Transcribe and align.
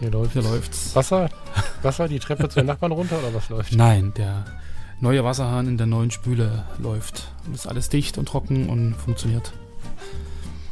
Hier 0.00 0.10
läuft 0.10 0.32
Hier 0.32 0.42
läuft's. 0.42 0.96
Wasser, 0.96 1.28
Wasser, 1.82 2.08
die 2.08 2.18
Treppe 2.18 2.48
zu 2.48 2.60
den 2.60 2.66
Nachbarn 2.66 2.92
runter 2.92 3.18
oder 3.18 3.34
was 3.34 3.50
läuft? 3.50 3.74
Nein, 3.74 4.14
der 4.16 4.46
neue 4.98 5.22
Wasserhahn 5.24 5.68
in 5.68 5.76
der 5.76 5.86
neuen 5.86 6.10
Spüle 6.10 6.64
läuft. 6.78 7.28
Und 7.46 7.54
ist 7.54 7.66
alles 7.66 7.90
dicht 7.90 8.16
und 8.16 8.26
trocken 8.26 8.70
und 8.70 8.94
funktioniert. 8.94 9.52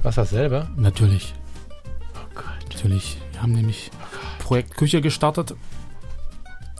Wasser 0.02 0.24
selber? 0.24 0.70
Natürlich. 0.76 1.34
Oh 2.14 2.34
Gott. 2.34 2.72
Natürlich. 2.72 3.18
Wir 3.32 3.42
haben 3.42 3.52
nämlich 3.52 3.90
Projekt 4.38 4.76
Küche 4.76 5.02
gestartet. 5.02 5.54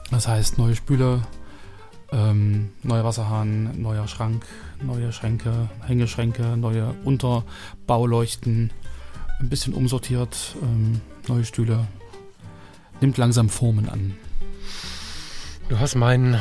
Das 0.09 0.27
heißt, 0.27 0.57
neue 0.57 0.75
Spüle, 0.75 1.21
ähm, 2.11 2.71
neuer 2.81 3.03
Wasserhahn, 3.03 3.79
neuer 3.79 4.07
Schrank, 4.07 4.43
neue 4.81 5.11
Schränke, 5.13 5.69
Hängeschränke, 5.85 6.57
neue 6.57 6.95
Unterbauleuchten, 7.03 8.71
ein 9.39 9.49
bisschen 9.49 9.75
umsortiert, 9.75 10.55
ähm, 10.63 11.01
neue 11.27 11.45
Stühle. 11.45 11.85
Nimmt 13.01 13.17
langsam 13.17 13.49
Formen 13.49 13.89
an. 13.89 14.15
Du 15.69 15.79
hast 15.79 15.95
meinen 15.95 16.39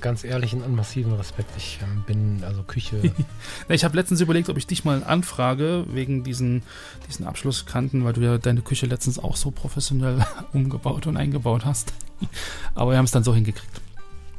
ganz 0.00 0.22
ehrlichen 0.22 0.62
und 0.62 0.76
massiven 0.76 1.14
Respekt. 1.14 1.50
Ich 1.56 1.80
ähm, 1.82 2.04
bin 2.06 2.44
also 2.44 2.62
Küche. 2.62 3.12
Ich 3.68 3.84
habe 3.84 3.96
letztens 3.96 4.20
überlegt, 4.20 4.48
ob 4.48 4.56
ich 4.56 4.66
dich 4.66 4.84
mal 4.84 5.02
anfrage 5.02 5.84
wegen 5.88 6.22
diesen, 6.22 6.62
diesen 7.08 7.26
Abschlusskanten, 7.26 8.04
weil 8.04 8.12
du 8.12 8.20
ja 8.20 8.38
deine 8.38 8.62
Küche 8.62 8.86
letztens 8.86 9.18
auch 9.18 9.34
so 9.34 9.50
professionell 9.50 10.24
umgebaut 10.52 11.06
und 11.06 11.16
eingebaut 11.16 11.64
hast. 11.64 11.92
Aber 12.74 12.92
wir 12.92 12.98
haben 12.98 13.06
es 13.06 13.10
dann 13.10 13.24
so 13.24 13.34
hingekriegt. 13.34 13.80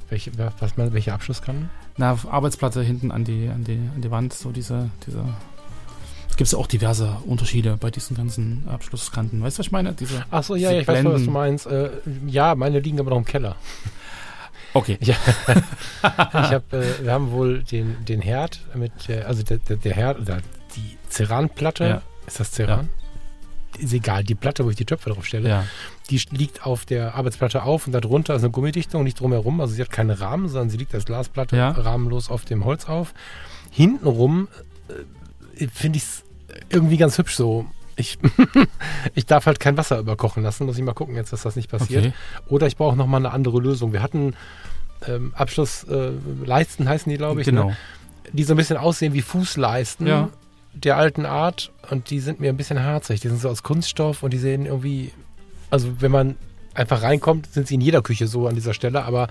welche, 0.10 0.32
was, 0.38 0.78
welche 0.78 1.14
Abschlusskannen? 1.14 1.70
Na, 1.98 2.18
Arbeitsplatte 2.30 2.82
hinten 2.82 3.12
an 3.12 3.26
die, 3.26 3.50
an 3.50 3.64
die, 3.64 3.80
an 3.94 4.02
die 4.02 4.12
Wand, 4.12 4.34
so 4.34 4.52
diese, 4.52 4.90
diese. 5.06 5.26
Es 6.38 6.52
gibt 6.52 6.52
ja 6.52 6.58
auch 6.60 6.68
diverse 6.68 7.18
Unterschiede 7.26 7.78
bei 7.78 7.90
diesen 7.90 8.16
ganzen 8.16 8.68
Abschlusskanten. 8.70 9.42
Weißt 9.42 9.58
du, 9.58 9.62
was 9.62 9.66
ich 9.66 9.72
meine? 9.72 9.94
Diese, 9.94 10.24
Ach 10.30 10.44
so, 10.44 10.56
ja, 10.56 10.72
ja, 10.72 10.82
ich 10.82 10.88
weiß, 10.88 11.02
schon, 11.02 11.06
was 11.14 11.22
du 11.24 11.32
Blenden. 11.32 11.34
meinst. 11.34 11.66
Äh, 11.66 11.90
ja, 12.28 12.54
meine 12.54 12.80
liegen 12.80 13.00
aber 13.00 13.10
noch 13.10 13.18
im 13.18 13.26
Keller. 13.26 13.56
Okay. 14.74 15.00
Ja. 15.02 15.16
ich 16.04 16.52
hab, 16.52 16.72
äh, 16.74 17.04
wir 17.04 17.12
haben 17.12 17.32
wohl 17.32 17.64
den, 17.64 18.06
den 18.06 18.22
Herd 18.22 18.60
mit 18.76 18.92
der, 19.08 19.26
also 19.28 19.42
der, 19.42 19.58
der, 19.58 19.78
der 19.78 19.94
Herd 19.96 20.20
oder 20.20 20.38
die 20.76 20.98
Ceranplatte. 21.10 21.84
Ja. 21.86 22.02
Ist 22.28 22.40
das 22.40 22.52
Ceran? 22.52 22.90
Ist 23.80 23.94
egal, 23.94 24.24
die 24.24 24.36
Platte, 24.36 24.64
wo 24.64 24.70
ich 24.70 24.76
die 24.76 24.86
Töpfe 24.86 25.10
drauf 25.10 25.26
stelle. 25.26 25.50
Ja. 25.50 25.66
Die 26.12 26.22
liegt 26.30 26.68
auf 26.68 26.86
der 26.86 27.16
Arbeitsplatte 27.16 27.64
auf 27.64 27.88
und 27.88 27.94
darunter 27.94 28.36
ist 28.36 28.44
eine 28.44 28.52
Gummidichtung, 28.52 29.04
nicht 29.04 29.20
drumherum. 29.20 29.60
Also 29.60 29.74
sie 29.74 29.82
hat 29.82 29.90
keinen 29.90 30.12
Rahmen, 30.12 30.50
sondern 30.50 30.70
sie 30.70 30.78
liegt 30.78 30.94
als 30.94 31.06
Glasplatte 31.06 31.58
Ja. 31.58 31.72
rahmenlos 31.72 32.30
auf 32.30 32.46
dem 32.46 32.64
Holz 32.64 32.86
auf. 32.88 33.16
Hintenrum 33.72 34.50
äh, 35.58 35.68
finde 35.74 35.98
ich 35.98 36.04
es 36.04 36.24
irgendwie 36.78 36.98
ganz 36.98 37.18
hübsch 37.18 37.36
so. 37.36 37.66
Ich, 37.96 38.18
ich 39.16 39.26
darf 39.26 39.46
halt 39.48 39.60
kein 39.60 39.76
Wasser 39.78 40.00
überkochen 40.00 40.44
lassen. 40.44 40.66
Muss 40.66 40.78
ich 40.78 40.84
mal 40.84 40.94
gucken 40.94 41.16
jetzt, 41.16 41.34
dass 41.34 41.42
das 41.42 41.56
nicht 41.56 41.70
passiert. 41.70 42.06
Okay. 42.06 42.14
Oder 42.48 42.68
ich 42.68 42.78
brauche 42.78 42.96
nochmal 42.96 43.22
eine 43.22 43.32
andere 43.34 43.60
Lösung. 43.60 43.92
Wir 43.92 44.04
hatten 44.04 44.36
ähm, 45.08 45.34
Abschlussleisten, 45.36 46.86
äh, 46.86 46.90
heißen 46.90 47.10
die, 47.10 47.18
glaube 47.18 47.42
ich. 47.42 47.46
Genau. 47.46 47.70
Ne? 47.70 47.78
Die 48.34 48.44
so 48.44 48.54
ein 48.54 48.58
bisschen 48.58 48.78
aussehen 48.78 49.14
wie 49.14 49.22
Fußleisten 49.22 50.06
Ja. 50.06 50.30
der 50.74 50.98
alten 50.98 51.26
Art. 51.26 51.72
Und 51.90 52.10
die 52.10 52.20
sind 52.20 52.40
mir 52.40 52.50
ein 52.50 52.58
bisschen 52.58 52.84
harzig. 52.84 53.20
Die 53.22 53.30
sind 53.30 53.42
so 53.42 53.50
aus 53.50 53.64
Kunststoff 53.64 54.22
und 54.24 54.32
die 54.32 54.38
sehen 54.38 54.66
irgendwie, 54.66 55.12
also 55.72 56.02
wenn 56.02 56.12
man 56.12 56.36
einfach 56.74 57.02
reinkommt, 57.02 57.52
sind 57.52 57.68
sie 57.68 57.76
in 57.76 57.82
jeder 57.82 58.02
Küche 58.04 58.28
so 58.28 58.48
an 58.48 58.54
dieser 58.56 58.74
Stelle. 58.74 59.06
Aber 59.06 59.28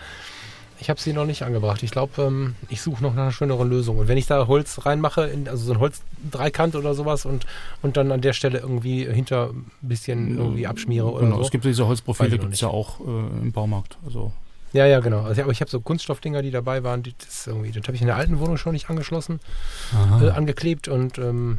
ich 0.79 0.91
habe 0.91 1.01
sie 1.01 1.13
noch 1.13 1.25
nicht 1.25 1.43
angebracht. 1.43 1.83
Ich 1.83 1.91
glaube, 1.91 2.23
ähm, 2.23 2.55
ich 2.69 2.83
suche 2.83 3.03
noch 3.03 3.15
nach 3.15 3.23
einer 3.23 3.33
schöneren 3.33 3.69
Lösung. 3.69 3.99
Und 3.99 4.09
wenn 4.09 4.19
ich 4.19 4.27
da 4.27 4.47
Holz 4.47 4.85
reinmache, 4.85 5.25
in, 5.27 5.49
also 5.49 5.65
so 5.65 5.73
ein 5.73 5.81
Holzdreikant 5.81 6.75
oder 6.77 6.95
sowas 6.95 7.25
und, 7.25 7.47
und 7.83 7.97
dann 7.97 8.13
an 8.13 8.21
der 8.21 8.33
Stelle 8.33 8.59
irgendwie 8.59 9.05
hinter 9.07 9.51
ein 9.51 9.71
bisschen 9.81 10.37
irgendwie 10.37 10.67
abschmiere 10.67 11.11
oder 11.11 11.25
Genau, 11.25 11.37
so. 11.37 11.43
es 11.43 11.51
gibt 11.51 11.65
diese 11.65 11.87
Holzprofile, 11.87 12.39
gibt 12.39 12.53
es 12.53 12.61
ja 12.61 12.69
auch 12.69 13.01
äh, 13.01 13.05
im 13.43 13.53
Baumarkt. 13.53 13.97
Also, 14.05 14.33
Ja, 14.73 14.87
ja, 14.87 15.01
genau. 15.01 15.23
Also, 15.23 15.43
aber 15.43 15.53
ich 15.53 15.61
habe 15.61 15.71
so 15.71 15.81
Kunststoffdinger, 15.81 16.43
die 16.43 16.51
dabei 16.51 16.85
waren. 16.85 17.03
Die, 17.03 17.15
das 17.25 17.47
irgendwie, 17.47 17.71
das 17.73 17.83
habe 17.85 17.95
ich 17.95 18.01
in 18.03 18.09
der 18.09 18.17
alten 18.17 18.39
Wohnung 18.39 18.59
schon 18.59 18.73
nicht 18.73 18.91
angeschlossen, 18.91 19.41
äh, 20.21 20.29
angeklebt 20.29 20.89
und 20.89 21.19
ähm, 21.19 21.59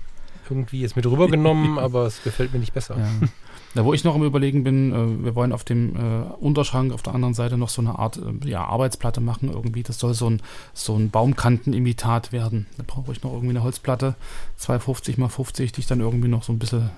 irgendwie 0.49 0.83
ist 0.83 0.95
mit 0.95 1.05
rübergenommen, 1.05 1.79
aber 1.79 2.05
es 2.05 2.23
gefällt 2.23 2.53
mir 2.53 2.59
nicht 2.59 2.73
besser. 2.73 2.97
Ja. 2.97 3.27
Da, 3.77 3.85
wo 3.85 3.93
ich 3.93 4.03
noch 4.03 4.15
am 4.15 4.23
Überlegen 4.23 4.63
bin, 4.63 4.91
äh, 4.91 5.23
wir 5.23 5.35
wollen 5.35 5.51
auf 5.53 5.63
dem 5.63 5.95
äh, 5.95 6.23
Unterschrank 6.39 6.91
auf 6.91 7.03
der 7.03 7.13
anderen 7.13 7.35
Seite 7.35 7.59
noch 7.59 7.69
so 7.69 7.79
eine 7.79 7.99
Art 7.99 8.17
äh, 8.17 8.49
ja, 8.49 8.65
Arbeitsplatte 8.65 9.21
machen 9.21 9.51
irgendwie. 9.53 9.83
Das 9.83 9.99
soll 9.99 10.15
so 10.15 10.27
ein, 10.27 10.41
so 10.73 10.95
ein 10.95 11.11
Baumkantenimitat 11.11 12.31
werden. 12.31 12.65
Da 12.77 12.83
brauche 12.87 13.11
ich 13.11 13.21
noch 13.21 13.33
irgendwie 13.33 13.51
eine 13.51 13.61
Holzplatte, 13.61 14.15
250 14.55 15.19
mal 15.19 15.29
50, 15.29 15.73
die 15.73 15.81
ich 15.81 15.85
dann 15.85 15.99
irgendwie 15.99 16.27
noch 16.27 16.41
so 16.41 16.53
ein 16.53 16.57
bisschen 16.57 16.89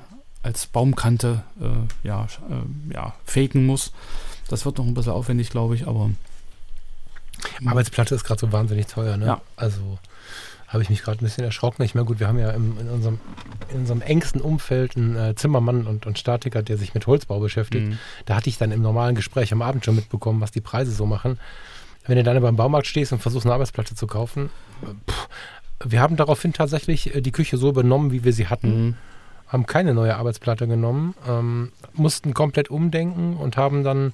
als 0.41 0.67
Baumkante 0.67 1.43
äh, 1.59 2.07
ja, 2.07 2.27
äh, 2.49 2.93
ja, 2.93 3.13
faken 3.25 3.65
muss. 3.65 3.91
Das 4.47 4.63
wird 4.63 4.77
noch 4.77 4.85
ein 4.85 4.93
bisschen 4.93 5.11
aufwendig, 5.11 5.49
glaube 5.49 5.75
ich, 5.75 5.85
aber 5.85 6.11
Arbeitsplatte 7.65 8.15
ist 8.15 8.23
gerade 8.23 8.39
so 8.39 8.53
wahnsinnig 8.53 8.87
teuer, 8.87 9.17
ne? 9.17 9.25
Ja. 9.25 9.41
Also 9.57 9.99
habe 10.69 10.83
ich 10.83 10.89
mich 10.89 11.01
gerade 11.01 11.17
ein 11.19 11.25
bisschen 11.25 11.43
erschrocken. 11.43 11.83
Ich 11.83 11.95
meine, 11.95 12.05
gut, 12.05 12.19
wir 12.19 12.27
haben 12.27 12.39
ja 12.39 12.51
im, 12.51 12.77
in, 12.79 12.89
unserem, 12.89 13.19
in 13.73 13.79
unserem 13.79 14.01
engsten 14.01 14.39
Umfeld 14.39 14.95
einen 14.95 15.15
äh, 15.15 15.35
Zimmermann 15.35 15.87
und, 15.87 16.05
und 16.05 16.17
Statiker, 16.17 16.61
der 16.61 16.77
sich 16.77 16.93
mit 16.93 17.07
Holzbau 17.07 17.39
beschäftigt. 17.39 17.87
Mhm. 17.87 17.97
Da 18.25 18.35
hatte 18.35 18.49
ich 18.49 18.57
dann 18.57 18.71
im 18.71 18.81
normalen 18.81 19.15
Gespräch 19.15 19.51
am 19.51 19.61
Abend 19.63 19.83
schon 19.83 19.95
mitbekommen, 19.95 20.41
was 20.41 20.51
die 20.51 20.61
Preise 20.61 20.91
so 20.91 21.05
machen. 21.05 21.39
Wenn 22.05 22.17
du 22.17 22.23
dann 22.23 22.41
beim 22.41 22.55
Baumarkt 22.55 22.87
stehst 22.87 23.11
und 23.11 23.19
versuchst, 23.19 23.45
eine 23.45 23.53
Arbeitsplatte 23.53 23.95
zu 23.95 24.07
kaufen, 24.07 24.49
pff, 25.09 25.27
wir 25.83 26.01
haben 26.01 26.17
daraufhin 26.17 26.53
tatsächlich 26.53 27.15
äh, 27.15 27.21
die 27.21 27.31
Küche 27.31 27.57
so 27.57 27.69
übernommen, 27.69 28.11
wie 28.11 28.23
wir 28.23 28.33
sie 28.33 28.47
hatten. 28.47 28.85
Mhm. 28.85 28.95
haben 29.47 29.65
keine 29.65 29.95
neue 29.95 30.15
Arbeitsplatte 30.15 30.67
genommen, 30.67 31.15
ähm, 31.27 31.71
mussten 31.93 32.35
komplett 32.35 32.69
umdenken 32.69 33.35
und 33.37 33.57
haben 33.57 33.83
dann 33.83 34.13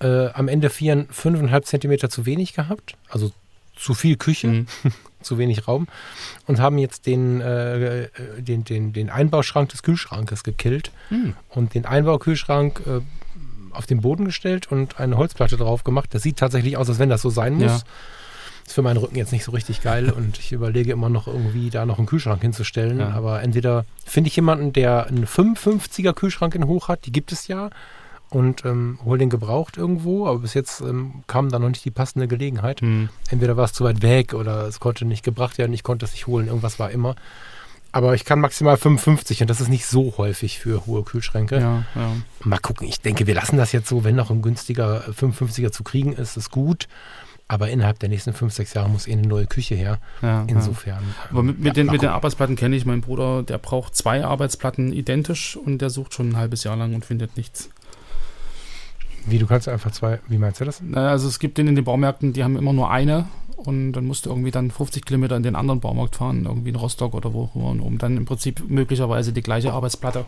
äh, 0.00 0.28
am 0.28 0.46
Ende 0.46 0.70
vier, 0.70 1.06
fünfeinhalb 1.10 1.66
Zentimeter 1.66 2.08
zu 2.08 2.26
wenig 2.26 2.54
gehabt, 2.54 2.96
also 3.08 3.32
zu 3.74 3.94
viel 3.94 4.16
Küche, 4.16 4.46
Mhm. 4.46 4.66
zu 5.22 5.38
wenig 5.38 5.68
Raum 5.68 5.86
und 6.46 6.60
haben 6.60 6.78
jetzt 6.78 7.06
den, 7.06 7.40
äh, 7.40 8.04
äh, 8.04 8.08
den, 8.38 8.64
den, 8.64 8.92
den 8.92 9.10
Einbauschrank 9.10 9.68
des 9.70 9.82
Kühlschrankes 9.82 10.44
gekillt 10.44 10.90
Mhm. 11.10 11.34
und 11.48 11.74
den 11.74 11.86
Einbaukühlschrank 11.86 12.82
äh, 12.86 13.00
auf 13.74 13.86
den 13.86 14.00
Boden 14.00 14.24
gestellt 14.24 14.70
und 14.70 14.98
eine 14.98 15.16
Holzplatte 15.16 15.56
drauf 15.56 15.84
gemacht. 15.84 16.08
Das 16.12 16.22
sieht 16.22 16.38
tatsächlich 16.38 16.76
aus, 16.76 16.88
als 16.88 16.98
wenn 16.98 17.08
das 17.08 17.22
so 17.22 17.30
sein 17.30 17.54
muss. 17.54 17.62
Ja. 17.64 17.76
Ist 18.66 18.74
für 18.74 18.82
meinen 18.82 18.98
Rücken 18.98 19.16
jetzt 19.16 19.32
nicht 19.32 19.44
so 19.44 19.52
richtig 19.52 19.82
geil 19.82 20.10
und 20.16 20.38
ich 20.38 20.52
überlege 20.52 20.92
immer 20.92 21.08
noch 21.08 21.26
irgendwie 21.26 21.70
da 21.70 21.86
noch 21.86 21.98
einen 21.98 22.06
Kühlschrank 22.06 22.42
hinzustellen. 22.42 23.00
Ja. 23.00 23.10
Aber 23.10 23.42
entweder 23.42 23.84
finde 24.04 24.28
ich 24.28 24.36
jemanden, 24.36 24.72
der 24.72 25.06
einen 25.06 25.26
55er 25.26 26.12
Kühlschrank 26.12 26.54
in 26.54 26.66
hoch 26.66 26.88
hat, 26.88 27.06
die 27.06 27.12
gibt 27.12 27.32
es 27.32 27.48
ja, 27.48 27.70
und 28.30 28.64
ähm, 28.64 28.98
hol 29.04 29.18
den 29.18 29.28
gebraucht 29.28 29.76
irgendwo, 29.76 30.26
aber 30.26 30.38
bis 30.38 30.54
jetzt 30.54 30.80
ähm, 30.80 31.24
kam 31.26 31.50
da 31.50 31.58
noch 31.58 31.68
nicht 31.68 31.84
die 31.84 31.90
passende 31.90 32.28
Gelegenheit. 32.28 32.80
Mhm. 32.80 33.08
Entweder 33.28 33.56
war 33.56 33.64
es 33.64 33.72
zu 33.72 33.84
weit 33.84 34.02
weg 34.02 34.34
oder 34.34 34.66
es 34.66 34.80
konnte 34.80 35.04
nicht 35.04 35.24
gebracht 35.24 35.58
werden, 35.58 35.72
ich 35.72 35.82
konnte 35.82 36.06
es 36.06 36.12
nicht 36.12 36.26
holen, 36.26 36.46
irgendwas 36.46 36.78
war 36.78 36.90
immer. 36.90 37.16
Aber 37.92 38.14
ich 38.14 38.24
kann 38.24 38.38
maximal 38.38 38.76
55 38.76 39.40
und 39.40 39.50
das 39.50 39.60
ist 39.60 39.68
nicht 39.68 39.84
so 39.84 40.14
häufig 40.16 40.60
für 40.60 40.86
hohe 40.86 41.02
Kühlschränke. 41.02 41.56
Ja, 41.56 41.84
ja. 41.96 42.12
Mal 42.44 42.58
gucken, 42.58 42.86
ich 42.86 43.00
denke, 43.00 43.26
wir 43.26 43.34
lassen 43.34 43.56
das 43.56 43.72
jetzt 43.72 43.88
so, 43.88 44.04
wenn 44.04 44.14
noch 44.14 44.30
ein 44.30 44.42
günstiger 44.42 45.02
55er 45.08 45.72
zu 45.72 45.82
kriegen 45.82 46.12
ist, 46.12 46.36
ist 46.36 46.50
gut. 46.50 46.86
Aber 47.48 47.68
innerhalb 47.68 47.98
der 47.98 48.08
nächsten 48.08 48.32
5, 48.32 48.54
6 48.54 48.74
Jahre 48.74 48.88
muss 48.88 49.08
eh 49.08 49.12
eine 49.12 49.26
neue 49.26 49.46
Küche 49.46 49.74
her. 49.74 49.98
ja, 50.22 50.28
ja. 50.28 50.44
Insofern. 50.46 51.02
Aber 51.30 51.42
mit, 51.42 51.58
ja, 51.58 51.64
mit, 51.64 51.76
den, 51.76 51.86
mal 51.86 51.92
mit 51.94 52.02
den. 52.02 52.10
Arbeitsplatten 52.10 52.54
kenne 52.54 52.76
ich 52.76 52.86
meinen 52.86 53.00
Bruder, 53.00 53.42
der 53.42 53.58
braucht 53.58 53.96
zwei 53.96 54.24
Arbeitsplatten 54.24 54.92
identisch 54.92 55.56
und 55.56 55.78
der 55.78 55.90
sucht 55.90 56.14
schon 56.14 56.28
ein 56.28 56.36
halbes 56.36 56.62
Jahr 56.62 56.76
lang 56.76 56.94
und 56.94 57.04
findet 57.04 57.36
nichts. 57.36 57.68
Wie, 59.26 59.38
du 59.38 59.46
kannst 59.46 59.68
einfach 59.68 59.90
zwei, 59.92 60.20
wie 60.28 60.38
meinst 60.38 60.60
du 60.60 60.64
das? 60.64 60.82
Also 60.94 61.28
es 61.28 61.38
gibt 61.38 61.58
den 61.58 61.68
in 61.68 61.74
den 61.74 61.84
Baumärkten, 61.84 62.32
die 62.32 62.44
haben 62.44 62.56
immer 62.56 62.72
nur 62.72 62.90
eine 62.90 63.26
und 63.56 63.92
dann 63.92 64.06
musst 64.06 64.26
du 64.26 64.30
irgendwie 64.30 64.50
dann 64.50 64.70
50 64.70 65.04
Kilometer 65.04 65.36
in 65.36 65.42
den 65.42 65.56
anderen 65.56 65.80
Baumarkt 65.80 66.16
fahren, 66.16 66.46
irgendwie 66.46 66.70
in 66.70 66.76
Rostock 66.76 67.14
oder 67.14 67.34
wo, 67.34 67.50
um 67.54 67.98
dann 67.98 68.16
im 68.16 68.24
Prinzip 68.24 68.62
möglicherweise 68.68 69.32
die 69.32 69.42
gleiche 69.42 69.72
Arbeitsplatte, 69.72 70.24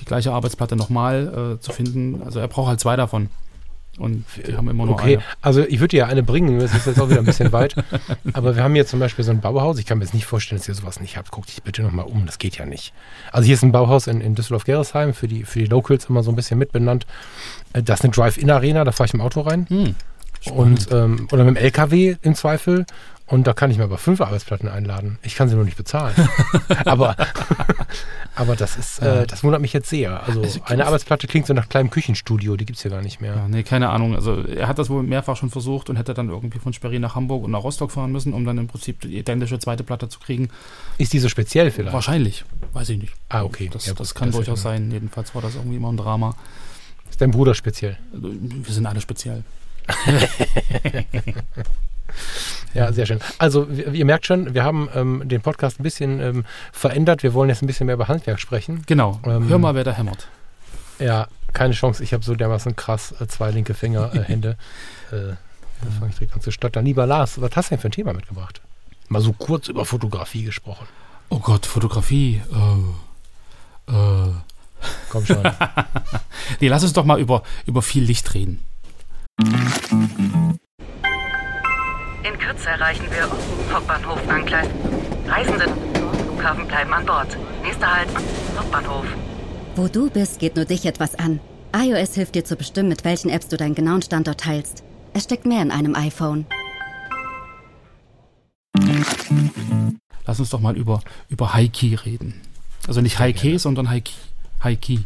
die 0.00 0.04
gleiche 0.04 0.32
Arbeitsplatte 0.32 0.76
nochmal 0.76 1.56
äh, 1.56 1.60
zu 1.60 1.72
finden. 1.72 2.22
Also 2.22 2.38
er 2.38 2.48
braucht 2.48 2.68
halt 2.68 2.80
zwei 2.80 2.96
davon. 2.96 3.28
Und 3.98 4.24
die 4.46 4.56
haben 4.56 4.68
immer 4.70 4.86
nur 4.86 4.94
Okay, 4.94 5.16
eine. 5.16 5.22
also 5.42 5.62
ich 5.64 5.78
würde 5.80 5.88
dir 5.88 5.96
ja 5.98 6.06
eine 6.06 6.22
bringen, 6.22 6.58
das 6.58 6.74
ist 6.74 6.86
jetzt 6.86 6.98
auch 6.98 7.10
wieder 7.10 7.18
ein 7.18 7.26
bisschen 7.26 7.52
weit. 7.52 7.74
Aber 8.32 8.56
wir 8.56 8.64
haben 8.64 8.74
hier 8.74 8.86
zum 8.86 9.00
Beispiel 9.00 9.22
so 9.24 9.30
ein 9.32 9.40
Bauhaus. 9.42 9.78
Ich 9.78 9.84
kann 9.84 9.98
mir 9.98 10.04
jetzt 10.04 10.14
nicht 10.14 10.24
vorstellen, 10.24 10.58
dass 10.60 10.66
ihr 10.68 10.74
sowas 10.74 10.98
nicht 10.98 11.18
habt. 11.18 11.30
Guck 11.30 11.44
dich 11.46 11.62
bitte 11.62 11.82
nochmal 11.82 12.06
um, 12.06 12.24
das 12.24 12.38
geht 12.38 12.56
ja 12.56 12.64
nicht. 12.64 12.94
Also 13.32 13.44
hier 13.46 13.54
ist 13.54 13.62
ein 13.62 13.72
Bauhaus 13.72 14.06
in, 14.06 14.22
in 14.22 14.34
Düsseldorf-Geresheim, 14.34 15.12
für 15.12 15.28
die, 15.28 15.44
für 15.44 15.58
die 15.58 15.66
Locals 15.66 16.06
immer 16.06 16.22
so 16.22 16.30
ein 16.32 16.36
bisschen 16.36 16.58
mitbenannt. 16.58 17.06
Äh, 17.74 17.82
Das 17.82 18.00
ist 18.00 18.04
eine 18.04 18.12
Drive-In-Arena, 18.14 18.84
da 18.84 18.92
fahre 18.92 19.08
ich 19.08 19.14
im 19.14 19.20
Auto 19.20 19.42
rein. 19.42 19.66
Hm. 19.68 19.94
Und, 20.50 20.90
ähm, 20.90 21.28
oder 21.32 21.44
mit 21.44 21.56
dem 21.56 21.62
LKW 21.62 22.16
im 22.22 22.34
Zweifel. 22.34 22.86
Und 23.26 23.46
da 23.46 23.54
kann 23.54 23.70
ich 23.70 23.78
mir 23.78 23.84
aber 23.84 23.96
fünf 23.96 24.20
Arbeitsplatten 24.20 24.68
einladen. 24.68 25.18
Ich 25.22 25.36
kann 25.36 25.48
sie 25.48 25.54
nur 25.54 25.64
nicht 25.64 25.78
bezahlen. 25.78 26.14
aber, 26.84 27.16
aber 28.34 28.56
das 28.56 28.76
ist, 28.76 28.98
äh, 28.98 29.26
das 29.26 29.42
wundert 29.42 29.62
mich 29.62 29.72
jetzt 29.72 29.88
sehr. 29.88 30.22
Also 30.24 30.42
eine 30.66 30.84
Arbeitsplatte 30.84 31.26
klingt 31.26 31.46
so 31.46 31.54
nach 31.54 31.70
kleinem 31.70 31.88
Küchenstudio, 31.88 32.56
die 32.56 32.66
gibt 32.66 32.76
es 32.76 32.82
hier 32.82 32.90
gar 32.90 33.00
nicht 33.00 33.22
mehr. 33.22 33.34
Ja, 33.34 33.48
nee, 33.48 33.62
keine 33.62 33.88
Ahnung. 33.88 34.14
Also 34.14 34.42
er 34.42 34.68
hat 34.68 34.78
das 34.78 34.90
wohl 34.90 35.02
mehrfach 35.02 35.36
schon 35.36 35.48
versucht 35.48 35.88
und 35.88 35.96
hätte 35.96 36.12
dann 36.12 36.28
irgendwie 36.28 36.58
von 36.58 36.74
Sperry 36.74 36.98
nach 36.98 37.14
Hamburg 37.14 37.44
und 37.44 37.52
nach 37.52 37.62
Rostock 37.62 37.90
fahren 37.90 38.12
müssen, 38.12 38.34
um 38.34 38.44
dann 38.44 38.58
im 38.58 38.66
Prinzip 38.66 39.00
die 39.00 39.16
identische 39.16 39.58
zweite 39.58 39.82
Platte 39.82 40.10
zu 40.10 40.20
kriegen. 40.20 40.50
Ist 40.98 41.14
die 41.14 41.18
so 41.18 41.30
speziell 41.30 41.70
vielleicht? 41.70 41.94
Wahrscheinlich. 41.94 42.44
Weiß 42.74 42.90
ich 42.90 42.98
nicht. 42.98 43.14
Ah, 43.30 43.44
okay. 43.44 43.70
Das, 43.72 43.86
Ja, 43.86 43.94
das 43.94 44.14
kann 44.14 44.28
das 44.28 44.36
durchaus 44.36 44.60
sein. 44.60 44.90
Jedenfalls 44.90 45.34
war 45.34 45.40
das 45.40 45.54
irgendwie 45.54 45.76
immer 45.76 45.90
ein 45.90 45.96
Drama. 45.96 46.36
Ist 47.08 47.20
dein 47.20 47.30
Bruder 47.30 47.54
speziell? 47.54 47.96
Also, 48.12 48.30
Wir 48.30 48.74
sind 48.74 48.84
alle 48.84 49.00
speziell. 49.00 49.42
Ja, 52.74 52.92
sehr 52.92 53.06
schön. 53.06 53.20
Also, 53.38 53.66
ihr 53.66 54.04
merkt 54.04 54.26
schon, 54.26 54.54
wir 54.54 54.64
haben 54.64 54.88
ähm, 54.94 55.22
den 55.28 55.42
Podcast 55.42 55.78
ein 55.78 55.82
bisschen 55.82 56.20
ähm, 56.20 56.44
verändert. 56.72 57.22
Wir 57.22 57.34
wollen 57.34 57.50
jetzt 57.50 57.62
ein 57.62 57.66
bisschen 57.66 57.86
mehr 57.86 57.94
über 57.94 58.08
Handwerk 58.08 58.40
sprechen. 58.40 58.82
Genau. 58.86 59.20
Ähm, 59.24 59.48
Hör 59.48 59.58
mal, 59.58 59.74
wer 59.74 59.84
da 59.84 59.92
hämmert. 59.92 60.28
Ja, 60.98 61.28
keine 61.52 61.74
Chance. 61.74 62.02
Ich 62.02 62.14
habe 62.14 62.24
so 62.24 62.34
dermaßen 62.34 62.74
krass 62.76 63.14
äh, 63.20 63.26
zwei 63.26 63.50
linke 63.50 63.74
Finger, 63.74 64.14
äh, 64.14 64.22
Hände. 64.22 64.56
Äh, 65.12 65.36
da 65.82 65.90
fange 65.98 66.10
ich 66.10 66.16
direkt 66.16 66.34
an 66.34 66.40
zu 66.40 66.50
stottern. 66.50 66.86
Lieber 66.86 67.04
Lars, 67.04 67.38
was 67.38 67.54
hast 67.54 67.66
du 67.66 67.74
denn 67.74 67.82
für 67.82 67.88
ein 67.88 67.92
Thema 67.92 68.14
mitgebracht? 68.14 68.62
Mal 69.08 69.20
so 69.20 69.34
kurz 69.34 69.68
über 69.68 69.84
Fotografie 69.84 70.44
gesprochen. 70.44 70.86
Oh 71.28 71.38
Gott, 71.38 71.66
Fotografie. 71.66 72.40
Äh, 72.50 73.92
äh. 73.92 74.32
Komm 75.10 75.26
schon. 75.26 75.42
Nee, 76.60 76.68
lass 76.68 76.82
uns 76.82 76.94
doch 76.94 77.04
mal 77.04 77.20
über, 77.20 77.42
über 77.66 77.82
viel 77.82 78.04
Licht 78.04 78.32
reden. 78.32 78.64
In 82.22 82.38
Kürze 82.38 82.68
erreichen 82.68 83.06
wir 83.10 83.28
Hauptbahnhof 83.74 84.28
Angleis. 84.28 84.68
Reisende 85.26 85.66
Flughafen 86.24 86.68
bleiben 86.68 86.92
an 86.92 87.04
Bord. 87.04 87.36
Nächster 87.64 87.92
Halt 87.92 88.08
Hauptbahnhof. 88.56 89.04
Wo 89.74 89.88
du 89.88 90.10
bist, 90.10 90.38
geht 90.38 90.54
nur 90.54 90.64
dich 90.64 90.86
etwas 90.86 91.16
an. 91.16 91.40
iOS 91.74 92.14
hilft 92.14 92.36
dir 92.36 92.44
zu 92.44 92.54
bestimmen, 92.54 92.88
mit 92.88 93.04
welchen 93.04 93.30
Apps 93.30 93.48
du 93.48 93.56
deinen 93.56 93.74
genauen 93.74 94.02
Standort 94.02 94.38
teilst. 94.40 94.84
Es 95.12 95.24
steckt 95.24 95.44
mehr 95.44 95.62
in 95.62 95.72
einem 95.72 95.96
iPhone. 95.96 96.46
Lass 100.24 100.38
uns 100.38 100.50
doch 100.50 100.60
mal 100.60 100.76
über, 100.76 101.00
über 101.28 101.52
High-Key 101.52 101.96
reden. 101.96 102.40
Also 102.86 103.00
nicht 103.00 103.18
High-Key, 103.18 103.58
sondern 103.58 103.90
High-Key. 103.90 104.14
High-Key. 104.62 105.00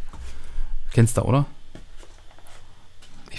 Kennst 0.93 1.17
du, 1.17 1.23
oder? 1.23 1.47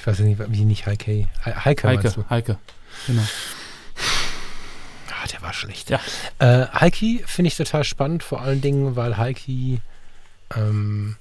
Ich 0.07 0.13
weiß 0.13 0.19
nicht, 0.19 0.39
wie 0.51 0.63
nicht 0.63 0.85
Heike. 0.85 1.11
He- 1.11 1.27
Heike, 1.43 1.85
meinst 1.87 2.15
du? 2.15 2.21
Heike, 2.29 2.53
Heike. 2.53 2.57
Genau. 3.07 3.23
Ah, 5.11 5.27
der 5.31 5.41
war 5.41 5.51
schlecht. 5.51 5.89
Ja. 5.89 5.99
Äh, 6.39 6.67
Heiki 6.67 7.23
finde 7.25 7.47
ich 7.49 7.57
total 7.57 7.83
spannend, 7.83 8.23
vor 8.23 8.41
allen 8.41 8.61
Dingen, 8.61 8.95
weil 8.95 9.17
Heiki, 9.17 9.81
ähm, 10.55 11.17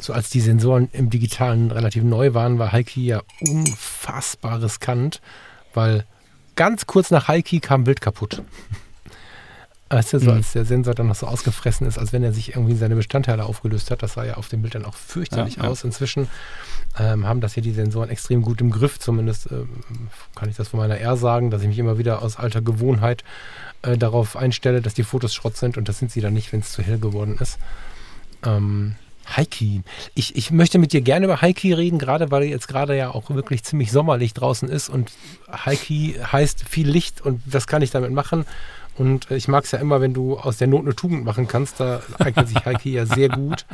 so 0.00 0.14
als 0.14 0.30
die 0.30 0.40
Sensoren 0.40 0.88
im 0.92 1.10
Digitalen 1.10 1.70
relativ 1.70 2.04
neu 2.04 2.32
waren, 2.32 2.58
war 2.58 2.72
Heiki 2.72 3.04
ja 3.04 3.20
unfassbar 3.40 4.62
riskant, 4.62 5.20
weil 5.74 6.06
ganz 6.56 6.86
kurz 6.86 7.10
nach 7.10 7.28
Heiki 7.28 7.60
kam 7.60 7.84
Bild 7.84 8.00
kaputt. 8.00 8.40
Weißt 9.92 10.12
du, 10.14 10.18
so 10.20 10.30
Mhm. 10.30 10.38
als 10.38 10.52
der 10.52 10.64
Sensor 10.64 10.94
dann 10.94 11.08
noch 11.08 11.14
so 11.14 11.26
ausgefressen 11.26 11.86
ist, 11.86 11.98
als 11.98 12.12
wenn 12.14 12.24
er 12.24 12.32
sich 12.32 12.50
irgendwie 12.54 12.72
in 12.72 12.78
seine 12.78 12.96
Bestandteile 12.96 13.44
aufgelöst 13.44 13.90
hat. 13.90 14.02
Das 14.02 14.14
sah 14.14 14.24
ja 14.24 14.34
auf 14.38 14.48
dem 14.48 14.62
Bild 14.62 14.74
dann 14.74 14.84
auch 14.86 14.94
fürchterlich 14.94 15.56
Ja, 15.56 15.64
ja. 15.64 15.68
aus. 15.68 15.84
Inzwischen 15.84 16.28
ähm, 16.98 17.26
haben 17.26 17.40
das 17.42 17.54
hier 17.54 17.62
die 17.62 17.72
Sensoren 17.72 18.08
extrem 18.08 18.40
gut 18.42 18.60
im 18.62 18.70
Griff. 18.70 18.98
Zumindest 18.98 19.50
ähm, 19.52 19.68
kann 20.34 20.48
ich 20.48 20.56
das 20.56 20.68
von 20.68 20.80
meiner 20.80 20.96
R 20.98 21.16
sagen, 21.16 21.50
dass 21.50 21.60
ich 21.62 21.68
mich 21.68 21.78
immer 21.78 21.98
wieder 21.98 22.22
aus 22.22 22.36
alter 22.38 22.62
Gewohnheit 22.62 23.22
äh, 23.82 23.98
darauf 23.98 24.34
einstelle, 24.36 24.80
dass 24.80 24.94
die 24.94 25.04
Fotos 25.04 25.34
Schrott 25.34 25.56
sind 25.58 25.76
und 25.76 25.88
das 25.88 25.98
sind 25.98 26.10
sie 26.10 26.20
dann 26.22 26.32
nicht, 26.32 26.52
wenn 26.52 26.60
es 26.60 26.72
zu 26.72 26.82
hell 26.82 26.98
geworden 26.98 27.36
ist. 27.38 27.58
Ähm, 28.44 28.94
Heiki. 29.36 29.82
Ich, 30.14 30.34
ich 30.36 30.50
möchte 30.50 30.78
mit 30.78 30.92
dir 30.92 31.00
gerne 31.00 31.26
über 31.26 31.40
Heiki 31.40 31.72
reden, 31.72 31.98
gerade 31.98 32.30
weil 32.32 32.42
jetzt 32.42 32.66
gerade 32.66 32.96
ja 32.96 33.10
auch 33.10 33.30
wirklich 33.30 33.62
ziemlich 33.62 33.92
sommerlich 33.92 34.34
draußen 34.34 34.68
ist 34.68 34.88
und 34.88 35.12
Heiki 35.50 36.16
heißt 36.32 36.64
viel 36.68 36.88
Licht 36.88 37.20
und 37.20 37.40
was 37.46 37.66
kann 37.68 37.82
ich 37.82 37.90
damit 37.92 38.10
machen? 38.10 38.44
Und 38.96 39.30
äh, 39.30 39.36
ich 39.36 39.48
mag 39.48 39.64
es 39.64 39.70
ja 39.70 39.78
immer, 39.78 40.00
wenn 40.00 40.14
du 40.14 40.38
aus 40.38 40.58
der 40.58 40.66
Not 40.68 40.82
eine 40.82 40.94
Tugend 40.94 41.24
machen 41.24 41.48
kannst, 41.48 41.80
da 41.80 42.00
eignet 42.18 42.48
sich 42.48 42.64
Heiki 42.66 42.92
ja 42.92 43.06
sehr 43.06 43.28
gut. 43.28 43.66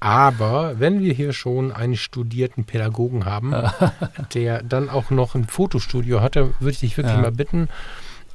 Aber 0.00 0.78
wenn 0.78 1.00
wir 1.00 1.12
hier 1.12 1.32
schon 1.32 1.72
einen 1.72 1.96
studierten 1.96 2.64
Pädagogen 2.64 3.24
haben, 3.24 3.52
der 4.34 4.62
dann 4.62 4.88
auch 4.90 5.10
noch 5.10 5.34
ein 5.34 5.46
Fotostudio 5.46 6.20
hatte, 6.20 6.54
würde 6.60 6.70
ich 6.72 6.80
dich 6.80 6.96
wirklich 6.96 7.14
Ja. 7.14 7.20
mal 7.20 7.32
bitten, 7.32 7.68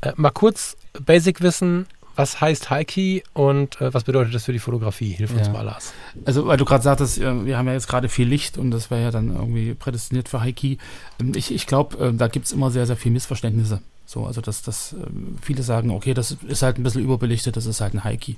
äh, 0.02 0.12
mal 0.16 0.32
kurz 0.32 0.76
Basic-Wissen, 1.00 1.86
was 2.16 2.42
heißt 2.42 2.70
Heiki 2.70 3.24
und 3.34 3.82
äh, 3.82 3.92
was 3.94 4.04
bedeutet 4.04 4.36
das 4.36 4.44
für 4.46 4.54
die 4.54 4.60
Fotografie? 4.60 5.12
Hilf 5.14 5.32
uns 5.34 5.48
Ja. 5.48 5.54
mal, 5.54 5.62
Lars. 5.64 5.94
Also, 6.26 6.46
weil 6.46 6.58
du 6.58 6.66
gerade 6.66 6.84
sagtest, 6.84 7.20
äh, 7.20 7.46
wir 7.46 7.58
haben 7.58 7.66
ja 7.68 7.74
jetzt 7.74 7.88
gerade 7.88 8.08
viel 8.10 8.28
Licht 8.28 8.58
und 8.58 8.70
das 8.72 8.92
wäre 8.92 9.02
ja 9.02 9.10
dann 9.12 9.34
irgendwie 9.34 9.74
prädestiniert 9.74 10.30
für 10.30 10.42
High-Key. 10.42 10.78
Ähm, 11.20 11.32
Ich, 11.36 11.52
ich 11.54 11.66
glaube, 11.66 11.98
äh, 12.10 12.14
da 12.14 12.28
gibt 12.28 12.46
es 12.46 12.52
immer 12.52 12.70
sehr, 12.70 12.86
sehr 12.86 12.98
viel 12.98 13.12
Missverständnisse. 13.12 13.82
So, 14.14 14.26
also, 14.28 14.42
dass, 14.42 14.62
dass 14.62 14.94
ähm, 14.94 15.38
viele 15.42 15.64
sagen, 15.64 15.90
okay, 15.90 16.14
das 16.14 16.38
ist 16.48 16.62
halt 16.62 16.78
ein 16.78 16.84
bisschen 16.84 17.04
überbelichtet, 17.04 17.58
das 17.58 17.66
ist 17.66 17.82
halt 17.82 17.96
ein 17.96 18.04
High-Key. 18.04 18.36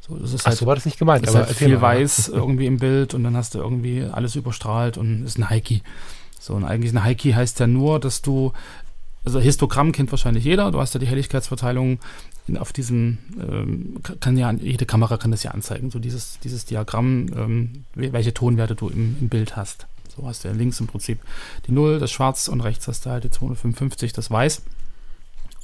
So, 0.00 0.16
das 0.16 0.32
ist 0.32 0.42
Ach 0.42 0.46
halt, 0.46 0.58
so 0.58 0.66
war 0.66 0.74
das 0.74 0.84
nicht 0.86 0.98
gemeint, 0.98 1.24
ist 1.24 1.30
aber 1.36 1.46
halt 1.46 1.56
viel 1.56 1.80
weiß 1.80 2.28
irgendwie 2.28 2.66
im 2.66 2.78
Bild 2.78 3.14
und 3.14 3.22
dann 3.22 3.36
hast 3.36 3.54
du 3.54 3.58
irgendwie 3.60 4.02
alles 4.10 4.34
überstrahlt 4.34 4.98
und 4.98 5.24
ist 5.24 5.38
ein 5.38 5.48
High-Key. 5.48 5.80
So, 6.40 6.54
und 6.54 6.64
eigentlich 6.64 6.92
ein 6.92 7.04
High-Key 7.04 7.32
heißt 7.32 7.60
ja 7.60 7.68
nur, 7.68 8.00
dass 8.00 8.22
du, 8.22 8.52
also 9.24 9.38
Histogramm 9.38 9.92
kennt 9.92 10.10
wahrscheinlich 10.10 10.44
jeder, 10.44 10.70
du 10.72 10.80
hast 10.80 10.94
ja 10.94 11.00
die 11.00 11.06
Helligkeitsverteilung 11.06 12.00
in, 12.48 12.58
auf 12.58 12.72
diesem, 12.72 13.18
ähm, 13.40 14.00
kann 14.20 14.36
ja, 14.36 14.50
jede 14.52 14.84
Kamera 14.84 15.16
kann 15.16 15.30
das 15.30 15.44
ja 15.44 15.52
anzeigen, 15.52 15.90
so 15.92 16.00
dieses, 16.00 16.40
dieses 16.40 16.64
Diagramm, 16.64 17.28
ähm, 17.36 17.84
wel- 17.94 18.12
welche 18.12 18.34
Tonwerte 18.34 18.74
du 18.74 18.88
im, 18.88 19.16
im 19.20 19.28
Bild 19.28 19.54
hast. 19.56 19.86
So 20.14 20.26
hast 20.26 20.42
du 20.44 20.48
ja 20.48 20.54
links 20.54 20.80
im 20.80 20.86
Prinzip 20.88 21.20
die 21.66 21.72
0, 21.72 21.98
das 22.00 22.10
Schwarz 22.10 22.48
und 22.48 22.60
rechts 22.60 22.88
hast 22.88 23.06
du 23.06 23.10
halt 23.10 23.24
die 23.24 23.30
255, 23.30 24.12
das 24.12 24.30
Weiß. 24.30 24.60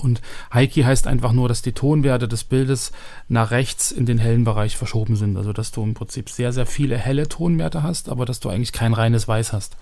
Und 0.02 0.20
High-Key 0.52 0.82
heißt 0.82 1.06
einfach 1.06 1.32
nur, 1.32 1.49
dass 1.49 1.62
die 1.62 1.73
Tonwerte 1.73 2.29
des 2.29 2.44
Bildes 2.44 2.93
nach 3.29 3.50
rechts 3.50 3.90
in 3.92 4.07
den 4.07 4.19
hellen 4.19 4.45
Bereich 4.45 4.76
verschoben 4.76 5.16
sind. 5.16 5.37
Also 5.37 5.52
dass 5.52 5.71
du 5.71 5.83
im 5.83 5.95
Prinzip 5.95 6.30
sehr, 6.30 6.52
sehr 6.52 6.66
viele 6.66 6.97
helle 6.97 7.28
Tonwerte 7.28 7.83
hast, 7.83 8.09
aber 8.09 8.26
dass 8.26 8.40
du 8.40 8.49
eigentlich 8.49 8.73
kein 8.73 8.95
reines 8.95 9.28
Weiß 9.28 9.52
hast. 9.52 9.76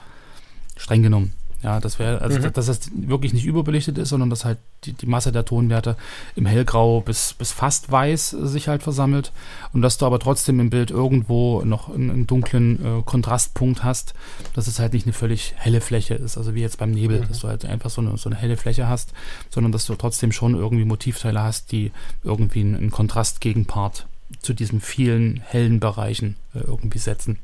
Streng 0.77 1.03
genommen. 1.03 1.33
Ja, 1.63 1.81
das 1.81 1.99
wäre, 1.99 2.21
also 2.21 2.39
Mhm. 2.39 2.53
dass 2.53 2.67
das 2.67 2.91
wirklich 2.95 3.33
nicht 3.33 3.45
überbelichtet 3.45 3.99
ist, 3.99 4.11
sondern 4.11 4.31
dass 4.31 4.45
halt 4.45 4.59
die, 4.85 4.93
die 4.93 5.07
Masse 5.07 5.33
der 5.33 5.45
Tonwerte 5.45 5.97
im 6.37 6.47
Hellgrau 6.47 7.01
bis, 7.01 7.35
bis 7.35 7.51
fast 7.51 7.91
weiß 7.91 8.33
äh, 8.35 8.47
sich 8.47 8.69
halt 8.69 8.85
versammelt 8.85 9.33
und 9.73 9.83
dass 9.83 9.99
du 9.99 10.07
aber 10.07 10.21
trotzdem 10.21 10.61
im 10.61 10.71
Bild 10.71 10.93
irgendwo 10.93 11.63
noch 11.65 11.89
einen, 11.93 12.11
einen 12.11 12.27
dunklen 12.29 13.01
äh, 13.01 13.03
Kontrastpunkt 13.05 13.83
hast, 13.83 14.15
dass 14.55 14.69
es 14.69 14.79
halt 14.79 14.93
nicht 14.93 15.07
eine 15.07 15.13
völlig 15.13 15.55
helle 15.57 15.81
Fläche 15.81 16.15
ist, 16.15 16.39
also 16.39 16.55
wie 16.55 16.61
jetzt 16.61 16.79
beim 16.79 16.93
Nebel, 16.93 17.23
dass 17.27 17.41
du 17.41 17.49
halt 17.49 17.65
einfach 17.65 17.91
so 17.91 18.03
eine, 18.03 18.17
so 18.19 18.29
eine 18.31 18.39
helle 18.39 18.57
Fläche 18.57 18.87
hast, 18.87 19.13
sondern 19.51 19.73
dass 19.73 19.85
du 19.87 19.97
trotzdem 19.97 20.31
schon 20.31 20.55
irgendwie 20.55 20.85
Motivteile 20.85 21.43
hast, 21.43 21.73
die 21.73 21.91
irgendwie 22.23 22.61
einen, 22.61 22.77
einen 22.77 22.91
Kontrastgegenpart 22.93 24.07
zu 24.43 24.55
diesen 24.55 24.81
vielen 24.81 25.41
hellen 25.45 25.81
Bereichen 25.81 26.37
äh, 26.55 26.61
irgendwie 26.61 26.99
setzen. 26.99 27.39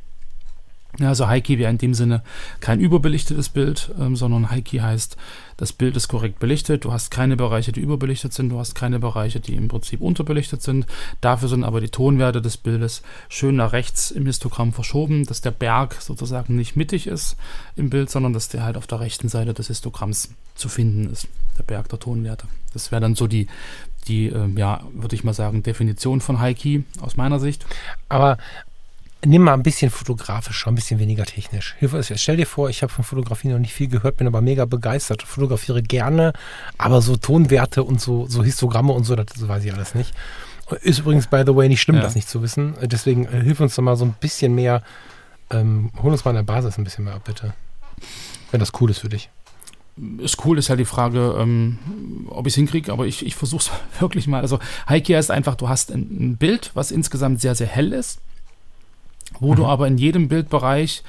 Ja, 0.99 1.09
also 1.09 1.27
High-Key 1.27 1.59
wäre 1.59 1.71
in 1.71 1.79
dem 1.79 1.93
Sinne 1.93 2.23
kein 2.61 2.79
überbelichtetes 2.79 3.49
Bild, 3.49 3.91
ähm, 3.99 4.15
sondern 4.15 4.51
High-Key 4.51 4.79
heißt, 4.79 5.17
das 5.57 5.73
Bild 5.73 5.97
ist 5.97 6.09
korrekt 6.09 6.39
belichtet, 6.39 6.85
du 6.85 6.93
hast 6.93 7.11
keine 7.11 7.37
Bereiche, 7.37 7.73
die 7.73 7.81
überbelichtet 7.81 8.33
sind, 8.33 8.49
du 8.49 8.59
hast 8.59 8.75
keine 8.75 8.99
Bereiche, 8.99 9.41
die 9.41 9.55
im 9.55 9.69
Prinzip 9.69 10.01
unterbelichtet 10.01 10.63
sind. 10.63 10.87
Dafür 11.21 11.49
sind 11.49 11.65
aber 11.65 11.81
die 11.81 11.89
Tonwerte 11.89 12.41
des 12.41 12.57
Bildes 12.57 13.03
schön 13.29 13.57
nach 13.57 13.73
rechts 13.73 14.11
im 14.11 14.27
Histogramm 14.27 14.73
verschoben, 14.73 15.25
dass 15.27 15.41
der 15.41 15.53
Berg 15.53 15.97
sozusagen 16.01 16.57
nicht 16.57 16.77
mittig 16.77 17.07
ist 17.07 17.37
im 17.77 17.91
Bild, 17.91 18.11
sondern 18.11 18.33
dass 18.33 18.49
der 18.49 18.65
halt 18.65 18.77
auf 18.77 18.87
der 18.87 19.01
rechten 19.01 19.29
Seite 19.29 19.55
des 19.55 19.69
Histogramms 19.69 20.31
zu 20.55 20.69
finden 20.69 21.11
ist, 21.11 21.27
der 21.59 21.65
Berg 21.65 21.89
der 21.89 21.99
Tonwerte. 21.99 22.47
Das 22.73 22.93
wäre 22.93 23.01
dann 23.01 23.15
so 23.15 23.27
die, 23.27 23.49
die 24.07 24.27
ähm, 24.27 24.57
ja, 24.59 24.83
würde 24.93 25.15
ich 25.15 25.25
mal 25.25 25.35
sagen, 25.35 25.63
Definition 25.63 26.21
von 26.21 26.39
High-Key 26.39 26.83
aus 27.01 27.17
meiner 27.17 27.41
Sicht. 27.41 27.65
Aber 28.09 28.39
nimm 29.26 29.43
mal 29.43 29.54
ein 29.54 29.62
bisschen 29.62 29.90
fotografischer, 29.90 30.69
ein 30.71 30.75
bisschen 30.75 30.99
weniger 30.99 31.25
technisch. 31.25 31.75
Stell 32.16 32.37
dir 32.37 32.47
vor, 32.47 32.69
ich 32.71 32.83
habe 32.83 32.93
von 32.93 33.04
Fotografie 33.04 33.49
noch 33.49 33.59
nicht 33.59 33.73
viel 33.73 33.88
gehört, 33.88 34.16
bin 34.16 34.26
aber 34.26 34.40
mega 34.40 34.64
begeistert. 34.64 35.23
Fotografiere 35.23 35.83
gerne, 35.83 36.33
aber 36.78 37.00
so 37.02 37.16
Tonwerte 37.16 37.83
und 37.83 38.00
so, 38.00 38.26
so 38.26 38.43
Histogramme 38.45 38.93
und 38.93 39.04
so, 39.04 39.16
das 39.16 39.26
weiß 39.49 39.64
ich 39.64 39.73
alles 39.73 39.95
nicht. 39.95 40.14
Ist 40.83 41.00
übrigens, 41.00 41.26
by 41.26 41.43
the 41.47 41.54
way, 41.54 41.69
nicht 41.69 41.83
schlimm, 41.83 41.97
Ja. 41.97 42.02
das 42.02 42.14
nicht 42.14 42.28
zu 42.28 42.43
wissen. 42.43 42.75
Deswegen 42.83 43.26
äh, 43.26 43.43
hilf 43.43 43.61
uns 43.61 43.75
doch 43.75 43.83
mal 43.83 43.97
so 43.97 44.04
ein 44.04 44.14
bisschen 44.19 44.54
mehr, 44.54 44.83
ähm, 45.50 45.90
hol 46.02 46.11
uns 46.12 46.25
mal 46.25 46.31
an 46.31 46.37
der 46.37 46.43
Basis 46.43 46.78
ein 46.78 46.85
bisschen 46.85 47.04
mehr 47.04 47.14
ab, 47.14 47.25
bitte. 47.25 47.52
Wenn 48.50 48.61
das 48.61 48.73
cool 48.81 48.90
ist 48.90 49.00
für 49.00 49.09
dich. 49.11 49.28
ist 50.19 50.45
cool, 50.45 50.59
ist 50.59 50.71
halt 50.71 50.81
die 50.81 50.85
Frage, 50.87 51.37
ähm, 51.38 51.78
ob 52.28 52.47
ich 52.47 52.52
es 52.52 52.57
hinkriege, 52.57 52.93
aber 52.93 53.07
ich, 53.07 53.25
ich 53.26 53.37
versuche 53.37 53.61
es 53.62 53.71
wirklich 54.00 54.26
mal. 54.26 54.40
Also 54.40 54.59
Heike 54.88 55.16
ist 55.19 55.31
einfach, 55.31 55.54
du 55.54 55.69
hast 55.69 55.93
ein, 55.93 56.00
ein 56.33 56.37
Bild, 56.37 56.71
was 56.75 56.90
insgesamt 56.90 57.40
sehr, 57.40 57.54
sehr 57.54 57.66
hell 57.69 57.93
ist, 57.93 58.21
wo 59.45 59.55
du 59.55 59.67
aber 59.67 59.87
in 59.87 59.99
jedem 59.99 60.29
Bildbereich 60.29 61.03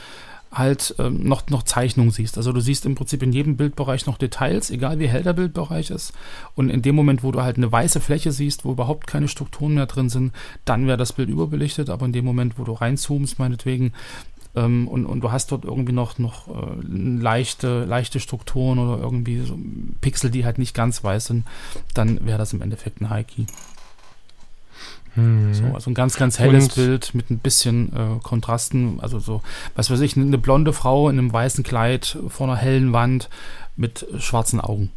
halt 0.51 0.95
ähm, 0.99 1.23
noch, 1.23 1.49
noch 1.49 1.63
Zeichnung 1.63 2.11
siehst. 2.11 2.37
Also 2.37 2.53
du 2.53 2.61
siehst 2.61 2.85
im 2.85 2.95
Prinzip 2.95 3.21
in 3.23 3.33
jedem 3.33 3.57
Bildbereich 3.57 4.05
noch 4.05 4.17
Details, 4.17 4.69
egal 4.69 4.99
wie 4.99 5.07
hell 5.07 5.23
der 5.23 5.33
Bildbereich 5.33 5.89
ist. 5.89 6.13
Und 6.55 6.69
in 6.69 6.81
dem 6.81 6.95
Moment, 6.95 7.23
wo 7.23 7.31
du 7.31 7.41
halt 7.41 7.57
eine 7.57 7.71
weiße 7.71 7.99
Fläche 7.99 8.31
siehst, 8.31 8.63
wo 8.63 8.71
überhaupt 8.71 9.07
keine 9.07 9.27
Strukturen 9.27 9.73
mehr 9.73 9.85
drin 9.85 10.09
sind, 10.09 10.33
dann 10.63 10.87
wäre 10.87 10.97
das 10.97 11.13
Bild 11.13 11.29
überbelichtet. 11.29 11.89
Aber 11.89 12.05
in 12.05 12.13
dem 12.13 12.25
Moment, 12.25 12.57
wo 12.57 12.63
du 12.63 12.71
reinzoomst, 12.71 13.37
meinetwegen, 13.37 13.91
ähm, 14.55 14.87
und, 14.87 15.05
und 15.05 15.21
du 15.21 15.31
hast 15.31 15.51
dort 15.51 15.65
irgendwie 15.65 15.93
noch, 15.93 16.17
noch 16.19 16.47
äh, 16.47 16.81
leichte, 16.87 17.83
leichte 17.83 18.19
Strukturen 18.19 18.79
oder 18.79 19.01
irgendwie 19.01 19.41
so 19.41 19.57
Pixel, 19.99 20.29
die 20.29 20.45
halt 20.45 20.57
nicht 20.57 20.73
ganz 20.73 21.03
weiß 21.03 21.25
sind, 21.25 21.45
dann 21.93 22.25
wäre 22.25 22.37
das 22.37 22.53
im 22.53 22.61
Endeffekt 22.61 23.01
ein 23.01 23.09
High-Key. 23.09 23.45
Mhm. 25.15 25.53
So, 25.53 25.63
also 25.73 25.89
ein 25.89 25.93
ganz, 25.93 26.17
ganz 26.17 26.39
helles 26.39 26.65
Und- 26.65 26.75
Bild 26.75 27.15
mit 27.15 27.29
ein 27.29 27.39
bisschen 27.39 27.93
äh, 27.93 28.19
Kontrasten. 28.23 28.99
Also 28.99 29.19
so, 29.19 29.41
was 29.75 29.89
weiß 29.89 30.01
ich, 30.01 30.17
eine 30.17 30.37
blonde 30.37 30.73
Frau 30.73 31.09
in 31.09 31.17
einem 31.17 31.31
weißen 31.31 31.63
Kleid 31.63 32.17
vor 32.27 32.47
einer 32.47 32.57
hellen 32.57 32.93
Wand 32.93 33.29
mit 33.75 34.05
schwarzen 34.19 34.59
Augen. 34.61 34.91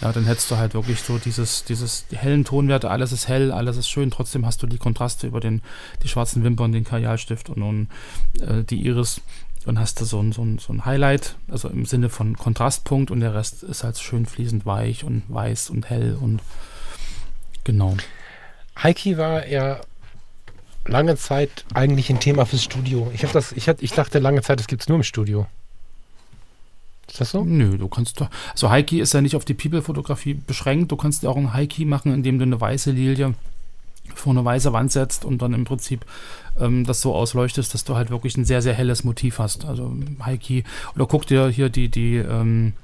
Ja, 0.00 0.12
dann 0.12 0.24
hättest 0.24 0.50
du 0.50 0.56
halt 0.56 0.74
wirklich 0.74 1.00
so 1.00 1.18
dieses, 1.18 1.64
dieses, 1.64 2.06
die 2.08 2.16
hellen 2.18 2.44
Tonwerte, 2.44 2.90
alles 2.90 3.12
ist 3.12 3.28
hell, 3.28 3.50
alles 3.52 3.76
ist 3.76 3.88
schön, 3.88 4.10
trotzdem 4.10 4.44
hast 4.44 4.62
du 4.62 4.66
die 4.66 4.76
Kontraste 4.76 5.26
über 5.26 5.40
den, 5.40 5.62
die 6.02 6.08
schwarzen 6.08 6.44
Wimpern, 6.44 6.72
den 6.72 6.84
Kajalstift 6.84 7.48
und 7.48 7.58
nun 7.58 7.88
äh, 8.40 8.62
die 8.64 8.84
Iris 8.84 9.22
und 9.64 9.78
hast 9.78 10.00
du 10.00 10.04
so 10.04 10.20
ein, 10.20 10.32
so, 10.32 10.42
ein, 10.44 10.58
so 10.58 10.72
ein 10.74 10.84
Highlight, 10.84 11.36
also 11.48 11.68
im 11.68 11.86
Sinne 11.86 12.10
von 12.10 12.36
Kontrastpunkt 12.36 13.10
und 13.10 13.20
der 13.20 13.34
Rest 13.34 13.62
ist 13.62 13.84
halt 13.84 13.98
schön 13.98 14.26
fließend 14.26 14.66
weich 14.66 15.04
und 15.04 15.22
weiß 15.28 15.70
und 15.70 15.88
hell 15.88 16.18
und 16.20 16.40
genau. 17.62 17.96
Heiki 18.82 19.16
war 19.18 19.46
ja 19.46 19.80
lange 20.86 21.16
Zeit 21.16 21.64
eigentlich 21.72 22.10
ein 22.10 22.20
Thema 22.20 22.44
fürs 22.46 22.64
Studio. 22.64 23.10
Ich, 23.14 23.22
das, 23.22 23.52
ich, 23.52 23.68
hab, 23.68 23.82
ich 23.82 23.92
dachte 23.92 24.18
lange 24.18 24.42
Zeit, 24.42 24.58
das 24.58 24.66
gibt 24.66 24.82
es 24.82 24.88
nur 24.88 24.96
im 24.96 25.02
Studio. 25.02 25.46
Ist 27.08 27.20
das 27.20 27.30
so? 27.30 27.44
Nö, 27.44 27.78
du 27.78 27.88
kannst 27.88 28.20
doch. 28.20 28.28
Also 28.52 28.70
Heiki 28.70 29.00
ist 29.00 29.14
ja 29.14 29.20
nicht 29.20 29.36
auf 29.36 29.44
die 29.44 29.54
People-Fotografie 29.54 30.34
beschränkt. 30.34 30.90
Du 30.90 30.96
kannst 30.96 31.22
ja 31.22 31.30
auch 31.30 31.36
ein 31.36 31.52
Heiki 31.52 31.84
machen, 31.84 32.12
indem 32.12 32.38
du 32.38 32.44
eine 32.44 32.60
weiße 32.60 32.90
Lilie 32.90 33.34
vor 34.14 34.32
eine 34.32 34.44
weiße 34.44 34.72
Wand 34.72 34.92
setzt 34.92 35.24
und 35.24 35.40
dann 35.40 35.54
im 35.54 35.64
Prinzip 35.64 36.04
ähm, 36.60 36.84
das 36.84 37.00
so 37.00 37.14
ausleuchtest, 37.14 37.72
dass 37.72 37.84
du 37.84 37.96
halt 37.96 38.10
wirklich 38.10 38.36
ein 38.36 38.44
sehr, 38.44 38.62
sehr 38.62 38.74
helles 38.74 39.04
Motiv 39.04 39.38
hast. 39.38 39.64
Also 39.64 39.94
Heiki. 40.24 40.64
Oder 40.94 41.06
guck 41.06 41.26
dir 41.26 41.48
hier 41.48 41.68
die, 41.68 41.88
die 41.88 42.16
ähm, 42.16 42.74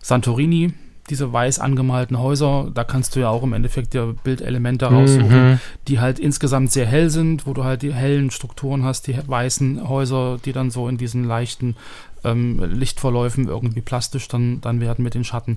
Santorini, 0.00 0.72
diese 1.10 1.32
weiß 1.32 1.58
angemalten 1.58 2.18
Häuser, 2.18 2.70
da 2.72 2.84
kannst 2.84 3.16
du 3.16 3.20
ja 3.20 3.28
auch 3.30 3.42
im 3.42 3.52
Endeffekt 3.52 3.94
dir 3.94 4.14
Bildelemente 4.24 4.86
raussuchen, 4.86 5.50
Mhm. 5.52 5.60
die 5.86 6.00
halt 6.00 6.18
insgesamt 6.18 6.72
sehr 6.72 6.86
hell 6.86 7.10
sind, 7.10 7.46
wo 7.46 7.54
du 7.54 7.64
halt 7.64 7.82
die 7.82 7.92
hellen 7.94 8.30
Strukturen 8.30 8.84
hast, 8.84 9.06
die 9.06 9.16
weißen 9.26 9.88
Häuser, 9.88 10.38
die 10.44 10.52
dann 10.52 10.70
so 10.70 10.88
in 10.88 10.96
diesen 10.98 11.24
leichten 11.24 11.76
ähm, 12.24 12.58
Lichtverläufen 12.74 13.46
irgendwie 13.46 13.80
plastisch 13.80 14.26
dann, 14.26 14.60
dann 14.60 14.80
werden 14.80 15.04
mit 15.04 15.14
den 15.14 15.22
Schatten. 15.22 15.56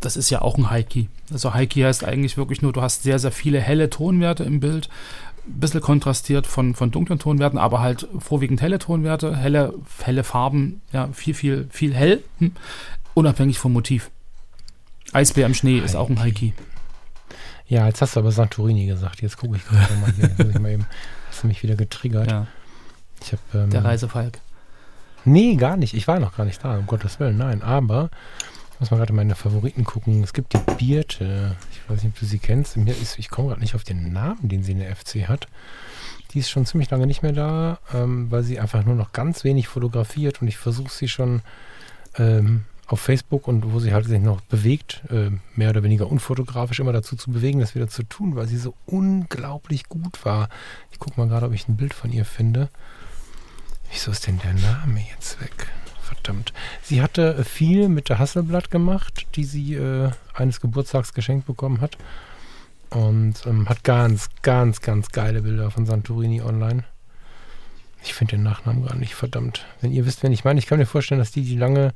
Das 0.00 0.16
ist 0.16 0.30
ja 0.30 0.42
auch 0.42 0.58
ein 0.58 0.68
Heiki. 0.68 1.08
Also 1.32 1.54
Heiki 1.54 1.80
heißt 1.80 2.04
eigentlich 2.04 2.36
wirklich 2.36 2.60
nur, 2.60 2.72
du 2.72 2.82
hast 2.82 3.04
sehr, 3.04 3.20
sehr 3.20 3.30
viele 3.30 3.60
helle 3.60 3.88
Tonwerte 3.88 4.42
im 4.42 4.58
Bild, 4.58 4.88
ein 5.46 5.60
bisschen 5.60 5.80
kontrastiert 5.80 6.46
von, 6.48 6.74
von 6.74 6.90
dunklen 6.90 7.18
Tonwerten, 7.20 7.58
aber 7.58 7.80
halt 7.80 8.08
vorwiegend 8.18 8.60
helle 8.62 8.78
Tonwerte, 8.80 9.36
helle, 9.36 9.74
helle 10.02 10.24
Farben, 10.24 10.80
ja, 10.92 11.08
viel, 11.12 11.34
viel, 11.34 11.66
viel 11.70 11.94
hell, 11.94 12.22
hm, 12.38 12.52
unabhängig 13.14 13.58
vom 13.60 13.72
Motiv. 13.72 14.10
Eisbär 15.12 15.46
im 15.46 15.54
Schnee 15.54 15.78
ist 15.78 15.94
auch 15.94 16.08
ein 16.08 16.20
Heiki. 16.20 16.54
Ja, 17.66 17.86
jetzt 17.86 18.02
hast 18.02 18.16
du 18.16 18.20
aber 18.20 18.32
Santorini 18.32 18.86
gesagt. 18.86 19.22
Jetzt 19.22 19.36
gucke 19.38 19.56
ich 19.56 19.64
gerade 19.66 19.94
mal 19.96 20.12
hier. 20.12 20.30
Muss 20.38 20.54
ich 20.54 20.60
mal 20.60 20.70
eben, 20.72 20.86
hast 21.28 21.42
du 21.42 21.46
mich 21.46 21.62
wieder 21.62 21.76
getriggert. 21.76 22.30
Ja, 22.30 22.46
Ich 23.22 23.32
hab, 23.32 23.40
ähm, 23.54 23.70
der 23.70 23.84
Reisefalk. 23.84 24.40
Nee, 25.24 25.54
gar 25.56 25.76
nicht. 25.76 25.94
Ich 25.94 26.08
war 26.08 26.18
noch 26.18 26.36
gar 26.36 26.44
nicht 26.44 26.62
da, 26.64 26.76
um 26.78 26.86
Gottes 26.86 27.20
Willen. 27.20 27.38
Nein, 27.38 27.62
aber 27.62 28.10
ich 28.74 28.80
muss 28.80 28.90
mal 28.90 28.96
gerade 28.96 29.12
meine 29.12 29.34
Favoriten 29.36 29.84
gucken. 29.84 30.22
Es 30.22 30.32
gibt 30.32 30.52
die 30.54 30.74
Birte. 30.76 31.56
Ich 31.70 31.88
weiß 31.88 32.02
nicht, 32.02 32.14
ob 32.14 32.18
du 32.20 32.26
sie 32.26 32.38
kennst. 32.38 32.76
Mir 32.76 32.92
ist, 32.96 33.18
ich 33.18 33.30
komme 33.30 33.48
gerade 33.48 33.60
nicht 33.60 33.74
auf 33.74 33.84
den 33.84 34.12
Namen, 34.12 34.48
den 34.48 34.62
sie 34.64 34.72
in 34.72 34.80
der 34.80 34.94
FC 34.94 35.28
hat. 35.28 35.46
Die 36.32 36.40
ist 36.40 36.50
schon 36.50 36.66
ziemlich 36.66 36.90
lange 36.90 37.06
nicht 37.06 37.22
mehr 37.22 37.32
da, 37.32 37.78
ähm, 37.94 38.30
weil 38.30 38.42
sie 38.42 38.58
einfach 38.58 38.84
nur 38.84 38.94
noch 38.96 39.12
ganz 39.12 39.44
wenig 39.44 39.68
fotografiert 39.68 40.40
und 40.42 40.48
ich 40.48 40.56
versuche 40.56 40.90
sie 40.92 41.06
schon 41.08 41.42
ähm, 42.18 42.64
auf 42.92 43.00
Facebook 43.00 43.48
und 43.48 43.72
wo 43.72 43.80
sie 43.80 43.94
halt 43.94 44.04
sich 44.04 44.20
noch 44.20 44.42
bewegt, 44.42 45.02
äh, 45.08 45.30
mehr 45.56 45.70
oder 45.70 45.82
weniger 45.82 46.10
unfotografisch 46.10 46.78
immer 46.78 46.92
dazu 46.92 47.16
zu 47.16 47.30
bewegen, 47.30 47.60
das 47.60 47.74
wieder 47.74 47.88
zu 47.88 48.02
tun, 48.02 48.36
weil 48.36 48.46
sie 48.46 48.58
so 48.58 48.74
unglaublich 48.84 49.88
gut 49.88 50.24
war. 50.26 50.50
Ich 50.90 50.98
gucke 50.98 51.18
mal 51.18 51.26
gerade, 51.26 51.46
ob 51.46 51.54
ich 51.54 51.66
ein 51.68 51.76
Bild 51.78 51.94
von 51.94 52.12
ihr 52.12 52.26
finde. 52.26 52.68
Wieso 53.90 54.10
ist 54.10 54.26
denn 54.26 54.38
der 54.40 54.52
Name 54.52 55.00
jetzt 55.10 55.40
weg? 55.40 55.68
Verdammt. 56.02 56.52
Sie 56.82 57.00
hatte 57.00 57.36
äh, 57.36 57.44
viel 57.44 57.88
mit 57.88 58.10
der 58.10 58.18
Hasselblatt 58.18 58.70
gemacht, 58.70 59.26
die 59.36 59.44
sie 59.44 59.74
äh, 59.74 60.10
eines 60.34 60.60
Geburtstags 60.60 61.14
geschenkt 61.14 61.46
bekommen 61.46 61.80
hat. 61.80 61.96
Und 62.90 63.46
ähm, 63.46 63.70
hat 63.70 63.84
ganz, 63.84 64.28
ganz, 64.42 64.82
ganz 64.82 65.08
geile 65.12 65.40
Bilder 65.40 65.70
von 65.70 65.86
Santorini 65.86 66.42
online. 66.42 66.84
Ich 68.04 68.12
finde 68.12 68.36
den 68.36 68.42
Nachnamen 68.42 68.84
gar 68.84 68.96
nicht, 68.96 69.14
verdammt. 69.14 69.64
Wenn 69.80 69.92
ihr 69.92 70.04
wisst, 70.04 70.22
wen 70.22 70.32
ich 70.32 70.44
meine, 70.44 70.58
ich 70.58 70.66
kann 70.66 70.78
mir 70.78 70.84
vorstellen, 70.84 71.20
dass 71.20 71.30
die, 71.30 71.42
die 71.42 71.56
lange, 71.56 71.94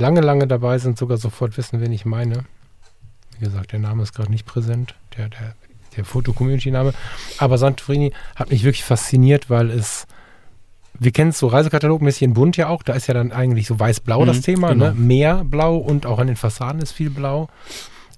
lange, 0.00 0.20
lange 0.20 0.46
dabei 0.46 0.78
sind, 0.78 0.98
sogar 0.98 1.16
sofort 1.18 1.56
wissen, 1.56 1.80
wen 1.80 1.92
ich 1.92 2.04
meine. 2.04 2.44
Wie 3.38 3.44
gesagt, 3.44 3.72
der 3.72 3.78
Name 3.78 4.02
ist 4.02 4.12
gerade 4.14 4.30
nicht 4.30 4.46
präsent, 4.46 4.94
der, 5.16 5.28
der, 5.28 5.54
der 5.96 6.04
Foto-Community-Name. 6.04 6.92
Aber 7.38 7.58
Santorini 7.58 8.12
hat 8.36 8.50
mich 8.50 8.64
wirklich 8.64 8.84
fasziniert, 8.84 9.48
weil 9.50 9.70
es 9.70 10.06
wir 11.02 11.12
kennen 11.12 11.30
es 11.30 11.38
so 11.38 11.46
Reisekatalogmäßig 11.46 12.22
in 12.22 12.34
Bunt 12.34 12.58
ja 12.58 12.68
auch. 12.68 12.82
Da 12.82 12.92
ist 12.92 13.06
ja 13.06 13.14
dann 13.14 13.32
eigentlich 13.32 13.66
so 13.66 13.78
weiß-blau 13.80 14.26
das 14.26 14.38
Mhm, 14.38 14.42
Thema. 14.42 14.68
genau. 14.72 14.86
Ne? 14.88 14.94
Mehr 14.94 15.44
blau 15.44 15.76
und 15.78 16.04
auch 16.04 16.18
an 16.18 16.26
den 16.26 16.36
Fassaden 16.36 16.82
ist 16.82 16.92
viel 16.92 17.08
blau. 17.08 17.48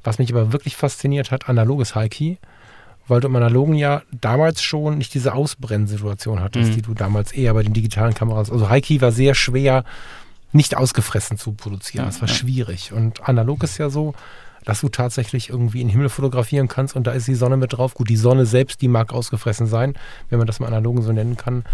Was 0.02 0.18
mich 0.18 0.32
aber 0.32 0.52
wirklich 0.52 0.74
fasziniert 0.76 1.30
hat, 1.30 1.48
analoges 1.48 1.94
Heiki. 1.94 2.38
Weil 3.06 3.20
du 3.20 3.28
im 3.28 3.36
Analogen 3.36 3.74
ja 3.74 4.02
damals 4.10 4.62
schon 4.62 4.98
nicht 4.98 5.14
diese 5.14 5.32
Ausbrennsituation 5.34 6.40
hattest, 6.40 6.70
Mhm. 6.70 6.74
die 6.74 6.82
du 6.82 6.94
damals 6.94 7.30
eher 7.30 7.54
bei 7.54 7.62
den 7.62 7.72
digitalen 7.72 8.14
Kameras. 8.14 8.50
Also 8.50 8.68
Heiki 8.68 9.00
war 9.00 9.12
sehr 9.12 9.34
schwer, 9.36 9.84
nicht 10.52 10.76
ausgefressen 10.76 11.38
zu 11.38 11.52
produzieren. 11.52 12.04
Ja, 12.04 12.10
das 12.10 12.20
war 12.20 12.28
ja. 12.28 12.34
schwierig. 12.34 12.92
Und 12.92 13.28
analog 13.28 13.62
ist 13.62 13.78
ja 13.78 13.90
so, 13.90 14.14
dass 14.64 14.80
du 14.80 14.88
tatsächlich 14.88 15.48
irgendwie 15.48 15.80
in 15.80 15.88
den 15.88 15.92
Himmel 15.92 16.08
fotografieren 16.08 16.68
kannst 16.68 16.94
und 16.94 17.06
da 17.06 17.12
ist 17.12 17.26
die 17.26 17.34
Sonne 17.34 17.56
mit 17.56 17.72
drauf. 17.72 17.94
Gut, 17.94 18.08
die 18.08 18.16
Sonne 18.16 18.46
selbst, 18.46 18.80
die 18.80 18.88
mag 18.88 19.12
ausgefressen 19.12 19.66
sein, 19.66 19.94
wenn 20.30 20.38
man 20.38 20.46
das 20.46 20.60
mal 20.60 20.66
analogen 20.68 21.02
so 21.02 21.12
nennen 21.12 21.36
kann. 21.36 21.64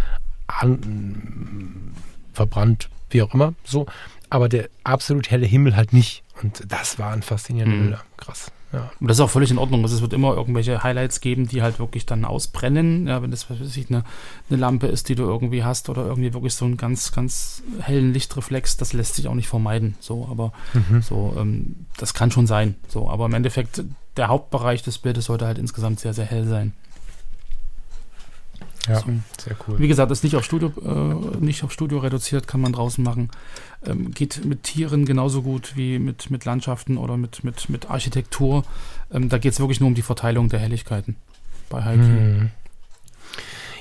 An, 0.46 1.92
verbrannt, 2.32 2.88
wie 3.10 3.22
auch 3.22 3.34
immer, 3.34 3.54
so. 3.64 3.86
Aber 4.30 4.48
der 4.48 4.68
absolut 4.84 5.30
helle 5.30 5.46
Himmel 5.46 5.76
halt 5.76 5.92
nicht. 5.92 6.22
Und 6.42 6.62
das 6.68 6.98
waren 6.98 7.22
faszinierende 7.22 7.76
Mhm. 7.76 7.80
Bilder. 7.82 8.00
Krass. 8.16 8.52
Ja. 8.72 8.90
Und 9.00 9.08
das 9.08 9.16
ist 9.16 9.20
auch 9.22 9.30
völlig 9.30 9.50
in 9.50 9.56
Ordnung. 9.58 9.82
Also 9.82 9.96
es 9.96 10.02
wird 10.02 10.12
immer 10.12 10.34
irgendwelche 10.36 10.82
Highlights 10.82 11.20
geben, 11.20 11.48
die 11.48 11.62
halt 11.62 11.78
wirklich 11.78 12.04
dann 12.04 12.24
ausbrennen. 12.26 13.06
Ja, 13.06 13.22
wenn 13.22 13.30
das 13.30 13.48
was 13.48 13.60
weiß 13.60 13.76
ich, 13.76 13.88
eine, 13.88 14.04
eine 14.50 14.58
Lampe 14.58 14.86
ist, 14.88 15.08
die 15.08 15.14
du 15.14 15.22
irgendwie 15.22 15.64
hast 15.64 15.88
oder 15.88 16.04
irgendwie 16.04 16.34
wirklich 16.34 16.54
so 16.54 16.64
einen 16.66 16.76
ganz, 16.76 17.12
ganz 17.12 17.62
hellen 17.80 18.12
Lichtreflex, 18.12 18.76
das 18.76 18.92
lässt 18.92 19.14
sich 19.14 19.26
auch 19.28 19.34
nicht 19.34 19.48
vermeiden. 19.48 19.96
So, 20.00 20.28
aber 20.30 20.52
Mhm. 20.74 21.00
so, 21.02 21.34
ähm, 21.38 21.86
das 21.96 22.12
kann 22.12 22.30
schon 22.30 22.46
sein. 22.46 22.74
So, 22.88 23.08
aber 23.08 23.26
im 23.26 23.34
Endeffekt, 23.34 23.82
der 24.16 24.28
Hauptbereich 24.28 24.82
des 24.82 24.98
Bildes 24.98 25.24
sollte 25.26 25.46
halt 25.46 25.58
insgesamt 25.58 26.00
sehr, 26.00 26.12
sehr 26.12 26.26
hell 26.26 26.46
sein. 26.46 26.72
Ja, 28.88 29.02
sehr 29.38 29.56
cool. 29.66 29.78
Wie 29.78 29.88
gesagt, 29.88 30.10
ist 30.10 30.24
nicht 30.24 30.36
auf 30.36 30.44
Studio, 30.44 30.72
äh, 30.84 31.44
nicht 31.44 31.64
auf 31.64 31.72
Studio 31.72 31.98
reduziert, 31.98 32.46
kann 32.46 32.60
man 32.60 32.72
draußen 32.72 33.02
machen. 33.02 33.30
Ähm, 33.86 34.12
geht 34.12 34.44
mit 34.44 34.64
Tieren 34.64 35.04
genauso 35.04 35.42
gut 35.42 35.76
wie 35.76 35.98
mit, 35.98 36.30
mit 36.30 36.44
Landschaften 36.44 36.96
oder 36.96 37.16
mit, 37.16 37.44
mit, 37.44 37.68
mit 37.68 37.90
Architektur. 37.90 38.64
Ähm, 39.12 39.28
da 39.28 39.38
geht 39.38 39.52
es 39.52 39.60
wirklich 39.60 39.80
nur 39.80 39.88
um 39.88 39.94
die 39.94 40.02
Verteilung 40.02 40.48
der 40.48 40.60
Helligkeiten 40.60 41.16
bei 41.68 41.84
Heiki. 41.84 42.02
Mhm. 42.02 42.50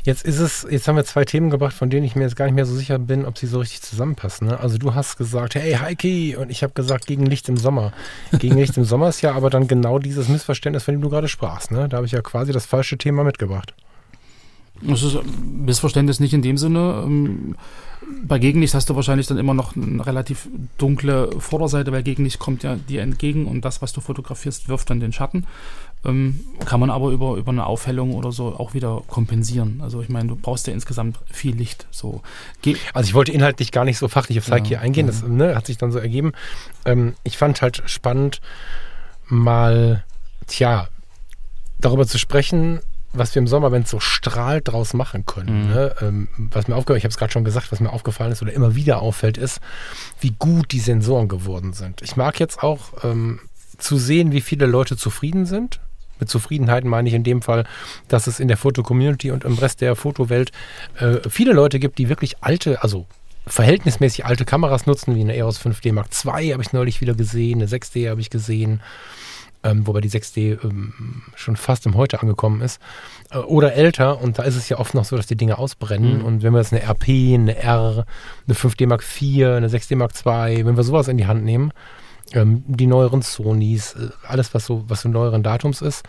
Jetzt 0.07 0.23
ist 0.23 0.39
es, 0.39 0.65
jetzt 0.69 0.87
haben 0.87 0.95
wir 0.95 1.03
zwei 1.03 1.25
Themen 1.25 1.49
gebracht, 1.49 1.73
von 1.73 1.89
denen 1.89 2.05
ich 2.05 2.15
mir 2.15 2.23
jetzt 2.23 2.37
gar 2.37 2.45
nicht 2.45 2.53
mehr 2.53 2.65
so 2.65 2.73
sicher 2.73 2.97
bin, 2.97 3.25
ob 3.25 3.37
sie 3.37 3.45
so 3.45 3.59
richtig 3.59 3.81
zusammenpassen. 3.81 4.47
Ne? 4.47 4.57
Also 4.57 4.77
du 4.77 4.95
hast 4.95 5.17
gesagt, 5.17 5.55
hey 5.55 5.73
Heiki, 5.73 6.37
und 6.37 6.49
ich 6.49 6.63
habe 6.63 6.71
gesagt, 6.71 7.07
gegen 7.07 7.25
Licht 7.25 7.49
im 7.49 7.57
Sommer. 7.57 7.91
Gegen 8.39 8.55
Licht 8.55 8.77
im 8.77 8.85
Sommer 8.85 9.09
ist 9.09 9.21
ja 9.21 9.33
aber 9.33 9.49
dann 9.49 9.67
genau 9.67 9.99
dieses 9.99 10.29
Missverständnis, 10.29 10.83
von 10.83 10.93
dem 10.93 11.01
du 11.01 11.09
gerade 11.09 11.27
sprachst. 11.27 11.71
Ne? 11.71 11.89
Da 11.89 11.97
habe 11.97 12.05
ich 12.05 12.13
ja 12.13 12.21
quasi 12.21 12.53
das 12.53 12.65
falsche 12.65 12.97
Thema 12.97 13.25
mitgebracht. 13.25 13.73
Das 14.81 15.03
ist 15.03 15.15
ein 15.15 15.65
Missverständnis 15.65 16.19
nicht 16.19 16.33
in 16.33 16.41
dem 16.41 16.57
Sinne. 16.57 17.03
Ähm, 17.05 17.55
bei 18.23 18.39
Gegenlicht 18.39 18.73
hast 18.73 18.89
du 18.89 18.95
wahrscheinlich 18.95 19.27
dann 19.27 19.37
immer 19.37 19.53
noch 19.53 19.75
eine 19.75 20.05
relativ 20.05 20.47
dunkle 20.77 21.29
Vorderseite, 21.39 21.91
weil 21.91 22.03
Gegenlicht 22.03 22.39
kommt 22.39 22.63
ja 22.63 22.75
dir 22.75 23.01
entgegen 23.01 23.45
und 23.47 23.65
das, 23.65 23.81
was 23.81 23.91
du 23.93 24.01
fotografierst, 24.01 24.69
wirft 24.69 24.89
dann 24.89 24.99
den 24.99 25.13
Schatten. 25.13 25.45
Ähm, 26.05 26.41
kann 26.65 26.79
man 26.79 26.89
aber 26.89 27.09
über, 27.09 27.35
über 27.35 27.51
eine 27.51 27.65
Aufhellung 27.65 28.13
oder 28.13 28.31
so 28.31 28.55
auch 28.55 28.73
wieder 28.73 29.01
kompensieren. 29.07 29.81
Also 29.81 30.01
ich 30.01 30.09
meine, 30.09 30.29
du 30.29 30.35
brauchst 30.35 30.67
ja 30.67 30.73
insgesamt 30.73 31.17
viel 31.31 31.55
Licht. 31.55 31.87
So. 31.91 32.21
Ge 32.61 32.77
Also 32.93 33.07
ich 33.07 33.13
wollte 33.13 33.31
inhaltlich 33.31 33.71
gar 33.71 33.83
nicht 33.83 33.97
so 33.97 34.07
fachlich 34.07 34.37
auf 34.37 34.49
Heiki 34.49 34.73
Ja, 34.73 34.79
eingehen, 34.79 35.07
ja. 35.07 35.11
das 35.11 35.23
ne, 35.23 35.55
hat 35.55 35.65
sich 35.65 35.77
dann 35.77 35.91
so 35.91 35.99
ergeben. 35.99 36.33
Ähm, 36.85 37.15
ich 37.23 37.37
fand 37.37 37.61
halt 37.61 37.83
spannend, 37.87 38.41
mal, 39.27 40.03
tja, 40.45 40.87
darüber 41.79 42.07
zu 42.07 42.17
sprechen, 42.17 42.79
was 43.13 43.33
wir 43.33 43.41
im 43.41 43.47
Sommer, 43.47 43.71
wenn 43.71 43.83
es 43.83 43.89
so 43.89 43.99
strahlt, 43.99 44.67
draus 44.67 44.93
machen 44.93 45.25
können. 45.25 45.67
Mhm. 45.67 45.73
Ne? 45.73 45.95
Ähm, 46.01 46.27
was 46.37 46.67
mir 46.67 46.75
aufgefallen, 46.75 46.97
ich 46.97 47.03
habe 47.03 47.11
es 47.11 47.17
gerade 47.17 47.31
schon 47.31 47.45
gesagt, 47.45 47.71
was 47.71 47.79
mir 47.79 47.91
aufgefallen 47.91 48.31
ist 48.31 48.41
oder 48.41 48.53
immer 48.53 48.75
wieder 48.75 49.01
auffällt, 49.01 49.37
ist, 49.37 49.59
wie 50.19 50.31
gut 50.37 50.71
die 50.71 50.79
Sensoren 50.79 51.27
geworden 51.27 51.73
sind. 51.73 52.01
Ich 52.01 52.15
mag 52.15 52.39
jetzt 52.39 52.61
auch 52.63 53.03
ähm, 53.03 53.39
zu 53.77 53.97
sehen, 53.97 54.31
wie 54.31 54.41
viele 54.41 54.65
Leute 54.65 54.97
zufrieden 54.97 55.45
sind. 55.45 55.79
Mit 56.19 56.29
Zufriedenheit 56.29 56.83
meine 56.83 57.07
ich 57.07 57.15
in 57.15 57.23
dem 57.23 57.41
Fall, 57.41 57.65
dass 58.07 58.27
es 58.27 58.39
in 58.39 58.47
der 58.47 58.57
Foto-Community 58.57 59.31
und 59.31 59.43
im 59.43 59.53
Rest 59.53 59.81
der 59.81 59.95
Fotowelt 59.95 60.51
äh, 60.99 61.17
viele 61.29 61.53
Leute 61.53 61.79
gibt, 61.79 61.99
die 61.99 62.09
wirklich 62.09 62.41
alte, 62.41 62.81
also 62.81 63.05
verhältnismäßig 63.45 64.25
alte 64.25 64.45
Kameras 64.45 64.85
nutzen, 64.85 65.15
wie 65.15 65.21
eine 65.21 65.35
EOS 65.35 65.61
5D 65.61 65.93
Mark 65.93 66.07
II 66.25 66.51
habe 66.51 66.63
ich 66.63 66.73
neulich 66.73 67.01
wieder 67.01 67.13
gesehen, 67.13 67.61
eine 67.61 67.69
6D 67.69 68.09
habe 68.09 68.19
ich 68.19 68.29
gesehen, 68.29 68.81
ähm, 69.63 69.87
wobei 69.87 70.01
die 70.01 70.09
6D 70.09 70.63
ähm, 70.63 71.23
schon 71.35 71.55
fast 71.55 71.85
im 71.85 71.95
Heute 71.95 72.21
angekommen 72.21 72.61
ist, 72.61 72.79
äh, 73.31 73.37
oder 73.37 73.73
älter 73.73 74.21
und 74.21 74.39
da 74.39 74.43
ist 74.43 74.55
es 74.55 74.69
ja 74.69 74.79
oft 74.79 74.93
noch 74.93 75.05
so, 75.05 75.15
dass 75.17 75.27
die 75.27 75.35
Dinge 75.37 75.57
ausbrennen 75.57 76.19
Mhm. 76.19 76.25
und 76.25 76.43
wenn 76.43 76.53
wir 76.53 76.59
jetzt 76.59 76.73
eine 76.73 76.83
RP, 76.83 77.09
eine 77.33 77.55
R, 77.57 78.05
eine 78.45 78.55
5D 78.55 78.87
Mark 78.87 79.03
IV, 79.03 79.45
eine 79.47 79.67
6D 79.69 79.95
Mark 79.95 80.11
II, 80.25 80.65
wenn 80.65 80.77
wir 80.77 80.83
sowas 80.83 81.07
in 81.07 81.17
die 81.17 81.27
Hand 81.27 81.43
nehmen, 81.43 81.71
ähm, 82.33 82.63
die 82.67 82.87
neueren 82.87 83.21
Sonys, 83.21 83.93
äh, 83.93 84.09
alles 84.27 84.53
was 84.53 84.65
so, 84.65 84.83
was 84.87 85.01
so 85.01 85.09
neueren 85.09 85.43
Datums 85.43 85.81
ist, 85.81 86.03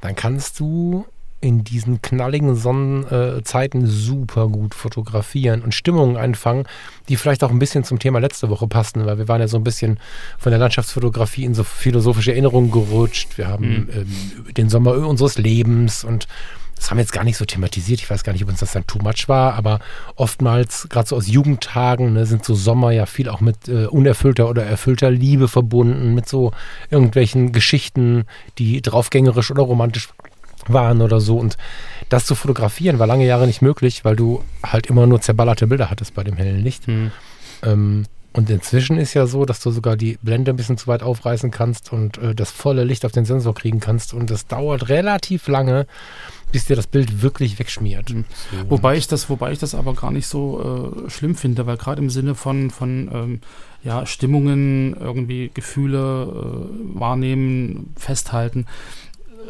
dann 0.00 0.16
kannst 0.16 0.58
du 0.60 1.06
in 1.42 1.64
diesen 1.64 2.00
knalligen 2.00 2.54
Sonnenzeiten 2.54 3.86
super 3.86 4.48
gut 4.48 4.74
fotografieren 4.74 5.62
und 5.62 5.74
Stimmungen 5.74 6.16
einfangen, 6.16 6.64
die 7.08 7.16
vielleicht 7.16 7.42
auch 7.44 7.50
ein 7.50 7.58
bisschen 7.58 7.84
zum 7.84 7.98
Thema 7.98 8.20
letzte 8.20 8.48
Woche 8.48 8.68
passten, 8.68 9.04
weil 9.04 9.18
wir 9.18 9.28
waren 9.28 9.40
ja 9.40 9.48
so 9.48 9.56
ein 9.56 9.64
bisschen 9.64 9.98
von 10.38 10.50
der 10.50 10.60
Landschaftsfotografie 10.60 11.44
in 11.44 11.54
so 11.54 11.64
philosophische 11.64 12.30
Erinnerungen 12.30 12.70
gerutscht. 12.70 13.36
Wir 13.36 13.48
haben 13.48 13.88
ähm, 13.92 14.54
den 14.54 14.68
Sommer 14.68 14.92
unseres 14.94 15.36
Lebens 15.36 16.04
und 16.04 16.28
das 16.82 16.90
haben 16.90 16.98
wir 16.98 17.02
jetzt 17.02 17.12
gar 17.12 17.22
nicht 17.22 17.36
so 17.36 17.44
thematisiert. 17.44 18.00
Ich 18.00 18.10
weiß 18.10 18.24
gar 18.24 18.32
nicht, 18.32 18.42
ob 18.42 18.48
uns 18.48 18.58
das 18.58 18.72
dann 18.72 18.86
too 18.88 18.98
much 18.98 19.28
war, 19.28 19.54
aber 19.54 19.78
oftmals, 20.16 20.88
gerade 20.90 21.08
so 21.08 21.14
aus 21.14 21.28
Jugendtagen, 21.28 22.12
ne, 22.12 22.26
sind 22.26 22.44
so 22.44 22.56
Sommer 22.56 22.90
ja 22.90 23.06
viel 23.06 23.28
auch 23.28 23.40
mit 23.40 23.68
äh, 23.68 23.86
unerfüllter 23.86 24.48
oder 24.48 24.64
erfüllter 24.64 25.08
Liebe 25.08 25.46
verbunden, 25.46 26.12
mit 26.12 26.28
so 26.28 26.50
irgendwelchen 26.90 27.52
Geschichten, 27.52 28.24
die 28.58 28.82
draufgängerisch 28.82 29.52
oder 29.52 29.62
romantisch 29.62 30.08
waren 30.68 31.02
oder 31.02 31.20
so. 31.20 31.38
Und 31.38 31.56
das 32.08 32.26
zu 32.26 32.34
fotografieren 32.34 32.98
war 32.98 33.06
lange 33.06 33.26
Jahre 33.26 33.46
nicht 33.46 33.62
möglich, 33.62 34.04
weil 34.04 34.16
du 34.16 34.42
halt 34.62 34.86
immer 34.86 35.06
nur 35.06 35.20
zerballerte 35.20 35.66
Bilder 35.66 35.90
hattest 35.90 36.14
bei 36.14 36.24
dem 36.24 36.36
hellen 36.36 36.62
Licht. 36.62 36.88
Mhm. 36.88 37.12
Ähm, 37.62 38.04
und 38.34 38.48
inzwischen 38.48 38.96
ist 38.96 39.12
ja 39.12 39.26
so, 39.26 39.44
dass 39.44 39.60
du 39.60 39.70
sogar 39.70 39.96
die 39.96 40.18
Blende 40.22 40.52
ein 40.52 40.56
bisschen 40.56 40.78
zu 40.78 40.86
weit 40.86 41.02
aufreißen 41.02 41.50
kannst 41.50 41.92
und 41.92 42.16
äh, 42.18 42.34
das 42.34 42.50
volle 42.50 42.84
Licht 42.84 43.04
auf 43.04 43.12
den 43.12 43.26
Sensor 43.26 43.54
kriegen 43.54 43.78
kannst. 43.78 44.14
Und 44.14 44.30
das 44.30 44.46
dauert 44.46 44.88
relativ 44.88 45.48
lange, 45.48 45.86
bis 46.50 46.64
dir 46.64 46.76
das 46.76 46.86
Bild 46.86 47.20
wirklich 47.20 47.58
wegschmiert. 47.58 48.08
So. 48.08 48.24
Wobei 48.70 48.96
ich 48.96 49.06
das, 49.06 49.28
wobei 49.28 49.52
ich 49.52 49.58
das 49.58 49.74
aber 49.74 49.94
gar 49.94 50.10
nicht 50.10 50.26
so 50.26 51.04
äh, 51.06 51.10
schlimm 51.10 51.34
finde, 51.34 51.66
weil 51.66 51.76
gerade 51.76 52.00
im 52.00 52.08
Sinne 52.08 52.34
von, 52.34 52.70
von 52.70 53.10
ähm, 53.12 53.40
ja, 53.84 54.06
Stimmungen, 54.06 54.96
irgendwie 54.98 55.50
Gefühle 55.52 55.98
äh, 55.98 56.98
wahrnehmen, 56.98 57.92
festhalten. 57.96 58.66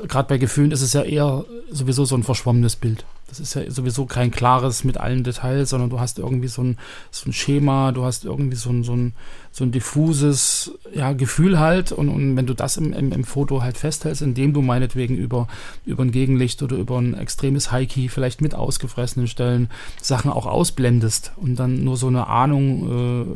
Gerade 0.09 0.29
bei 0.29 0.39
Gefühlen 0.39 0.73
ist 0.73 0.83
es 0.83 0.93
ja 0.93 1.03
eher 1.03 1.45
sowieso 1.71 2.05
so 2.05 2.17
ein 2.17 2.23
verschwommenes 2.23 2.77
Bild. 2.77 3.05
Das 3.33 3.41
ist 3.41 3.55
ja 3.55 3.71
sowieso 3.71 4.05
kein 4.05 4.31
klares 4.31 4.85
mit 4.85 4.99
allen 4.99 5.25
Details, 5.25 5.71
sondern 5.71 5.89
du 5.89 5.99
hast 5.99 6.19
irgendwie 6.19 6.49
so 6.49 6.63
ein, 6.63 6.77
so 7.11 7.31
ein 7.31 7.33
Schema, 7.33 7.91
du 7.93 8.05
hast 8.05 8.27
irgendwie 8.27 8.57
so 8.57 8.69
ein, 8.69 8.85
so 8.85 8.95
ein, 8.95 9.15
so 9.51 9.65
ein 9.65 9.73
diffuses 9.73 10.73
ja, 10.95 11.15
Gefühl 11.15 11.59
halt. 11.59 11.93
Und, 11.93 12.11
und 12.11 12.37
wenn 12.37 12.45
du 12.45 12.53
das 12.53 12.77
im, 12.77 12.93
im, 12.93 13.11
im 13.11 13.25
Foto 13.25 13.63
halt 13.63 13.79
festhältst, 13.79 14.21
indem 14.21 14.53
du 14.53 14.61
meinetwegen 14.61 15.17
über, 15.17 15.49
über 15.87 16.05
ein 16.05 16.11
Gegenlicht 16.11 16.63
oder 16.63 16.77
über 16.77 16.99
ein 16.99 17.15
extremes 17.15 17.73
High-Key, 17.73 18.09
vielleicht 18.09 18.43
mit 18.43 18.55
ausgefressenen 18.55 19.29
Stellen, 19.29 19.71
Sachen 20.03 20.31
auch 20.31 20.45
ausblendest 20.45 21.33
und 21.37 21.57
dann 21.57 21.85
nur 21.85 21.97
so 21.97 22.09
eine 22.09 22.27
Ahnung 22.27 23.31